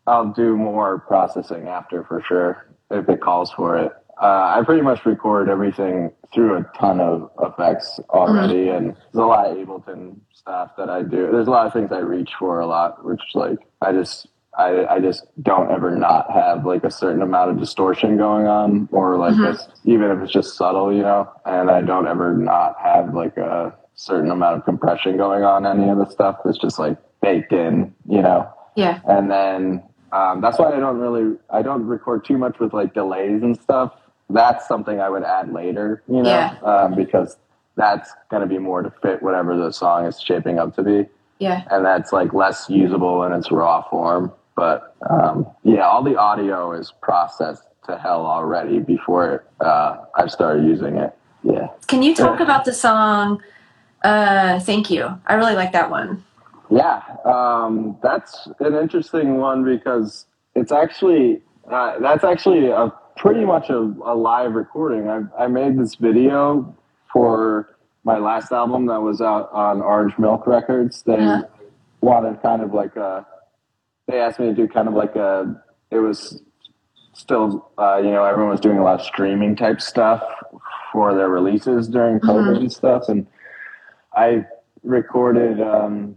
I'll 0.08 0.32
do 0.44 0.56
more 0.58 1.00
processing 1.00 1.68
after 1.68 2.04
for 2.04 2.22
sure 2.28 2.66
if 2.90 3.08
it 3.10 3.22
calls 3.22 3.52
for 3.52 3.78
it. 3.78 3.92
Uh, 4.22 4.56
I 4.58 4.64
pretty 4.66 4.82
much 4.82 5.06
record 5.06 5.50
everything 5.50 6.12
through 6.34 6.58
a 6.58 6.64
ton 6.78 7.00
of 7.00 7.32
effects 7.42 8.00
already, 8.10 8.68
and 8.70 8.88
there's 8.96 9.16
a 9.16 9.26
lot 9.26 9.50
of 9.50 9.58
Ableton 9.58 10.18
stuff 10.34 10.72
that 10.78 10.90
I 10.90 11.04
do. 11.04 11.30
There's 11.32 11.48
a 11.48 11.52
lot 11.52 11.68
of 11.68 11.74
things 11.74 11.92
I 11.92 12.00
reach 12.00 12.32
for 12.38 12.60
a 12.60 12.68
lot, 12.68 13.06
which 13.06 13.22
like 13.34 13.58
I 13.82 13.94
just 13.94 14.28
I, 14.58 14.86
I 14.88 15.00
just 15.00 15.26
don't 15.42 15.72
ever 15.72 15.96
not 15.96 16.30
have 16.32 16.66
like 16.66 16.84
a 16.84 16.92
certain 16.92 17.22
amount 17.22 17.52
of 17.52 17.60
distortion 17.60 18.18
going 18.18 18.46
on, 18.46 18.90
or 18.92 19.16
like 19.18 19.36
Mhm. 19.36 19.52
this, 19.54 19.68
even 19.86 20.12
if 20.12 20.20
it's 20.22 20.34
just 20.34 20.58
subtle, 20.58 20.92
you 20.92 21.04
know. 21.04 21.30
And 21.46 21.72
I 21.72 21.82
don't 21.82 22.08
ever 22.08 22.34
not 22.36 22.76
have 22.78 23.14
like 23.14 23.38
a 23.38 23.74
certain 23.96 24.32
amount 24.32 24.58
of 24.58 24.66
compression 24.66 25.16
going 25.16 25.44
on 25.46 25.66
any 25.66 25.88
of 25.90 25.98
the 25.98 26.08
stuff. 26.08 26.40
It's 26.46 26.58
just 26.58 26.78
like 26.78 26.98
baked 27.22 27.54
in, 27.54 27.94
you 28.06 28.22
know 28.22 28.48
Yeah. 28.76 29.00
and 29.08 29.30
then 29.32 29.84
um, 30.12 30.42
that's 30.42 30.58
why 30.58 30.72
I 30.74 30.80
don't 30.80 30.98
really 31.00 31.38
I 31.50 31.62
don't 31.62 31.86
record 31.86 32.26
too 32.26 32.38
much 32.38 32.60
with 32.60 32.74
like 32.74 32.94
delays 32.94 33.44
and 33.44 33.58
stuff. 33.58 33.94
That's 34.30 34.68
something 34.68 35.02
I 35.02 35.10
would 35.10 35.24
add 35.24 35.52
later, 35.52 36.04
you 36.08 36.22
know, 36.22 36.30
Yeah. 36.30 36.56
um, 36.64 36.94
because 36.96 37.38
that's 37.76 38.14
going 38.30 38.42
to 38.42 38.48
be 38.48 38.60
more 38.60 38.82
to 38.84 38.92
fit 39.02 39.24
whatever 39.24 39.56
the 39.58 39.72
song 39.72 40.06
is 40.06 40.20
shaping 40.20 40.60
up 40.60 40.76
to 40.76 40.84
be, 40.84 41.08
Yeah. 41.40 41.64
and 41.72 41.84
that's 41.84 42.14
like 42.14 42.34
less 42.34 42.70
usable 42.70 43.24
in 43.24 43.34
its 43.34 43.52
raw 43.52 43.82
form. 43.90 44.32
But 44.56 44.96
um, 45.10 45.48
yeah, 45.64 45.88
all 45.88 46.04
the 46.04 46.18
audio 46.18 46.74
is 46.74 46.92
processed 47.02 47.64
to 47.88 47.98
hell 47.98 48.26
already 48.26 48.80
before 48.80 49.46
uh, 49.62 49.98
I've 50.16 50.32
started 50.32 50.66
using 50.66 50.98
it. 50.98 51.16
Yeah. 51.44 51.68
Can 51.88 52.04
you 52.04 52.14
talk 52.14 52.40
Yeah. 52.40 52.44
about 52.46 52.66
the 52.66 52.74
song 52.74 53.42
uh, 54.04 54.60
Thank 54.60 54.92
You? 54.92 55.20
I 55.26 55.34
really 55.36 55.56
like 55.56 55.72
that 55.72 55.90
one. 55.90 56.24
Yeah, 56.70 57.02
um, 57.26 57.98
that's 58.04 58.48
an 58.60 58.76
interesting 58.76 59.38
one 59.40 59.64
because 59.64 60.26
it's 60.56 60.72
actually 60.72 61.42
uh, 61.72 62.00
that's 62.00 62.24
actually 62.24 62.70
a 62.70 62.92
pretty 63.20 63.44
much 63.46 63.70
a, 63.70 63.78
a 63.78 64.16
live 64.16 64.54
recording. 64.54 65.08
I, 65.10 65.22
I 65.44 65.48
made 65.48 65.78
this 65.78 65.96
video 65.96 66.76
for 67.12 67.78
my 68.06 68.18
last 68.18 68.52
album 68.52 68.86
that 68.88 69.02
was 69.02 69.22
out 69.22 69.52
on 69.52 69.82
Orange 69.82 70.18
Milk 70.18 70.48
Records. 70.48 71.04
They 71.04 71.14
Uh-huh. 71.18 71.44
wanted 72.02 72.42
kind 72.42 72.62
of 72.64 72.74
like 72.74 72.96
a. 72.96 73.26
They 74.08 74.20
asked 74.22 74.40
me 74.40 74.48
to 74.48 74.54
do 74.54 74.68
kind 74.68 74.88
of 74.88 74.94
like 74.94 75.16
a. 75.16 75.62
It 75.92 76.00
was 76.00 76.42
still, 77.14 77.72
uh, 77.78 77.98
you 77.98 78.10
know, 78.10 78.24
everyone 78.24 78.52
was 78.52 78.62
doing 78.62 78.78
a 78.78 78.84
lot 78.84 79.00
of 79.02 79.06
streaming 79.06 79.56
type 79.56 79.82
stuff 79.82 80.24
for 80.94 81.14
their 81.14 81.28
releases 81.30 81.88
during 81.90 82.20
COVID 82.22 82.58
and 82.58 82.72
stuff, 82.72 83.04
and 83.10 83.28
I 84.16 84.46
recorded 84.84 85.62
um, 85.62 86.16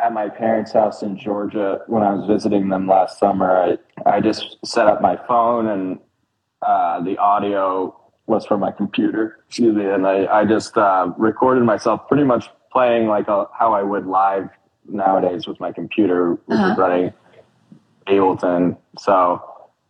at 0.00 0.12
my 0.12 0.28
parents' 0.28 0.72
house 0.72 1.02
in 1.02 1.16
Georgia 1.16 1.80
when 1.86 2.02
I 2.02 2.12
was 2.12 2.26
visiting 2.26 2.68
them 2.68 2.86
last 2.88 3.18
summer. 3.18 3.56
I 3.56 3.78
I 4.16 4.20
just 4.20 4.58
set 4.66 4.86
up 4.88 5.00
my 5.00 5.16
phone 5.28 5.68
and 5.68 5.98
uh, 6.62 7.00
the 7.02 7.16
audio 7.18 7.96
was 8.26 8.46
from 8.46 8.60
my 8.60 8.70
computer. 8.70 9.40
Excuse 9.48 9.74
me, 9.74 9.86
and 9.86 10.06
I 10.06 10.26
I 10.26 10.44
just 10.44 10.76
uh, 10.76 11.12
recorded 11.18 11.64
myself 11.64 12.06
pretty 12.08 12.24
much 12.24 12.48
playing 12.72 13.08
like 13.08 13.28
a, 13.28 13.46
how 13.58 13.72
I 13.74 13.82
would 13.82 14.06
live 14.06 14.48
nowadays 14.88 15.46
with 15.46 15.58
my 15.60 15.72
computer, 15.72 16.32
which 16.46 16.58
Uh-huh. 16.58 16.72
is 16.72 16.78
running 16.78 17.12
Ableton. 18.06 18.76
So. 18.98 19.42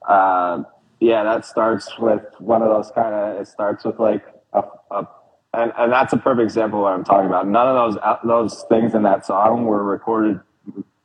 Uh, 0.08 0.62
yeah, 0.98 1.22
that 1.22 1.44
starts 1.46 1.98
with 1.98 2.22
one 2.38 2.62
of 2.62 2.68
those 2.68 2.90
kind 2.94 3.14
of. 3.14 3.40
It 3.40 3.48
starts 3.48 3.84
with 3.84 3.98
like 3.98 4.22
a, 4.52 4.62
a 4.90 5.06
and, 5.54 5.72
and 5.78 5.92
that's 5.92 6.12
a 6.12 6.16
perfect 6.16 6.44
example 6.44 6.78
of 6.80 6.82
what 6.84 6.92
I'm 6.94 7.04
talking 7.04 7.26
about. 7.26 7.46
None 7.48 7.66
of 7.68 7.74
those 7.74 8.00
uh, 8.02 8.16
those 8.24 8.64
things 8.68 8.94
in 8.94 9.02
that 9.04 9.24
song 9.26 9.64
were 9.64 9.82
recorded 9.84 10.40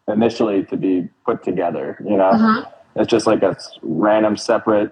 initially 0.07 0.63
to 0.66 0.78
be 0.78 1.09
put 1.26 1.43
together. 1.43 1.97
You 2.05 2.18
know, 2.18 2.32
Mhm. 2.32 2.68
it's 2.97 3.09
just 3.09 3.26
like 3.28 3.41
a 3.43 3.55
random 3.82 4.36
separate 4.38 4.91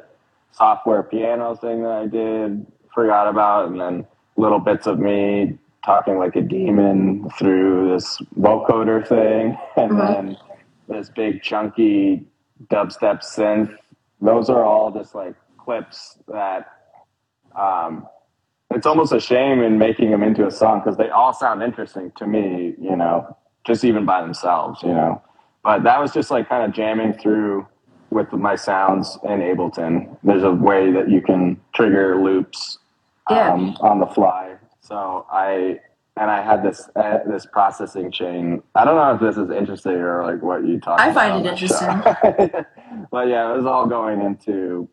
software 0.54 1.04
piano 1.04 1.56
thing 1.56 1.84
that 1.84 1.92
I 1.94 2.08
did, 2.08 2.68
forgot 2.96 3.30
about, 3.30 3.70
and 3.70 3.82
then 3.82 4.08
little 4.38 4.60
bits 4.60 4.88
of 4.88 5.00
me 5.00 5.60
talking 5.86 6.20
like 6.20 6.38
a 6.38 6.42
demon 6.44 7.30
through 7.40 7.94
this 7.94 8.20
vocoder 8.40 9.08
thing, 9.08 9.58
and 9.78 9.92
Mhm. 9.92 10.16
then 10.16 10.38
this 10.90 11.10
big 11.12 11.44
chunky 11.44 12.26
dubstep 12.72 13.22
synth. 13.24 13.76
Those 14.22 14.50
are 14.50 14.64
all 14.66 14.92
just 14.92 15.16
like 15.16 15.36
clips 15.60 16.20
that 16.30 16.68
um, 17.56 18.08
it's 18.72 18.86
almost 18.86 19.14
a 19.14 19.20
shame 19.20 19.62
in 19.64 19.78
making 19.80 20.12
them 20.12 20.24
into 20.24 20.48
a 20.48 20.52
song 20.52 20.82
because 20.82 20.98
they 20.98 21.10
all 21.10 21.34
sound 21.34 21.64
interesting 21.64 22.12
to 22.18 22.28
me, 22.28 22.76
you 22.82 22.96
know, 22.96 23.38
just 23.66 23.84
even 23.86 24.06
by 24.06 24.22
themselves, 24.22 24.84
you 24.84 24.90
know. 24.94 25.22
But 25.64 25.84
that 25.84 26.00
was 26.02 26.14
just 26.14 26.32
like 26.32 26.50
kind 26.50 26.64
of 26.66 26.74
jamming 26.74 27.14
through 27.14 27.68
with 28.14 28.32
my 28.34 28.56
sounds 28.56 29.18
in 29.24 29.40
Ableton. 29.40 30.18
There's 30.24 30.44
a 30.44 30.52
way 30.52 30.92
that 30.92 31.10
you 31.10 31.22
can 31.22 31.60
trigger 31.74 32.22
loops 32.22 32.80
Yeah. 33.30 33.54
um, 33.54 33.76
on 33.82 34.00
the 34.00 34.08
fly. 34.08 34.56
So 34.82 35.26
I 35.32 35.80
and 36.16 36.30
I 36.30 36.42
had 36.44 36.62
this 36.64 36.90
uh, 36.96 37.20
this 37.28 37.46
processing 37.48 38.12
chain. 38.12 38.62
I 38.76 38.86
don't 38.86 38.96
know 38.96 39.16
if 39.16 39.20
this 39.22 39.44
is 39.44 39.50
interesting 39.50 39.94
or 39.94 40.24
like 40.24 40.44
what 40.44 40.66
you 40.66 40.80
talk. 40.80 41.00
I 41.00 41.12
find 41.14 41.46
it 41.46 41.50
interesting. 41.50 41.88
but 43.12 43.28
yeah, 43.28 43.52
it 43.52 43.58
was 43.58 43.66
all 43.66 43.88
going 43.88 44.22
into 44.22 44.88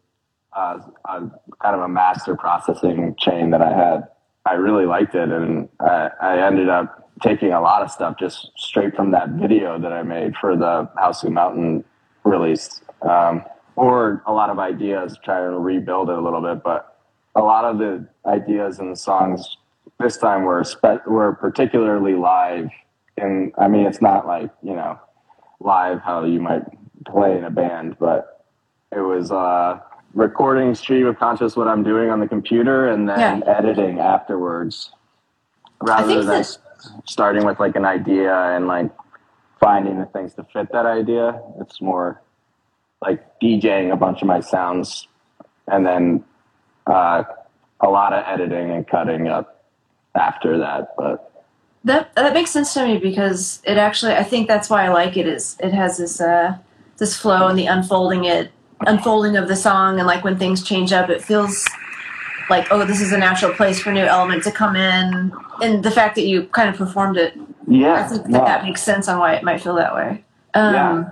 uh, 0.56 0.78
a 1.04 1.20
kind 1.62 1.74
of 1.76 1.80
a 1.80 1.88
master 1.88 2.36
processing 2.36 3.14
chain 3.18 3.50
that 3.50 3.60
I 3.60 3.72
had. 3.72 4.08
I 4.46 4.54
really 4.54 4.86
liked 4.86 5.14
it, 5.14 5.28
and 5.28 5.68
I, 5.80 6.10
I 6.22 6.46
ended 6.46 6.70
up 6.70 7.10
taking 7.22 7.52
a 7.52 7.60
lot 7.60 7.82
of 7.82 7.90
stuff 7.90 8.16
just 8.18 8.50
straight 8.56 8.96
from 8.96 9.10
that 9.10 9.28
video 9.30 9.78
that 9.78 9.92
I 9.92 10.02
made 10.02 10.34
for 10.36 10.56
the 10.56 10.88
House 10.96 11.22
of 11.22 11.32
Mountain 11.32 11.84
release, 12.24 12.80
um, 13.02 13.44
or 13.76 14.22
a 14.26 14.32
lot 14.32 14.50
of 14.50 14.58
ideas 14.58 15.18
trying 15.24 15.50
to 15.50 15.58
rebuild 15.58 16.10
it 16.10 16.18
a 16.18 16.20
little 16.20 16.40
bit. 16.40 16.62
But 16.62 16.96
a 17.34 17.40
lot 17.40 17.64
of 17.64 17.78
the 17.78 18.06
ideas 18.26 18.78
and 18.78 18.92
the 18.92 18.96
songs 18.96 19.56
this 19.98 20.16
time 20.18 20.42
were 20.44 20.64
spe- 20.64 21.06
were 21.06 21.34
particularly 21.34 22.14
live, 22.14 22.68
and 23.16 23.52
I 23.58 23.68
mean 23.68 23.86
it's 23.86 24.00
not 24.02 24.26
like 24.26 24.50
you 24.62 24.74
know 24.74 24.98
live 25.60 26.00
how 26.00 26.24
you 26.24 26.40
might 26.40 26.62
play 27.06 27.36
in 27.36 27.44
a 27.44 27.50
band, 27.50 27.96
but 27.98 28.44
it 28.92 29.00
was 29.00 29.30
uh, 29.30 29.78
recording 30.14 30.74
stream 30.74 31.06
of 31.06 31.18
conscious 31.18 31.54
what 31.56 31.68
I'm 31.68 31.82
doing 31.82 32.10
on 32.10 32.18
the 32.20 32.26
computer 32.28 32.88
and 32.88 33.08
then 33.08 33.42
editing 33.46 33.98
afterwards. 34.00 34.90
rather 35.82 36.06
than 36.18 36.26
that- 36.26 36.58
starting 37.04 37.44
with 37.44 37.60
like 37.60 37.76
an 37.76 37.84
idea 37.84 38.34
and 38.56 38.66
like 38.66 38.90
finding 39.60 39.98
the 39.98 40.06
things 40.06 40.32
to 40.34 40.44
fit 40.44 40.72
that 40.72 40.86
idea. 40.86 41.38
It's 41.60 41.80
more 41.82 42.22
like 43.02 43.24
DJing 43.40 43.92
a 43.92 43.96
bunch 43.96 44.22
of 44.22 44.28
my 44.28 44.40
sounds 44.40 45.08
and 45.68 45.86
then 45.86 46.24
uh, 46.86 47.24
a 47.80 47.88
lot 47.88 48.12
of 48.12 48.24
editing 48.26 48.70
and 48.70 48.86
cutting 48.86 49.28
up 49.28 49.64
after 50.14 50.58
that. 50.58 50.94
But 50.96 51.44
That 51.84 52.14
that 52.14 52.34
makes 52.34 52.50
sense 52.50 52.74
to 52.74 52.86
me 52.86 52.98
because 52.98 53.62
it 53.64 53.78
actually 53.78 54.12
I 54.12 54.22
think 54.22 54.48
that's 54.48 54.68
why 54.68 54.84
I 54.84 54.88
like 54.88 55.16
it 55.16 55.26
is 55.26 55.56
it 55.60 55.72
has 55.72 55.98
this 55.98 56.20
uh 56.20 56.58
this 56.98 57.16
flow 57.16 57.48
and 57.48 57.58
the 57.58 57.66
unfolding 57.66 58.24
it 58.24 58.50
unfolding 58.80 59.36
of 59.36 59.48
the 59.48 59.56
song 59.56 59.98
and 59.98 60.06
like 60.06 60.24
when 60.24 60.38
things 60.38 60.62
change 60.62 60.92
up 60.92 61.08
it 61.08 61.22
feels 61.22 61.66
like 62.48 62.66
oh 62.70 62.84
this 62.84 63.00
is 63.00 63.12
a 63.12 63.18
natural 63.18 63.52
place 63.52 63.80
for 63.80 63.92
new 63.92 64.04
element 64.04 64.42
to 64.42 64.50
come 64.50 64.74
in 64.74 65.32
and 65.62 65.82
the 65.82 65.90
fact 65.90 66.14
that 66.14 66.26
you 66.26 66.44
kind 66.44 66.68
of 66.68 66.76
performed 66.76 67.16
it 67.16 67.34
yeah, 67.70 67.94
I 67.94 68.02
think 68.08 68.22
that 68.22 68.30
no. 68.30 68.44
that 68.44 68.64
makes 68.64 68.82
sense 68.82 69.08
on 69.08 69.18
why 69.18 69.34
it 69.34 69.44
might 69.44 69.62
feel 69.62 69.76
that 69.76 69.94
way. 69.94 70.24
Um, 70.54 70.74
Yeah. 70.74 71.10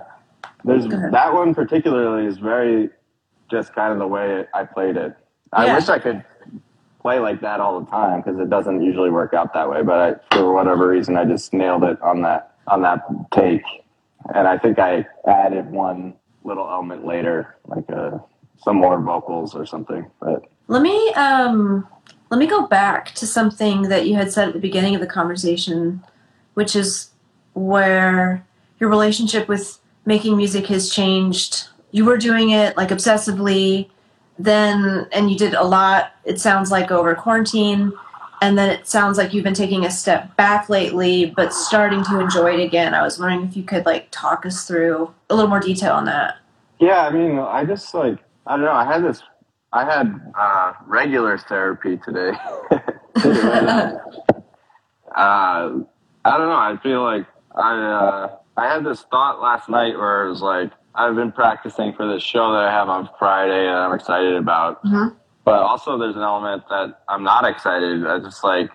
There's 0.65 0.87
that 0.87 1.33
one 1.33 1.55
particularly 1.55 2.27
is 2.27 2.39
very 2.39 2.91
just 3.51 3.75
kind 3.75 3.93
of 3.93 3.99
the 3.99 4.07
way 4.07 4.47
I 4.53 4.65
played 4.65 4.97
it. 4.97 5.17
I 5.53 5.67
Yeah. 5.67 5.75
wish 5.77 5.89
I 5.89 5.99
could 5.99 6.23
play 7.01 7.19
like 7.19 7.41
that 7.41 7.61
all 7.61 7.81
the 7.81 7.87
time 7.87 8.21
because 8.21 8.39
it 8.39 8.51
doesn't 8.51 8.83
usually 8.83 9.11
work 9.11 9.33
out 9.35 9.55
that 9.55 9.71
way. 9.71 9.83
But 9.83 9.99
I, 10.33 10.37
for 10.37 10.53
whatever 10.53 10.89
reason, 10.89 11.17
I 11.17 11.25
just 11.25 11.53
nailed 11.55 11.85
it 11.85 12.01
on 12.03 12.23
that 12.23 12.55
on 12.67 12.83
that 12.83 13.07
take, 13.31 13.63
and 14.35 14.47
I 14.47 14.59
think 14.59 14.79
I 14.79 15.07
added 15.27 15.71
one 15.71 16.15
little 16.45 16.69
element 16.69 17.07
later, 17.07 17.57
like 17.67 17.85
uh 17.91 18.19
some 18.59 18.77
more 18.77 19.01
vocals 19.01 19.55
or 19.55 19.65
something. 19.65 20.11
But 20.21 20.45
Let 20.67 20.83
me 20.83 21.13
um 21.15 21.87
let 22.31 22.39
me 22.39 22.47
go 22.47 22.67
back 22.67 23.15
to 23.15 23.27
something 23.27 23.83
that 23.83 24.07
you 24.07 24.17
had 24.17 24.33
said 24.33 24.49
at 24.49 24.55
the 24.55 24.61
beginning 24.61 24.95
of 24.95 25.01
the 25.01 25.07
conversation, 25.07 26.05
which 26.55 26.77
is 26.77 27.11
where 27.55 28.45
your 28.79 28.91
relationship 28.91 29.49
with 29.49 29.79
making 30.09 30.39
music 30.39 30.67
has 30.67 30.89
changed. 30.89 31.69
You 31.91 32.07
were 32.07 32.17
doing 32.17 32.51
it 32.51 32.77
like 32.79 32.89
obsessively, 32.89 33.91
then 34.39 35.07
and 35.13 35.31
you 35.31 35.37
did 35.37 35.53
a 35.53 35.63
lot, 35.63 36.13
it 36.25 36.41
sounds 36.41 36.71
like 36.71 36.91
over 36.91 37.15
quarantine, 37.15 37.93
and 38.41 38.57
then 38.57 38.71
it 38.71 38.89
sounds 38.89 39.19
like 39.19 39.35
you've 39.35 39.45
been 39.45 39.53
taking 39.53 39.85
a 39.85 39.91
step 39.91 40.35
back 40.37 40.71
lately, 40.71 41.27
but 41.37 41.53
starting 41.53 42.03
to 42.05 42.21
enjoy 42.21 42.55
it 42.55 42.65
again. 42.65 42.95
I 42.95 43.03
was 43.03 43.19
wondering 43.19 43.47
if 43.47 43.55
you 43.55 43.63
could 43.63 43.85
like 43.85 44.09
talk 44.11 44.47
us 44.47 44.67
through 44.67 45.13
a 45.29 45.35
little 45.35 45.51
more 45.51 45.61
detail 45.61 45.93
on 45.93 46.07
that. 46.07 46.39
Yeah, 46.81 47.03
I 47.03 47.11
mean, 47.11 47.39
I 47.39 47.67
just 47.67 47.93
like 47.95 48.19
I 48.47 48.57
don't 48.57 48.65
know. 48.65 48.73
I 48.73 48.87
had 48.87 49.05
this. 49.05 49.23
I 49.75 49.85
had 49.85 50.33
uh, 50.35 50.73
regular 50.87 51.37
therapy 51.37 51.99
today. 51.99 52.31
uh, 52.71 53.99
I 55.15 56.37
don't 56.39 56.49
know. 56.49 56.63
I 56.71 56.79
feel 56.83 57.03
like 57.03 57.27
I 57.55 57.75
uh, 57.77 58.37
I 58.59 58.67
had 58.73 58.85
this 58.85 59.03
thought 59.11 59.41
last 59.41 59.69
night 59.69 59.97
where 59.97 60.27
it 60.27 60.31
was 60.31 60.43
like 60.43 60.71
I've 60.95 61.15
been 61.15 61.31
practicing 61.33 61.93
for 61.93 62.07
this 62.13 62.23
show 62.23 62.51
that 62.53 62.65
I 62.65 62.73
have 62.73 62.89
on 62.89 63.09
Friday 63.19 63.65
that 63.67 63.77
I'm 63.77 63.95
excited 63.95 64.35
about, 64.35 64.83
Mhm. 64.85 65.15
but 65.45 65.61
also 65.61 65.97
there's 65.97 66.17
an 66.17 66.23
element 66.23 66.65
that 66.69 67.03
I'm 67.09 67.23
not 67.23 67.45
excited. 67.45 68.05
I 68.07 68.19
just 68.19 68.43
like 68.45 68.71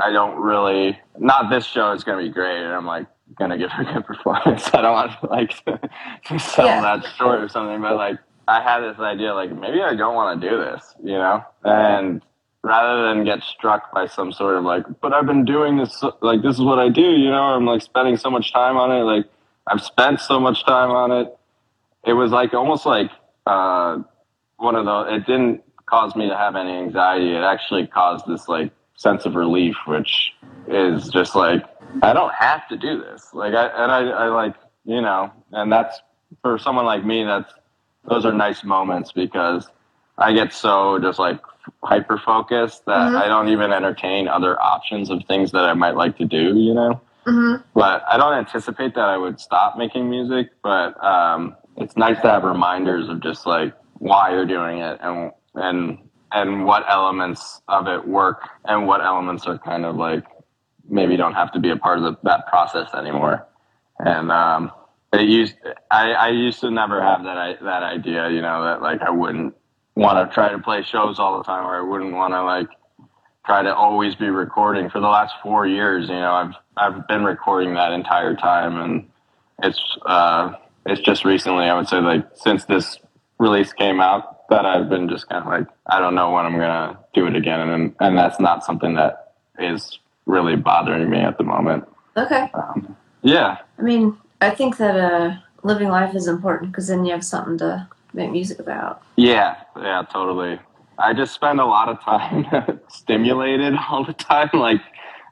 I 0.00 0.12
don't 0.12 0.36
really. 0.38 0.98
Not 1.18 1.50
this 1.50 1.66
show 1.66 1.90
is 1.92 2.04
gonna 2.04 2.22
be 2.22 2.28
great, 2.30 2.62
and 2.64 2.72
I'm 2.72 2.86
like 2.86 3.06
gonna 3.38 3.58
give 3.58 3.70
a 3.78 3.84
good 3.92 4.06
performance. 4.06 4.72
I 4.72 4.80
don't 4.80 4.92
want 4.94 5.12
to 5.20 5.26
like 5.26 5.50
to 6.26 6.38
sell 6.38 6.66
Yeah. 6.66 6.80
that 6.80 7.04
short 7.16 7.40
or 7.40 7.48
something, 7.48 7.80
but 7.82 7.96
like 7.96 8.18
I 8.46 8.62
had 8.62 8.80
this 8.80 8.98
idea 8.98 9.34
like 9.34 9.50
maybe 9.52 9.82
I 9.82 9.94
don't 9.94 10.14
want 10.14 10.40
to 10.40 10.48
do 10.48 10.56
this, 10.56 10.94
you 11.02 11.18
know, 11.18 11.44
and 11.64 12.22
rather 12.68 13.08
than 13.08 13.24
get 13.24 13.42
struck 13.42 13.92
by 13.92 14.06
some 14.06 14.30
sort 14.30 14.56
of 14.56 14.62
like, 14.64 14.84
but 15.00 15.14
I've 15.14 15.26
been 15.26 15.44
doing 15.44 15.78
this, 15.78 16.04
like 16.20 16.42
this 16.42 16.56
is 16.56 16.62
what 16.62 16.78
I 16.78 16.90
do, 16.90 17.00
you 17.00 17.30
know, 17.30 17.42
I'm 17.42 17.64
like 17.64 17.80
spending 17.80 18.18
so 18.18 18.30
much 18.30 18.52
time 18.52 18.76
on 18.76 18.92
it, 18.92 19.04
like 19.04 19.24
I've 19.66 19.82
spent 19.82 20.20
so 20.20 20.38
much 20.38 20.64
time 20.66 20.90
on 20.90 21.10
it. 21.10 21.34
It 22.04 22.12
was 22.12 22.30
like 22.30 22.52
almost 22.52 22.84
like 22.84 23.10
uh, 23.46 23.98
one 24.58 24.76
of 24.76 24.84
those. 24.84 25.06
It 25.10 25.26
didn't 25.26 25.62
cause 25.86 26.14
me 26.14 26.28
to 26.28 26.36
have 26.36 26.56
any 26.56 26.72
anxiety. 26.72 27.34
It 27.34 27.42
actually 27.42 27.86
caused 27.86 28.26
this 28.26 28.48
like 28.48 28.70
sense 28.94 29.24
of 29.24 29.34
relief, 29.34 29.76
which 29.86 30.34
is 30.68 31.08
just 31.08 31.34
like 31.34 31.64
I 32.02 32.12
don't 32.12 32.34
have 32.34 32.68
to 32.68 32.76
do 32.76 33.00
this. 33.00 33.30
Like 33.32 33.54
I 33.54 33.66
and 33.82 33.90
I, 33.90 34.00
I 34.24 34.28
like 34.28 34.54
you 34.84 35.00
know, 35.00 35.32
and 35.52 35.72
that's 35.72 36.00
for 36.42 36.58
someone 36.58 36.84
like 36.84 37.04
me. 37.04 37.24
That's 37.24 37.52
those 38.08 38.24
are 38.24 38.32
nice 38.32 38.64
moments 38.64 39.12
because 39.12 39.68
I 40.18 40.32
get 40.32 40.52
so 40.52 40.98
just 40.98 41.18
like 41.18 41.40
hyper 41.84 42.18
focused 42.18 42.84
that 42.86 43.12
Mhm. 43.12 43.22
I 43.22 43.28
don't 43.28 43.48
even 43.48 43.72
entertain 43.72 44.28
other 44.28 44.60
options 44.60 45.10
of 45.10 45.24
things 45.26 45.52
that 45.52 45.64
I 45.64 45.74
might 45.74 45.96
like 45.96 46.16
to 46.18 46.24
do. 46.24 46.56
You 46.58 46.74
know 46.74 47.00
Mm-hmm. 47.26 47.62
but 47.74 48.02
I 48.08 48.16
don't 48.16 48.32
anticipate 48.32 48.94
that 48.94 49.04
I 49.04 49.18
would 49.18 49.38
stop 49.38 49.76
making 49.76 50.08
music. 50.08 50.48
But 50.62 51.02
um, 51.04 51.56
it's 51.76 51.94
nice 51.96 52.18
to 52.22 52.30
have 52.30 52.42
reminders 52.44 53.08
of 53.10 53.22
just 53.22 53.44
like 53.46 53.74
why 53.98 54.30
you're 54.32 54.46
doing 54.46 54.78
it 54.78 54.98
and 55.02 55.32
and 55.54 55.98
and 56.32 56.64
what 56.64 56.84
elements 56.88 57.60
of 57.68 57.86
it 57.86 58.06
work 58.08 58.48
and 58.64 58.86
what 58.86 59.02
elements 59.02 59.46
are 59.46 59.58
kind 59.58 59.84
of 59.84 59.96
like 59.96 60.24
maybe 60.88 61.16
don't 61.18 61.34
have 61.34 61.52
to 61.52 61.58
be 61.60 61.68
a 61.70 61.76
part 61.76 61.98
of 61.98 62.04
the, 62.04 62.16
that 62.22 62.46
process 62.46 62.88
anymore. 62.94 63.46
And 63.98 64.30
um, 64.32 64.72
it 65.12 65.28
used 65.28 65.54
I, 65.90 66.12
I 66.12 66.28
used 66.30 66.60
to 66.60 66.70
never 66.70 67.02
have 67.02 67.24
that 67.24 67.36
I, 67.36 67.56
that 67.62 67.82
idea, 67.82 68.30
you 68.30 68.40
know, 68.40 68.64
that 68.64 68.80
like 68.80 69.02
I 69.02 69.10
wouldn't 69.10 69.54
want 69.98 70.28
to 70.28 70.32
try 70.32 70.50
to 70.50 70.58
play 70.58 70.82
shows 70.82 71.18
all 71.18 71.38
the 71.38 71.44
time, 71.44 71.66
or 71.66 71.76
I 71.76 71.82
wouldn't 71.82 72.14
want 72.14 72.32
to 72.32 72.42
like 72.42 72.68
try 73.44 73.62
to 73.62 73.74
always 73.74 74.14
be 74.14 74.28
recording 74.28 74.88
for 74.88 75.00
the 75.00 75.08
last 75.08 75.34
four 75.42 75.66
years. 75.66 76.08
You 76.08 76.14
know, 76.14 76.32
I've 76.32 76.54
I've 76.76 77.08
been 77.08 77.24
recording 77.24 77.74
that 77.74 77.92
entire 77.92 78.34
time, 78.36 78.76
and 78.80 79.08
it's 79.62 79.80
uh, 80.06 80.52
it's 80.86 81.00
just 81.00 81.24
recently, 81.24 81.64
I 81.64 81.74
would 81.76 81.88
say, 81.88 82.00
like 82.00 82.26
since 82.34 82.64
this 82.64 82.98
release 83.38 83.72
came 83.72 84.00
out, 84.00 84.48
that 84.48 84.64
I've 84.64 84.88
been 84.88 85.08
just 85.08 85.28
kind 85.28 85.42
of 85.42 85.48
like, 85.48 85.66
I 85.86 85.98
don't 85.98 86.14
know 86.14 86.30
when 86.30 86.46
I'm 86.46 86.58
gonna 86.58 86.98
do 87.12 87.26
it 87.26 87.34
again, 87.34 87.60
and 87.60 87.94
and 88.00 88.16
that's 88.16 88.38
not 88.38 88.64
something 88.64 88.94
that 88.94 89.34
is 89.58 89.98
really 90.26 90.56
bothering 90.56 91.10
me 91.10 91.18
at 91.18 91.38
the 91.38 91.44
moment. 91.44 91.84
Okay. 92.16 92.50
Um, 92.54 92.96
yeah, 93.22 93.58
I 93.78 93.82
mean, 93.82 94.16
I 94.40 94.50
think 94.50 94.76
that 94.76 94.96
uh, 94.96 95.36
living 95.64 95.88
life 95.88 96.14
is 96.14 96.28
important 96.28 96.70
because 96.70 96.86
then 96.86 97.04
you 97.04 97.12
have 97.12 97.24
something 97.24 97.58
to 97.58 97.88
make 98.18 98.32
music 98.32 98.58
about. 98.58 99.02
yeah, 99.16 99.56
yeah, 99.76 100.02
totally. 100.12 100.58
I 100.98 101.14
just 101.14 101.32
spend 101.32 101.60
a 101.60 101.64
lot 101.64 101.88
of 101.88 102.00
time 102.00 102.80
stimulated 102.88 103.74
all 103.88 104.04
the 104.04 104.12
time, 104.12 104.50
like, 104.52 104.80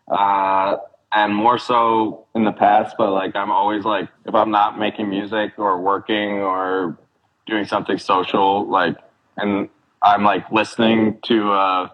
uh, 0.09 0.77
and 1.13 1.35
more 1.35 1.59
so 1.59 2.27
in 2.35 2.45
the 2.45 2.53
past. 2.53 2.95
But 2.97 3.11
like, 3.11 3.35
I'm 3.35 3.51
always 3.51 3.85
like, 3.85 4.09
if 4.25 4.35
I'm 4.35 4.51
not 4.51 4.79
making 4.79 5.11
music 5.11 5.59
or 5.59 5.81
working 5.81 6.41
or 6.41 6.97
doing 7.47 7.65
something 7.65 7.99
social, 7.99 8.69
like, 8.69 8.97
and 9.37 9.69
I'm 10.03 10.23
like 10.23 10.51
listening 10.53 11.19
to 11.25 11.53
a 11.53 11.93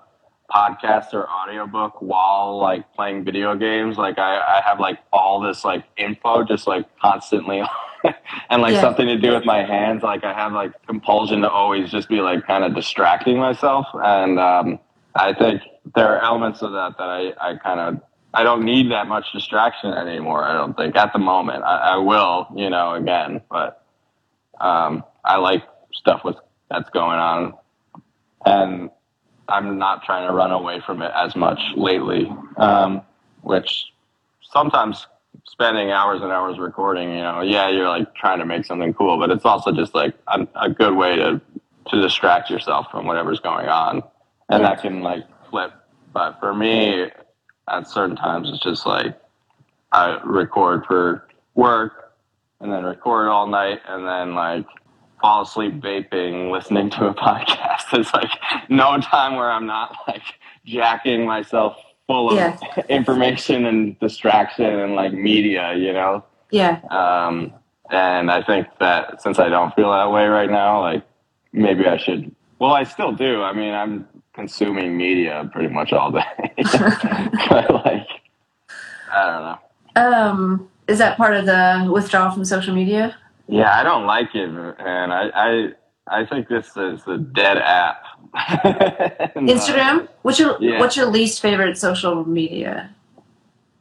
podcast 0.51 1.15
or 1.15 1.27
audiobook 1.31 2.03
while 2.03 2.59
like 2.59 2.93
playing 2.95 3.25
video 3.25 3.57
games. 3.57 3.97
Like, 3.97 4.19
I, 4.19 4.37
I 4.37 4.61
have 4.67 4.79
like 4.79 4.99
all 5.15 5.41
this 5.41 5.65
like 5.65 5.85
info 5.97 6.45
just 6.45 6.67
like 6.67 6.85
constantly. 7.01 7.63
and 8.51 8.63
like 8.63 8.75
Yeah. 8.75 8.81
something 8.81 9.07
to 9.07 9.19
do 9.19 9.33
with 9.33 9.45
my 9.45 9.65
hands 9.65 10.03
like 10.03 10.25
i 10.25 10.33
have 10.33 10.53
like 10.53 10.73
compulsion 10.87 11.41
to 11.43 11.51
always 11.51 11.91
just 11.91 12.09
be 12.09 12.21
like 12.21 12.47
kind 12.47 12.65
of 12.65 12.75
distracting 12.75 13.39
myself. 13.39 13.87
And 13.95 14.39
um, 14.39 14.79
i 15.17 15.33
think 15.33 15.63
there 15.95 16.09
are 16.09 16.23
elements 16.23 16.63
of 16.63 16.73
that 16.73 16.97
that 16.99 17.09
i, 17.09 17.33
I 17.41 17.57
kind 17.57 17.81
of 17.81 18.01
i 18.35 18.43
don't 18.43 18.65
need 18.65 18.91
that 18.93 19.07
much 19.09 19.33
distraction 19.33 19.93
anymore 19.93 20.45
i 20.45 20.53
don't 20.53 20.77
think 20.77 20.97
at 20.97 21.13
the 21.13 21.19
moment. 21.19 21.65
I, 21.65 21.95
I 21.95 21.97
will 21.97 22.49
you 22.57 22.71
know 22.71 22.95
again 22.95 23.41
but 23.51 23.85
um, 24.61 25.05
i 25.25 25.37
like 25.37 25.63
stuff 25.93 26.23
with 26.25 26.37
that's 26.71 26.91
going 26.91 27.19
on. 27.19 27.55
And 28.47 28.91
i'm 29.49 29.79
not 29.79 30.05
trying 30.05 30.27
to 30.29 30.33
run 30.35 30.53
away 30.53 30.81
from 30.87 31.03
it 31.03 31.13
as 31.15 31.37
much 31.37 31.61
lately 31.77 32.31
um, 32.57 33.03
which 33.43 33.87
sometimes 34.43 35.07
spending 35.45 35.91
hours 35.91 36.23
and 36.23 36.33
hours 36.33 36.59
recording, 36.59 37.11
you 37.11 37.23
know, 37.23 37.41
yeah, 37.41 37.69
you're 37.69 37.89
like 37.89 38.15
trying 38.15 38.39
to 38.39 38.47
make 38.47 38.65
something 38.65 38.95
cool, 38.95 39.19
but 39.19 39.31
it's 39.31 39.45
also 39.45 39.73
just 39.73 39.95
like 39.95 40.15
a, 40.29 40.47
a 40.57 40.71
good 40.71 40.97
way 40.97 41.17
to 41.17 41.41
to 41.91 42.01
distract 42.01 42.49
yourself 42.49 42.87
from 42.91 43.07
whatever's 43.07 43.41
going 43.41 43.67
on, 43.67 44.03
and 44.49 44.65
that 44.65 44.83
can 44.83 45.03
like 45.03 45.25
flip. 45.51 45.73
But 46.13 46.39
for 46.39 46.55
me, 46.55 47.11
at 47.69 47.89
certain 47.89 48.17
times, 48.17 48.49
it's 48.51 48.63
just 48.63 48.87
like 48.87 49.19
I 49.91 50.21
record 50.25 50.85
for 50.87 51.27
work, 51.55 52.13
and 52.61 52.73
then 52.73 52.85
record 52.85 53.29
all 53.29 53.47
night, 53.47 53.81
and 53.89 54.07
then 54.07 54.35
like 54.35 54.65
fall 55.21 55.43
asleep 55.43 55.75
vaping, 55.75 56.51
listening 56.53 56.91
to 56.91 57.07
a 57.07 57.15
podcast. 57.15 57.99
It's 57.99 58.13
like 58.15 58.31
no 58.69 58.99
time 59.01 59.37
where 59.37 59.51
I'm 59.51 59.67
not 59.67 59.97
like 60.07 60.23
jacking 60.65 61.27
myself 61.27 61.77
full 62.07 62.31
of 62.31 62.37
Yeah. 62.37 62.57
information 62.89 63.67
and 63.67 63.99
distraction 64.01 64.67
and 64.67 64.95
like 64.95 65.13
media, 65.13 65.75
you 65.75 65.93
know. 65.93 66.25
Yeah. 66.51 66.81
Um, 66.91 67.53
and 67.91 68.31
I 68.31 68.43
think 68.43 68.67
that 68.81 69.23
since 69.23 69.39
I 69.39 69.49
don't 69.49 69.75
feel 69.75 69.91
that 69.91 70.11
way 70.11 70.27
right 70.27 70.51
now, 70.51 70.81
like 70.81 71.03
maybe 71.53 71.87
I 71.87 71.97
should. 71.97 72.35
Well, 72.59 72.73
I 72.73 72.85
still 72.85 73.13
do. 73.13 73.43
I 73.43 73.53
mean, 73.53 73.75
I'm 73.75 74.07
consuming 74.35 74.97
media 74.97 75.49
pretty 75.53 75.73
much 75.73 75.93
all 75.93 76.11
day. 76.11 76.25
but 76.57 77.71
like, 77.85 78.07
I 79.13 79.27
don't 79.27 79.43
know. 79.43 79.59
Um, 79.95 80.69
is 80.89 80.99
that 80.99 81.17
part 81.17 81.35
of 81.35 81.47
the 81.47 81.91
withdrawal 81.93 82.31
from 82.31 82.45
social 82.45 82.75
media? 82.75 83.17
Yeah, 83.49 83.79
I 83.79 83.83
don't 83.83 84.07
like 84.07 84.35
it, 84.35 84.49
and 84.49 85.13
I 85.13 85.31
I, 85.35 85.69
I 86.07 86.25
think 86.27 86.49
this 86.49 86.69
is 86.77 87.07
a 87.07 87.19
dead 87.19 87.59
app. 87.59 88.05
Instagram. 88.37 90.09
What's 90.23 90.39
your 90.39 90.57
Yeah. 90.61 90.81
What's 90.81 90.97
your 90.97 91.07
least 91.07 91.41
favorite 91.41 91.77
social 91.77 92.25
media? 92.25 92.95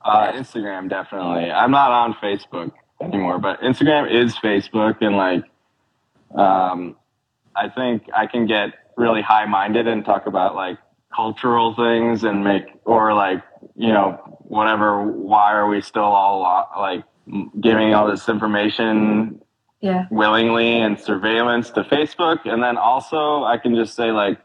Uh, 0.03 0.31
Instagram 0.33 0.89
definitely. 0.89 1.51
I'm 1.51 1.71
not 1.71 1.91
on 1.91 2.13
Facebook 2.15 2.71
anymore, 3.01 3.39
but 3.39 3.61
Instagram 3.61 4.11
is 4.11 4.35
Facebook, 4.35 4.97
and 5.01 5.15
like, 5.15 5.43
um, 6.37 6.95
I 7.55 7.69
think 7.69 8.03
I 8.15 8.27
can 8.27 8.45
get 8.45 8.73
really 8.97 9.21
high 9.21 9.45
minded 9.45 9.87
and 9.87 10.03
talk 10.03 10.25
about 10.25 10.55
like 10.55 10.77
cultural 11.13 11.73
things 11.75 12.23
and 12.23 12.43
make 12.43 12.63
or 12.85 13.13
like 13.13 13.41
you 13.75 13.89
know 13.93 14.19
whatever. 14.39 15.03
Why 15.03 15.53
are 15.53 15.67
we 15.67 15.81
still 15.81 16.03
all 16.03 16.67
like 16.77 17.03
giving 17.61 17.93
all 17.93 18.09
this 18.09 18.27
information 18.27 19.41
Yeah. 19.81 20.05
willingly 20.11 20.79
and 20.79 20.99
surveillance 20.99 21.71
to 21.71 21.83
Facebook, 21.83 22.39
and 22.45 22.61
then 22.61 22.77
also 22.77 23.43
I 23.43 23.57
can 23.57 23.75
just 23.75 23.95
say 23.95 24.11
like 24.11 24.37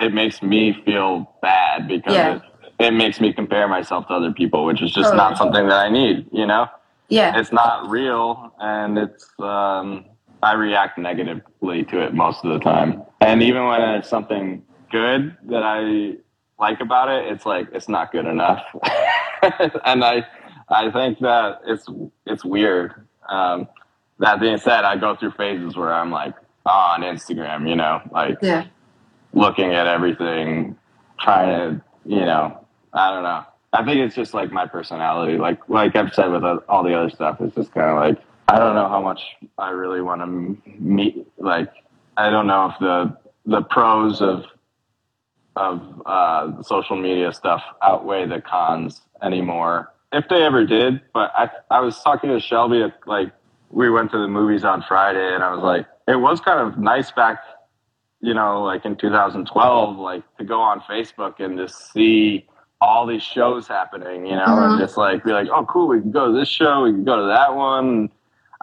it 0.00 0.12
makes 0.12 0.42
me 0.42 0.74
feel 0.84 1.34
bad 1.40 1.88
because 1.88 2.14
Yeah. 2.14 2.34
it, 2.36 2.42
it 2.78 2.90
makes 2.92 3.18
me 3.20 3.32
compare 3.32 3.66
myself 3.66 4.06
to 4.08 4.12
other 4.14 4.32
people, 4.32 4.66
which 4.66 4.82
is 4.82 4.92
just 4.92 5.06
Totally. 5.12 5.16
not 5.16 5.38
something 5.38 5.66
that 5.68 5.78
I 5.78 5.88
need. 5.88 6.26
You 6.30 6.46
know, 6.46 6.66
Yeah. 7.08 7.38
it's 7.40 7.52
not 7.52 7.88
real, 7.88 8.52
and 8.60 8.98
it's 8.98 9.26
um, 9.40 10.04
I 10.42 10.52
react 10.52 10.98
negatively 10.98 11.84
to 11.84 12.02
it 12.04 12.12
most 12.12 12.44
of 12.44 12.52
the 12.52 12.58
time. 12.60 13.02
And 13.22 13.42
even 13.42 13.64
when 13.64 13.80
it's 13.80 14.08
something 14.10 14.62
good 14.92 15.34
that 15.48 15.62
I 15.62 16.16
like 16.58 16.80
about 16.80 17.08
it, 17.08 17.32
it's 17.32 17.46
like 17.46 17.68
it's 17.72 17.88
not 17.88 18.12
good 18.12 18.26
enough. 18.26 18.62
and 19.86 20.04
I 20.04 20.26
I 20.68 20.90
think 20.90 21.18
that 21.20 21.60
it's 21.66 21.86
it's 22.26 22.44
weird. 22.44 23.06
Um, 23.30 23.68
that 24.18 24.40
being 24.40 24.58
said, 24.58 24.84
I 24.84 24.96
go 24.96 25.14
through 25.16 25.32
phases 25.32 25.76
where 25.76 25.92
I'm 25.92 26.10
like 26.10 26.34
on 26.64 27.02
Instagram, 27.02 27.68
you 27.68 27.76
know, 27.76 28.00
like 28.10 28.38
Yeah. 28.42 28.64
looking 29.32 29.74
at 29.74 29.86
everything, 29.86 30.76
trying 31.20 31.48
to, 31.48 31.82
you 32.04 32.20
know, 32.20 32.66
I 32.92 33.10
don't 33.10 33.22
know. 33.22 33.44
I 33.72 33.84
think 33.84 33.98
it's 33.98 34.14
just 34.14 34.32
like 34.32 34.50
my 34.52 34.66
personality. 34.66 35.36
Like 35.36 35.58
like 35.68 35.96
I've 35.96 36.14
said 36.14 36.30
with 36.32 36.44
all 36.68 36.82
the 36.82 36.94
other 36.94 37.10
stuff, 37.10 37.40
it's 37.40 37.54
just 37.54 37.72
kind 37.72 37.90
of 37.90 37.96
like 37.96 38.24
I 38.48 38.58
don't 38.58 38.74
know 38.74 38.88
how 38.88 39.02
much 39.02 39.20
I 39.58 39.70
really 39.70 40.00
want 40.00 40.22
to 40.22 40.26
meet. 40.80 41.26
Like 41.36 41.70
I 42.16 42.30
don't 42.30 42.46
know 42.46 42.66
if 42.70 42.78
the 42.80 43.16
the 43.44 43.62
pros 43.62 44.22
of 44.22 44.44
of 45.56 46.02
uh, 46.06 46.62
social 46.62 46.96
media 46.96 47.32
stuff 47.32 47.62
outweigh 47.82 48.26
the 48.26 48.40
cons 48.40 49.02
anymore. 49.22 49.92
If 50.12 50.28
they 50.28 50.42
ever 50.42 50.64
did, 50.64 51.00
but 51.12 51.32
I 51.34 51.50
I 51.70 51.80
was 51.80 52.00
talking 52.02 52.30
to 52.30 52.40
Shelby 52.40 52.84
like 53.06 53.32
we 53.70 53.90
went 53.90 54.10
to 54.12 54.18
the 54.18 54.28
movies 54.28 54.64
on 54.64 54.82
Friday, 54.86 55.34
and 55.34 55.42
I 55.42 55.52
was 55.54 55.62
like, 55.62 55.86
it 56.08 56.16
was 56.16 56.40
kind 56.40 56.60
of 56.60 56.78
nice 56.78 57.10
back 57.10 57.40
you 58.22 58.32
know, 58.32 58.62
like 58.64 58.84
in 58.86 58.96
2012, 58.96 59.98
like 59.98 60.22
to 60.38 60.42
go 60.44 60.58
on 60.60 60.80
Facebook 60.80 61.38
and 61.38 61.58
just 61.58 61.92
see 61.92 62.46
all 62.80 63.06
these 63.06 63.22
shows 63.22 63.68
happening, 63.68 64.24
you 64.26 64.34
know, 64.34 64.46
Mhm. 64.46 64.70
and 64.70 64.78
just 64.80 64.96
like 64.96 65.22
be 65.22 65.32
like, 65.32 65.48
oh, 65.52 65.66
cool, 65.66 65.86
we 65.86 66.00
can 66.00 66.10
go 66.10 66.32
to 66.32 66.32
this 66.32 66.48
show, 66.48 66.82
we 66.84 66.92
can 66.92 67.04
go 67.04 67.16
to 67.20 67.26
that 67.26 67.54
one. 67.54 68.08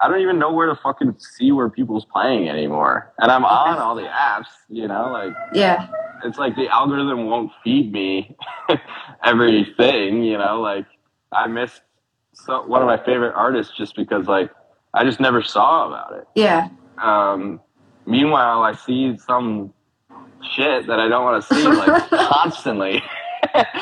I 0.01 0.07
don't 0.07 0.19
even 0.21 0.39
know 0.39 0.51
where 0.51 0.65
to 0.67 0.75
fucking 0.75 1.15
see 1.19 1.51
where 1.51 1.69
people's 1.69 2.03
playing 2.03 2.49
anymore. 2.49 3.13
And 3.19 3.31
I'm 3.31 3.45
on 3.45 3.77
all 3.77 3.95
the 3.95 4.07
apps, 4.09 4.47
you 4.69 4.87
know, 4.87 5.11
like 5.13 5.33
Yeah. 5.53 5.87
it's 6.25 6.39
like 6.39 6.55
the 6.55 6.67
algorithm 6.67 7.27
won't 7.27 7.51
feed 7.63 7.91
me 7.93 8.35
everything, 9.23 10.23
you 10.23 10.37
know, 10.39 10.61
like 10.61 10.85
I 11.31 11.47
missed 11.47 11.83
so, 12.33 12.63
one 12.65 12.81
of 12.81 12.87
my 12.87 12.97
favorite 12.97 13.33
artists 13.35 13.77
just 13.77 13.95
because 13.95 14.27
like 14.27 14.49
I 14.93 15.03
just 15.03 15.19
never 15.19 15.41
saw 15.41 15.87
about 15.87 16.13
it. 16.13 16.27
Yeah. 16.35 16.69
Um, 16.97 17.59
meanwhile, 18.05 18.63
I 18.63 18.73
see 18.73 19.17
some 19.17 19.73
shit 20.55 20.87
that 20.87 20.99
I 20.99 21.07
don't 21.07 21.23
want 21.23 21.43
to 21.43 21.55
see 21.55 21.67
like 21.67 22.09
constantly. 22.09 23.01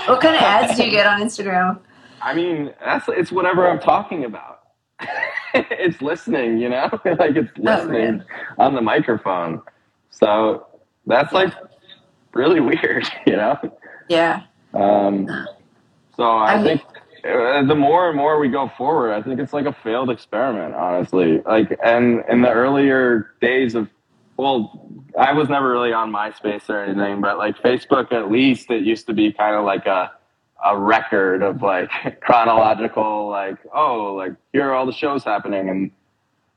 What 0.07 0.19
kind 0.21 0.35
of 0.35 0.41
ads 0.41 0.75
do 0.75 0.83
you 0.83 0.91
get 0.91 1.05
on 1.05 1.21
Instagram? 1.21 1.79
I 2.21 2.33
mean, 2.33 2.73
that's 2.83 3.07
it's 3.07 3.31
whatever 3.31 3.69
I'm 3.69 3.79
talking 3.79 4.25
about. 4.25 4.61
it's 5.53 6.01
listening, 6.01 6.57
you 6.57 6.67
know, 6.67 6.89
like 7.05 7.35
it's 7.35 7.55
listening 7.57 8.17
man. 8.17 8.25
on 8.57 8.73
the 8.73 8.81
microphone. 8.81 9.61
So 10.09 10.67
that's 11.05 11.31
like 11.31 11.53
really 12.33 12.59
weird, 12.59 13.07
you 13.27 13.35
know. 13.37 13.55
Yeah. 14.09 14.41
Um, 14.73 15.27
so 16.17 16.23
I, 16.23 16.59
I- 16.59 16.63
think 16.63 16.81
uh, 17.23 17.63
the 17.65 17.75
more 17.75 18.09
and 18.09 18.17
more 18.17 18.39
we 18.39 18.49
go 18.49 18.71
forward, 18.77 19.13
I 19.13 19.21
think 19.21 19.39
it's 19.39 19.53
like 19.53 19.65
a 19.65 19.73
failed 19.83 20.09
experiment, 20.09 20.75
honestly. 20.75 21.41
Like, 21.45 21.77
and 21.83 22.23
in 22.29 22.41
the 22.41 22.51
earlier 22.51 23.33
days 23.41 23.75
of, 23.75 23.89
well, 24.37 24.87
I 25.19 25.33
was 25.33 25.49
never 25.49 25.69
really 25.69 25.93
on 25.93 26.11
MySpace 26.11 26.69
or 26.69 26.83
anything, 26.83 27.21
but 27.21 27.37
like 27.37 27.57
Facebook, 27.57 28.11
at 28.11 28.31
least 28.31 28.69
it 28.71 28.83
used 28.83 29.07
to 29.07 29.13
be 29.13 29.31
kind 29.31 29.55
of 29.55 29.65
like 29.65 29.85
a 29.85 30.11
a 30.63 30.77
record 30.77 31.41
of 31.41 31.61
like 31.61 31.89
chronological, 32.21 33.29
like 33.29 33.57
oh, 33.73 34.13
like 34.13 34.33
here 34.53 34.69
are 34.69 34.73
all 34.73 34.85
the 34.85 34.93
shows 34.93 35.23
happening, 35.23 35.69
and 35.69 35.91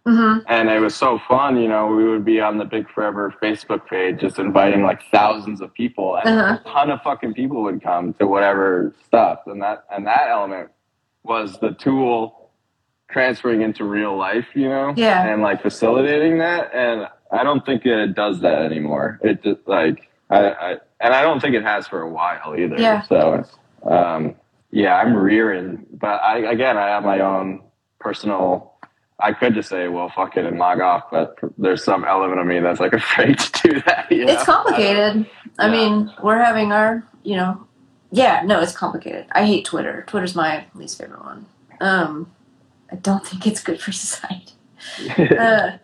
hmm 0.07 0.39
and 0.49 0.69
it 0.69 0.81
was 0.81 0.95
so 0.95 1.19
fun. 1.27 1.57
You 1.61 1.69
know, 1.69 1.87
we 1.87 2.05
would 2.05 2.25
be 2.25 2.41
on 2.41 2.59
the 2.59 2.65
Big 2.67 2.91
Forever 2.91 3.35
Facebook 3.43 3.87
page, 3.87 4.21
just 4.21 4.39
inviting 4.39 4.83
like 4.83 5.01
thousands 5.11 5.61
of 5.63 5.73
people, 5.73 6.17
and 6.17 6.29
Uh-huh. 6.39 6.59
a 6.65 6.69
ton 6.69 6.91
of 6.91 7.01
fucking 7.03 7.33
people 7.35 7.63
would 7.63 7.83
come 7.83 8.13
to 8.15 8.27
whatever 8.27 8.95
stuff, 9.07 9.41
and 9.47 9.63
that 9.63 9.85
and 9.91 10.07
that 10.07 10.29
element 10.29 10.71
was 11.23 11.59
the 11.61 11.71
tool 11.73 12.51
transferring 13.11 13.63
into 13.63 13.85
real 13.85 14.17
life. 14.17 14.47
You 14.55 14.69
know, 14.69 14.93
Yeah. 14.97 15.27
and 15.27 15.41
like 15.43 15.63
facilitating 15.63 16.39
that, 16.39 16.75
and 16.75 17.09
I 17.33 17.43
don't 17.43 17.65
think 17.65 17.87
it 17.87 18.15
does 18.15 18.41
that 18.41 18.61
anymore. 18.63 19.19
It 19.23 19.43
just 19.43 19.67
like 19.67 20.09
I, 20.31 20.51
I 20.51 20.71
and 21.01 21.15
I 21.15 21.23
don't 21.23 21.41
think 21.41 21.55
it 21.55 21.63
has 21.63 21.89
for 21.89 22.03
a 22.03 22.11
while 22.11 22.55
either. 22.59 22.77
Yeah. 22.79 23.03
So, 23.03 23.45
um, 23.87 24.35
yeah, 24.71 24.97
I'm 24.97 25.17
rearing, 25.17 25.87
but 25.93 26.21
I 26.23 26.39
again 26.53 26.77
I 26.77 26.89
have 26.89 27.05
my 27.05 27.21
own 27.21 27.63
personal. 28.01 28.74
I 29.25 29.33
could 29.33 29.55
just 29.55 29.71
say, 29.71 29.89
well, 29.89 30.11
fuck 30.15 30.37
it 30.37 30.45
and 30.45 30.59
log 30.59 30.81
off, 30.81 31.05
but 31.11 31.39
there's 31.57 31.83
some 31.83 32.05
element 32.05 32.41
of 32.41 32.47
me 32.47 32.61
that's 32.61 32.79
like 32.79 32.93
afraid 33.03 33.39
to 33.39 33.69
do 33.69 33.81
that. 33.87 34.07
You 34.11 34.29
It's 34.29 34.47
know? 34.47 34.55
complicated. 34.55 35.27
I 35.59 35.67
Yeah. 35.67 35.73
mean, 35.73 36.13
we're 36.23 36.39
having 36.39 36.73
our, 36.73 37.03
you 37.23 37.37
know, 37.37 37.67
yeah, 38.11 38.43
no, 38.45 38.61
it's 38.61 38.77
complicated. 38.77 39.25
I 39.33 39.47
hate 39.47 39.65
Twitter. 39.65 40.05
Twitter's 40.07 40.35
my 40.35 40.67
least 40.75 40.99
favorite 40.99 41.25
one. 41.25 41.47
Um, 41.81 42.31
I 42.93 42.97
don't 42.97 43.27
think 43.27 43.47
it's 43.47 43.63
good 43.63 43.81
for 43.81 43.93
society. 44.07 44.53
uh, 45.39 45.79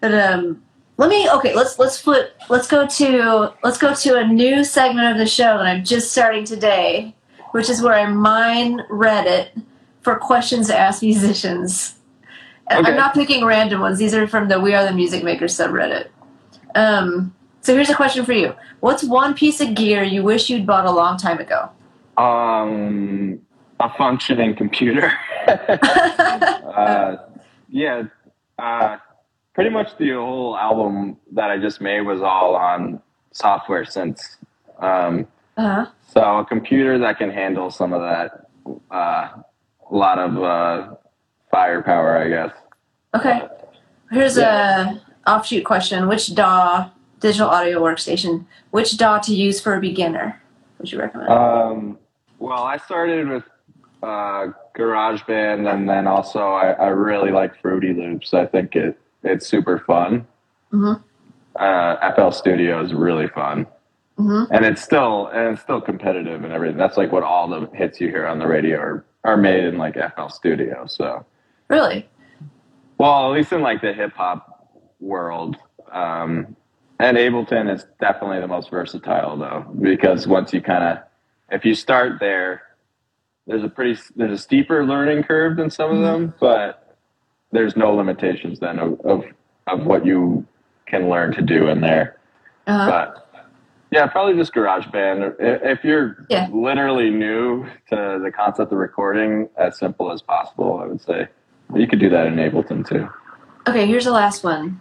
but 0.00 0.12
um, 0.14 0.60
let 0.96 1.08
me 1.08 1.30
okay. 1.30 1.54
Let's 1.54 1.78
let's 1.78 1.98
flip. 1.98 2.36
Let's 2.48 2.66
go 2.66 2.86
to 2.86 3.54
let's 3.62 3.78
go 3.78 3.94
to 3.94 4.18
a 4.18 4.26
new 4.26 4.64
segment 4.64 5.12
of 5.12 5.16
the 5.18 5.26
show 5.26 5.56
that 5.58 5.66
I'm 5.66 5.84
just 5.84 6.10
starting 6.10 6.44
today, 6.44 7.14
which 7.52 7.70
is 7.70 7.80
where 7.80 7.94
I 7.94 8.06
mine 8.06 8.80
Reddit 8.90 9.50
for 10.02 10.16
questions 10.16 10.66
to 10.66 10.76
ask 10.76 11.02
musicians. 11.02 11.94
Okay. 12.70 12.88
I'm 12.88 12.96
not 12.96 13.14
picking 13.14 13.44
random 13.44 13.80
ones. 13.80 13.98
These 13.98 14.14
are 14.14 14.26
from 14.26 14.48
the 14.48 14.60
We 14.60 14.74
Are 14.74 14.84
the 14.84 14.92
Music 14.92 15.24
Makers 15.24 15.56
subreddit. 15.56 16.08
Um, 16.74 17.34
so 17.62 17.74
here's 17.74 17.90
a 17.90 17.94
question 17.94 18.24
for 18.24 18.32
you: 18.32 18.54
What's 18.80 19.02
one 19.02 19.34
piece 19.34 19.60
of 19.60 19.74
gear 19.74 20.02
you 20.02 20.22
wish 20.22 20.48
you'd 20.48 20.66
bought 20.66 20.86
a 20.86 20.90
long 20.90 21.16
time 21.16 21.38
ago? 21.38 21.70
um, 22.20 23.40
a 23.78 23.90
functioning 23.96 24.54
computer. 24.54 25.12
uh, 25.48 27.16
yeah, 27.68 28.02
uh, 28.58 28.98
pretty 29.54 29.70
much 29.70 29.96
the 29.98 30.10
whole 30.10 30.56
album 30.56 31.16
that 31.32 31.50
I 31.50 31.58
just 31.58 31.80
made 31.80 32.02
was 32.02 32.20
all 32.20 32.56
on 32.56 33.00
software 33.32 33.84
since. 33.84 34.36
Um, 34.78 35.26
uh-huh. 35.56 35.86
so 36.12 36.38
a 36.38 36.44
computer 36.44 36.98
that 36.98 37.18
can 37.18 37.30
handle 37.30 37.70
some 37.70 37.92
of 37.92 38.00
that, 38.00 38.46
uh, 38.90 39.42
a 39.90 39.94
lot 39.94 40.18
of 40.18 40.42
uh, 40.42 40.94
firepower, 41.50 42.16
I 42.18 42.28
guess. 42.28 42.52
Okay. 43.14 43.42
Here's 44.10 44.38
a 44.38 45.00
offshoot 45.26 45.64
question: 45.64 46.08
Which 46.08 46.34
DAW, 46.34 46.90
digital 47.20 47.48
audio 47.48 47.80
workstation, 47.80 48.46
which 48.70 48.96
DAW 48.96 49.18
to 49.18 49.34
use 49.34 49.60
for 49.60 49.74
a 49.74 49.80
beginner? 49.80 50.40
Would 50.78 50.90
you 50.90 50.98
recommend? 50.98 51.28
Um, 51.30 51.98
well, 52.38 52.62
I 52.62 52.78
started 52.78 53.28
with 53.28 53.44
uh, 54.02 54.48
GarageBand, 54.76 55.72
and 55.72 55.88
then 55.88 56.06
also 56.06 56.40
I, 56.40 56.72
I 56.72 56.86
really 56.88 57.30
like 57.30 57.60
Fruity 57.60 57.92
Loops. 57.92 58.34
I 58.34 58.46
think 58.46 58.74
it 58.76 58.98
it's 59.22 59.46
super 59.46 59.78
fun. 59.86 60.26
Mhm. 60.72 61.02
Uh, 61.56 62.12
FL 62.14 62.30
Studio 62.30 62.82
is 62.82 62.94
really 62.94 63.26
fun, 63.28 63.66
hmm 64.16 64.44
and 64.50 64.64
it's 64.64 64.80
still 64.82 65.26
and 65.28 65.54
it's 65.54 65.62
still 65.62 65.80
competitive 65.80 66.44
and 66.44 66.52
everything. 66.52 66.78
That's 66.78 66.96
like 66.96 67.12
what 67.12 67.22
all 67.22 67.48
the 67.48 67.68
hits 67.74 68.00
you 68.00 68.08
hear 68.08 68.26
on 68.26 68.38
the 68.38 68.46
radio 68.46 68.78
are 68.78 69.04
are 69.24 69.36
made 69.36 69.64
in 69.64 69.76
like 69.76 69.94
FL 70.14 70.28
Studio. 70.28 70.86
So, 70.86 71.26
Really? 71.70 72.06
well, 72.98 73.32
at 73.32 73.36
least 73.38 73.50
in 73.52 73.62
like 73.62 73.80
the 73.80 73.94
hip 73.94 74.12
hop 74.14 74.68
world. 75.00 75.56
Um, 75.90 76.54
And 76.98 77.16
Ableton 77.16 77.72
is 77.74 77.86
definitely 77.98 78.40
the 78.40 78.46
most 78.46 78.68
versatile 78.70 79.38
though, 79.38 79.64
because 79.80 80.26
once 80.28 80.52
you 80.52 80.60
kind 80.60 80.84
of, 80.84 80.98
if 81.50 81.64
you 81.64 81.74
start 81.74 82.20
there, 82.20 82.62
there's 83.46 83.64
a 83.64 83.68
pretty 83.70 83.98
there's 84.16 84.32
a 84.32 84.42
steeper 84.42 84.84
learning 84.84 85.22
curve 85.22 85.56
than 85.56 85.70
some 85.70 85.90
of 85.96 86.02
them, 86.02 86.34
but 86.40 86.94
there's 87.52 87.74
no 87.74 87.94
limitations 87.94 88.60
then 88.60 88.78
of 88.78 89.00
of, 89.00 89.24
of 89.66 89.86
what 89.86 90.04
you 90.04 90.46
can 90.86 91.08
learn 91.08 91.32
to 91.32 91.40
do 91.42 91.68
in 91.68 91.80
there. 91.80 92.18
Uh-huh. 92.66 92.90
But 92.90 93.48
yeah, 93.90 94.06
probably 94.06 94.34
just 94.34 94.52
GarageBand. 94.52 95.36
If 95.40 95.78
if 95.78 95.84
you're 95.84 96.26
Yeah. 96.28 96.48
literally 96.52 97.08
new 97.10 97.64
to 97.88 98.20
the 98.22 98.30
concept 98.30 98.72
of 98.72 98.78
recording, 98.78 99.48
as 99.56 99.78
simple 99.78 100.12
as 100.12 100.20
possible, 100.20 100.78
I 100.82 100.86
would 100.86 101.00
say. 101.00 101.28
You 101.74 101.86
could 101.86 102.00
do 102.00 102.08
that 102.10 102.26
in 102.26 102.34
Ableton 102.36 102.86
too. 102.86 103.08
Okay, 103.68 103.86
here's 103.86 104.04
the 104.04 104.12
last 104.12 104.42
one. 104.42 104.80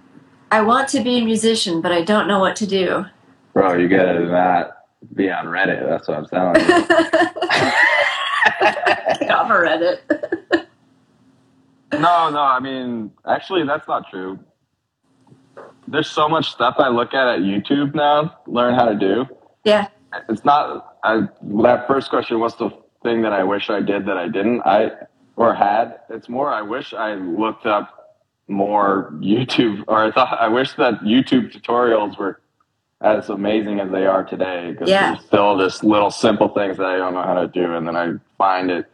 I 0.51 0.61
want 0.61 0.89
to 0.89 1.01
be 1.01 1.19
a 1.19 1.25
musician, 1.25 1.81
but 1.81 1.91
I 1.91 2.01
don't 2.01 2.27
know 2.27 2.39
what 2.39 2.55
to 2.57 2.65
do. 2.67 3.05
Bro, 3.53 3.77
you 3.77 3.87
gotta 3.87 4.25
not 4.25 4.71
be 5.13 5.29
on 5.29 5.45
Reddit. 5.45 5.87
That's 5.87 6.07
what 6.07 6.17
I'm 6.17 6.25
telling 6.25 6.55
you. 6.61 6.67
Get 9.19 9.31
off 9.31 9.51
of 9.51 9.57
Reddit. 9.57 9.99
no, 11.93 12.29
no, 12.29 12.39
I 12.41 12.59
mean, 12.59 13.11
actually, 13.27 13.65
that's 13.65 13.87
not 13.87 14.09
true. 14.09 14.39
There's 15.87 16.09
so 16.09 16.27
much 16.29 16.51
stuff 16.51 16.75
I 16.77 16.89
look 16.89 17.13
at 17.13 17.27
at 17.27 17.39
YouTube 17.39 17.93
now, 17.95 18.37
learn 18.47 18.75
how 18.75 18.85
to 18.85 18.95
do. 18.95 19.25
yeah. 19.63 19.87
It's 20.27 20.43
not, 20.43 20.95
I, 21.03 21.27
that 21.61 21.85
first 21.87 22.09
question, 22.09 22.39
was 22.39 22.55
the 22.55 22.71
thing 23.03 23.21
that 23.21 23.31
I 23.33 23.43
wish 23.43 23.69
I 23.69 23.79
did 23.79 24.07
that 24.07 24.17
I 24.17 24.27
didn't? 24.27 24.61
I, 24.65 24.91
or 25.39 25.53
had. 25.53 26.01
It's 26.09 26.27
more, 26.27 26.51
I 26.53 26.61
wish 26.61 26.93
I 26.93 27.13
looked 27.15 27.65
up 27.65 28.17
more 28.49 29.13
YouTube, 29.19 29.85
or 29.87 30.03
I 30.03 30.11
thought, 30.11 30.37
I 30.39 30.49
wish 30.49 30.73
that 30.73 30.99
YouTube 30.99 31.53
tutorials 31.53 32.17
were 32.19 32.41
as 33.01 33.29
amazing 33.29 33.79
as 33.79 33.89
they 33.89 34.05
are 34.05 34.25
today. 34.25 34.71
Because 34.71 34.89
Yeah. 34.89 35.13
there's 35.13 35.25
still 35.25 35.57
just 35.57 35.81
little 35.85 36.11
simple 36.11 36.49
things 36.49 36.75
that 36.77 36.85
I 36.85 36.97
don't 36.97 37.13
know 37.13 37.23
how 37.23 37.35
to 37.35 37.47
do. 37.47 37.73
And 37.73 37.87
then 37.87 37.95
I 37.95 38.13
find 38.37 38.69
it 38.69 38.91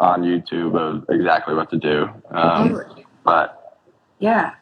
on 0.00 0.22
YouTube 0.22 0.76
of 0.78 1.04
exactly 1.10 1.54
what 1.54 1.68
to 1.70 1.76
do. 1.76 2.08
Um, 2.30 2.70
Totally. 2.70 3.06
but 3.22 3.78
yeah. 4.18 4.52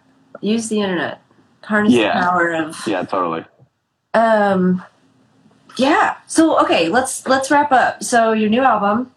Use 0.40 0.68
the 0.68 0.80
internet. 0.80 1.20
Harness 1.62 1.92
Yeah. 1.94 2.18
the 2.18 2.26
power 2.26 2.52
of 2.54 2.86
yeah, 2.88 3.04
totally. 3.04 3.44
um 4.14 4.84
yeah. 5.76 6.16
So 6.26 6.60
okay, 6.62 6.88
let's 6.88 7.26
let's 7.26 7.50
wrap 7.52 7.70
up. 7.72 8.02
So 8.02 8.32
your 8.32 8.50
new 8.50 8.62
album, 8.62 9.13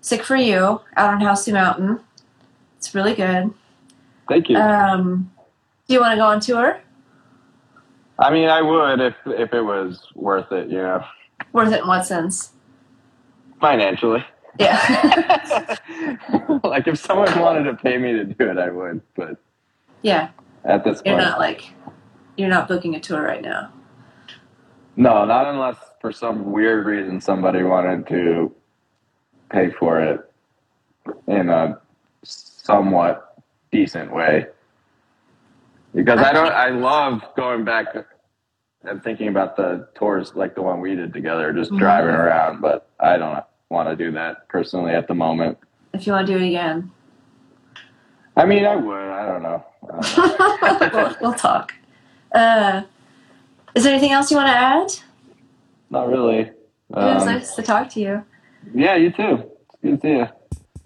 Sick 0.00 0.22
for 0.22 0.36
You, 0.36 0.80
out 0.96 1.14
on 1.14 1.20
House 1.20 1.46
of 1.48 1.54
Mountain. 1.54 2.00
It's 2.76 2.94
really 2.94 3.14
good. 3.14 3.52
Thank 4.28 4.48
you. 4.48 4.56
Um 4.56 5.30
do 5.86 5.94
you 5.94 6.00
want 6.00 6.12
to 6.12 6.16
go 6.18 6.24
on 6.26 6.40
tour? 6.40 6.80
I 8.18 8.30
mean, 8.32 8.48
I 8.48 8.60
would 8.62 9.00
if 9.00 9.14
if 9.26 9.52
it 9.54 9.62
was 9.62 10.06
worth 10.14 10.52
it, 10.52 10.68
you 10.68 10.78
know, 10.78 11.04
Worth 11.52 11.72
it 11.72 11.80
in 11.82 11.86
what 11.86 12.04
sense? 12.06 12.52
financially. 13.60 14.24
Yeah. 14.58 15.76
like 16.64 16.86
if 16.86 16.98
someone 16.98 17.38
wanted 17.40 17.64
to 17.64 17.74
pay 17.74 17.96
me 17.98 18.12
to 18.12 18.24
do 18.24 18.50
it, 18.50 18.58
I 18.58 18.70
would. 18.70 19.00
But 19.16 19.36
yeah. 20.02 20.30
at 20.64 20.84
this 20.84 21.00
You're 21.04 21.14
point, 21.16 21.26
not 21.26 21.38
like 21.38 21.70
you're 22.36 22.48
not 22.48 22.68
booking 22.68 22.94
a 22.94 23.00
tour 23.00 23.22
right 23.22 23.42
now. 23.42 23.72
no, 24.96 25.24
not 25.24 25.46
unless 25.46 25.76
for 26.00 26.12
some 26.12 26.52
weird 26.52 26.86
reason 26.86 27.20
somebody 27.20 27.62
wanted 27.64 28.06
to 28.08 28.52
pay 29.50 29.70
for 29.70 30.00
it 30.00 30.20
in 31.26 31.48
a 31.48 31.80
somewhat 32.22 33.38
decent 33.72 34.12
way. 34.12 34.46
Because 35.94 36.20
I 36.20 36.32
don't, 36.32 36.52
I 36.52 36.68
love 36.70 37.22
going 37.36 37.64
back 37.64 37.86
and 38.84 39.02
thinking 39.02 39.28
about 39.28 39.56
the 39.56 39.88
tours 39.94 40.34
like 40.34 40.54
the 40.54 40.62
one 40.62 40.80
we 40.80 40.94
did 40.94 41.12
together, 41.12 41.52
just 41.52 41.70
Mhm. 41.72 41.78
driving 41.78 42.14
around. 42.14 42.60
But 42.60 42.86
I 43.00 43.16
don't 43.16 43.42
want 43.70 43.88
to 43.88 43.96
do 43.96 44.12
that 44.12 44.48
personally 44.48 44.92
at 44.92 45.08
the 45.08 45.14
moment. 45.14 45.58
If 45.94 46.06
you 46.06 46.12
want 46.12 46.26
to 46.26 46.32
do 46.38 46.42
it 46.44 46.46
again. 46.48 46.90
I 48.36 48.44
mean, 48.44 48.64
I 48.64 48.76
would. 48.76 48.94
I 48.96 49.26
don't 49.26 49.42
know. 49.42 49.64
Uh, 49.90 50.90
we'll, 50.92 51.16
we'll 51.20 51.34
talk. 51.38 51.72
Uh, 52.32 52.82
is 53.74 53.82
there 53.82 53.92
anything 53.92 54.12
else 54.12 54.30
you 54.30 54.36
want 54.36 54.48
to 54.48 54.56
add? 54.56 54.92
not 55.90 56.06
really. 56.08 56.40
it 56.40 56.54
was 56.90 57.22
Um, 57.22 57.32
nice 57.32 57.54
to 57.56 57.62
talk 57.62 57.88
to 57.90 58.00
you. 58.00 58.24
Yeah, 58.74 58.96
you 58.96 59.10
too. 59.10 59.50
Good 59.82 60.00
to 60.00 60.06
see 60.06 60.12
you. 60.14 60.26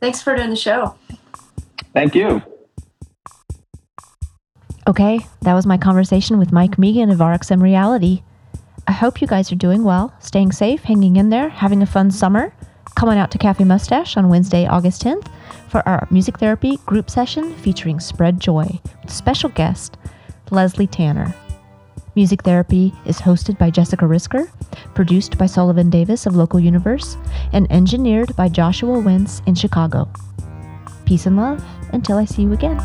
Thanks 0.00 0.20
for 0.20 0.36
doing 0.36 0.50
the 0.50 0.56
show. 0.56 0.96
Thank 1.92 2.14
you. 2.14 2.42
Okay, 4.88 5.20
that 5.42 5.54
was 5.54 5.64
my 5.64 5.78
conversation 5.78 6.38
with 6.38 6.52
Mike 6.52 6.78
Megan 6.78 7.10
of 7.10 7.18
RXM 7.18 7.62
Reality. 7.62 8.22
I 8.88 8.92
hope 8.92 9.20
you 9.20 9.28
guys 9.28 9.52
are 9.52 9.56
doing 9.56 9.84
well, 9.84 10.12
staying 10.18 10.52
safe, 10.52 10.82
hanging 10.82 11.16
in 11.16 11.30
there, 11.30 11.48
having 11.50 11.82
a 11.82 11.86
fun 11.86 12.10
summer. 12.10 12.52
Come 12.96 13.08
on 13.08 13.16
out 13.16 13.30
to 13.30 13.38
Cafe 13.38 13.62
Mustache 13.62 14.16
on 14.16 14.28
Wednesday, 14.28 14.66
August 14.66 15.04
10th 15.04 15.28
for 15.68 15.86
our 15.88 16.06
music 16.10 16.38
therapy 16.38 16.78
group 16.84 17.08
session 17.08 17.54
featuring 17.56 18.00
Spread 18.00 18.40
Joy 18.40 18.80
with 19.02 19.10
special 19.10 19.50
guest 19.50 19.96
Leslie 20.50 20.86
Tanner. 20.86 21.34
Music 22.14 22.42
Therapy 22.42 22.92
is 23.06 23.20
hosted 23.20 23.56
by 23.56 23.70
Jessica 23.70 24.04
Risker, 24.04 24.50
produced 24.94 25.38
by 25.38 25.46
Sullivan 25.46 25.88
Davis 25.88 26.26
of 26.26 26.36
Local 26.36 26.60
Universe, 26.60 27.16
and 27.52 27.70
engineered 27.72 28.36
by 28.36 28.48
Joshua 28.48 28.98
Wentz 28.98 29.40
in 29.46 29.54
Chicago. 29.54 30.08
Peace 31.06 31.24
and 31.24 31.38
love 31.38 31.64
until 31.92 32.18
I 32.18 32.26
see 32.26 32.42
you 32.42 32.52
again. 32.52 32.78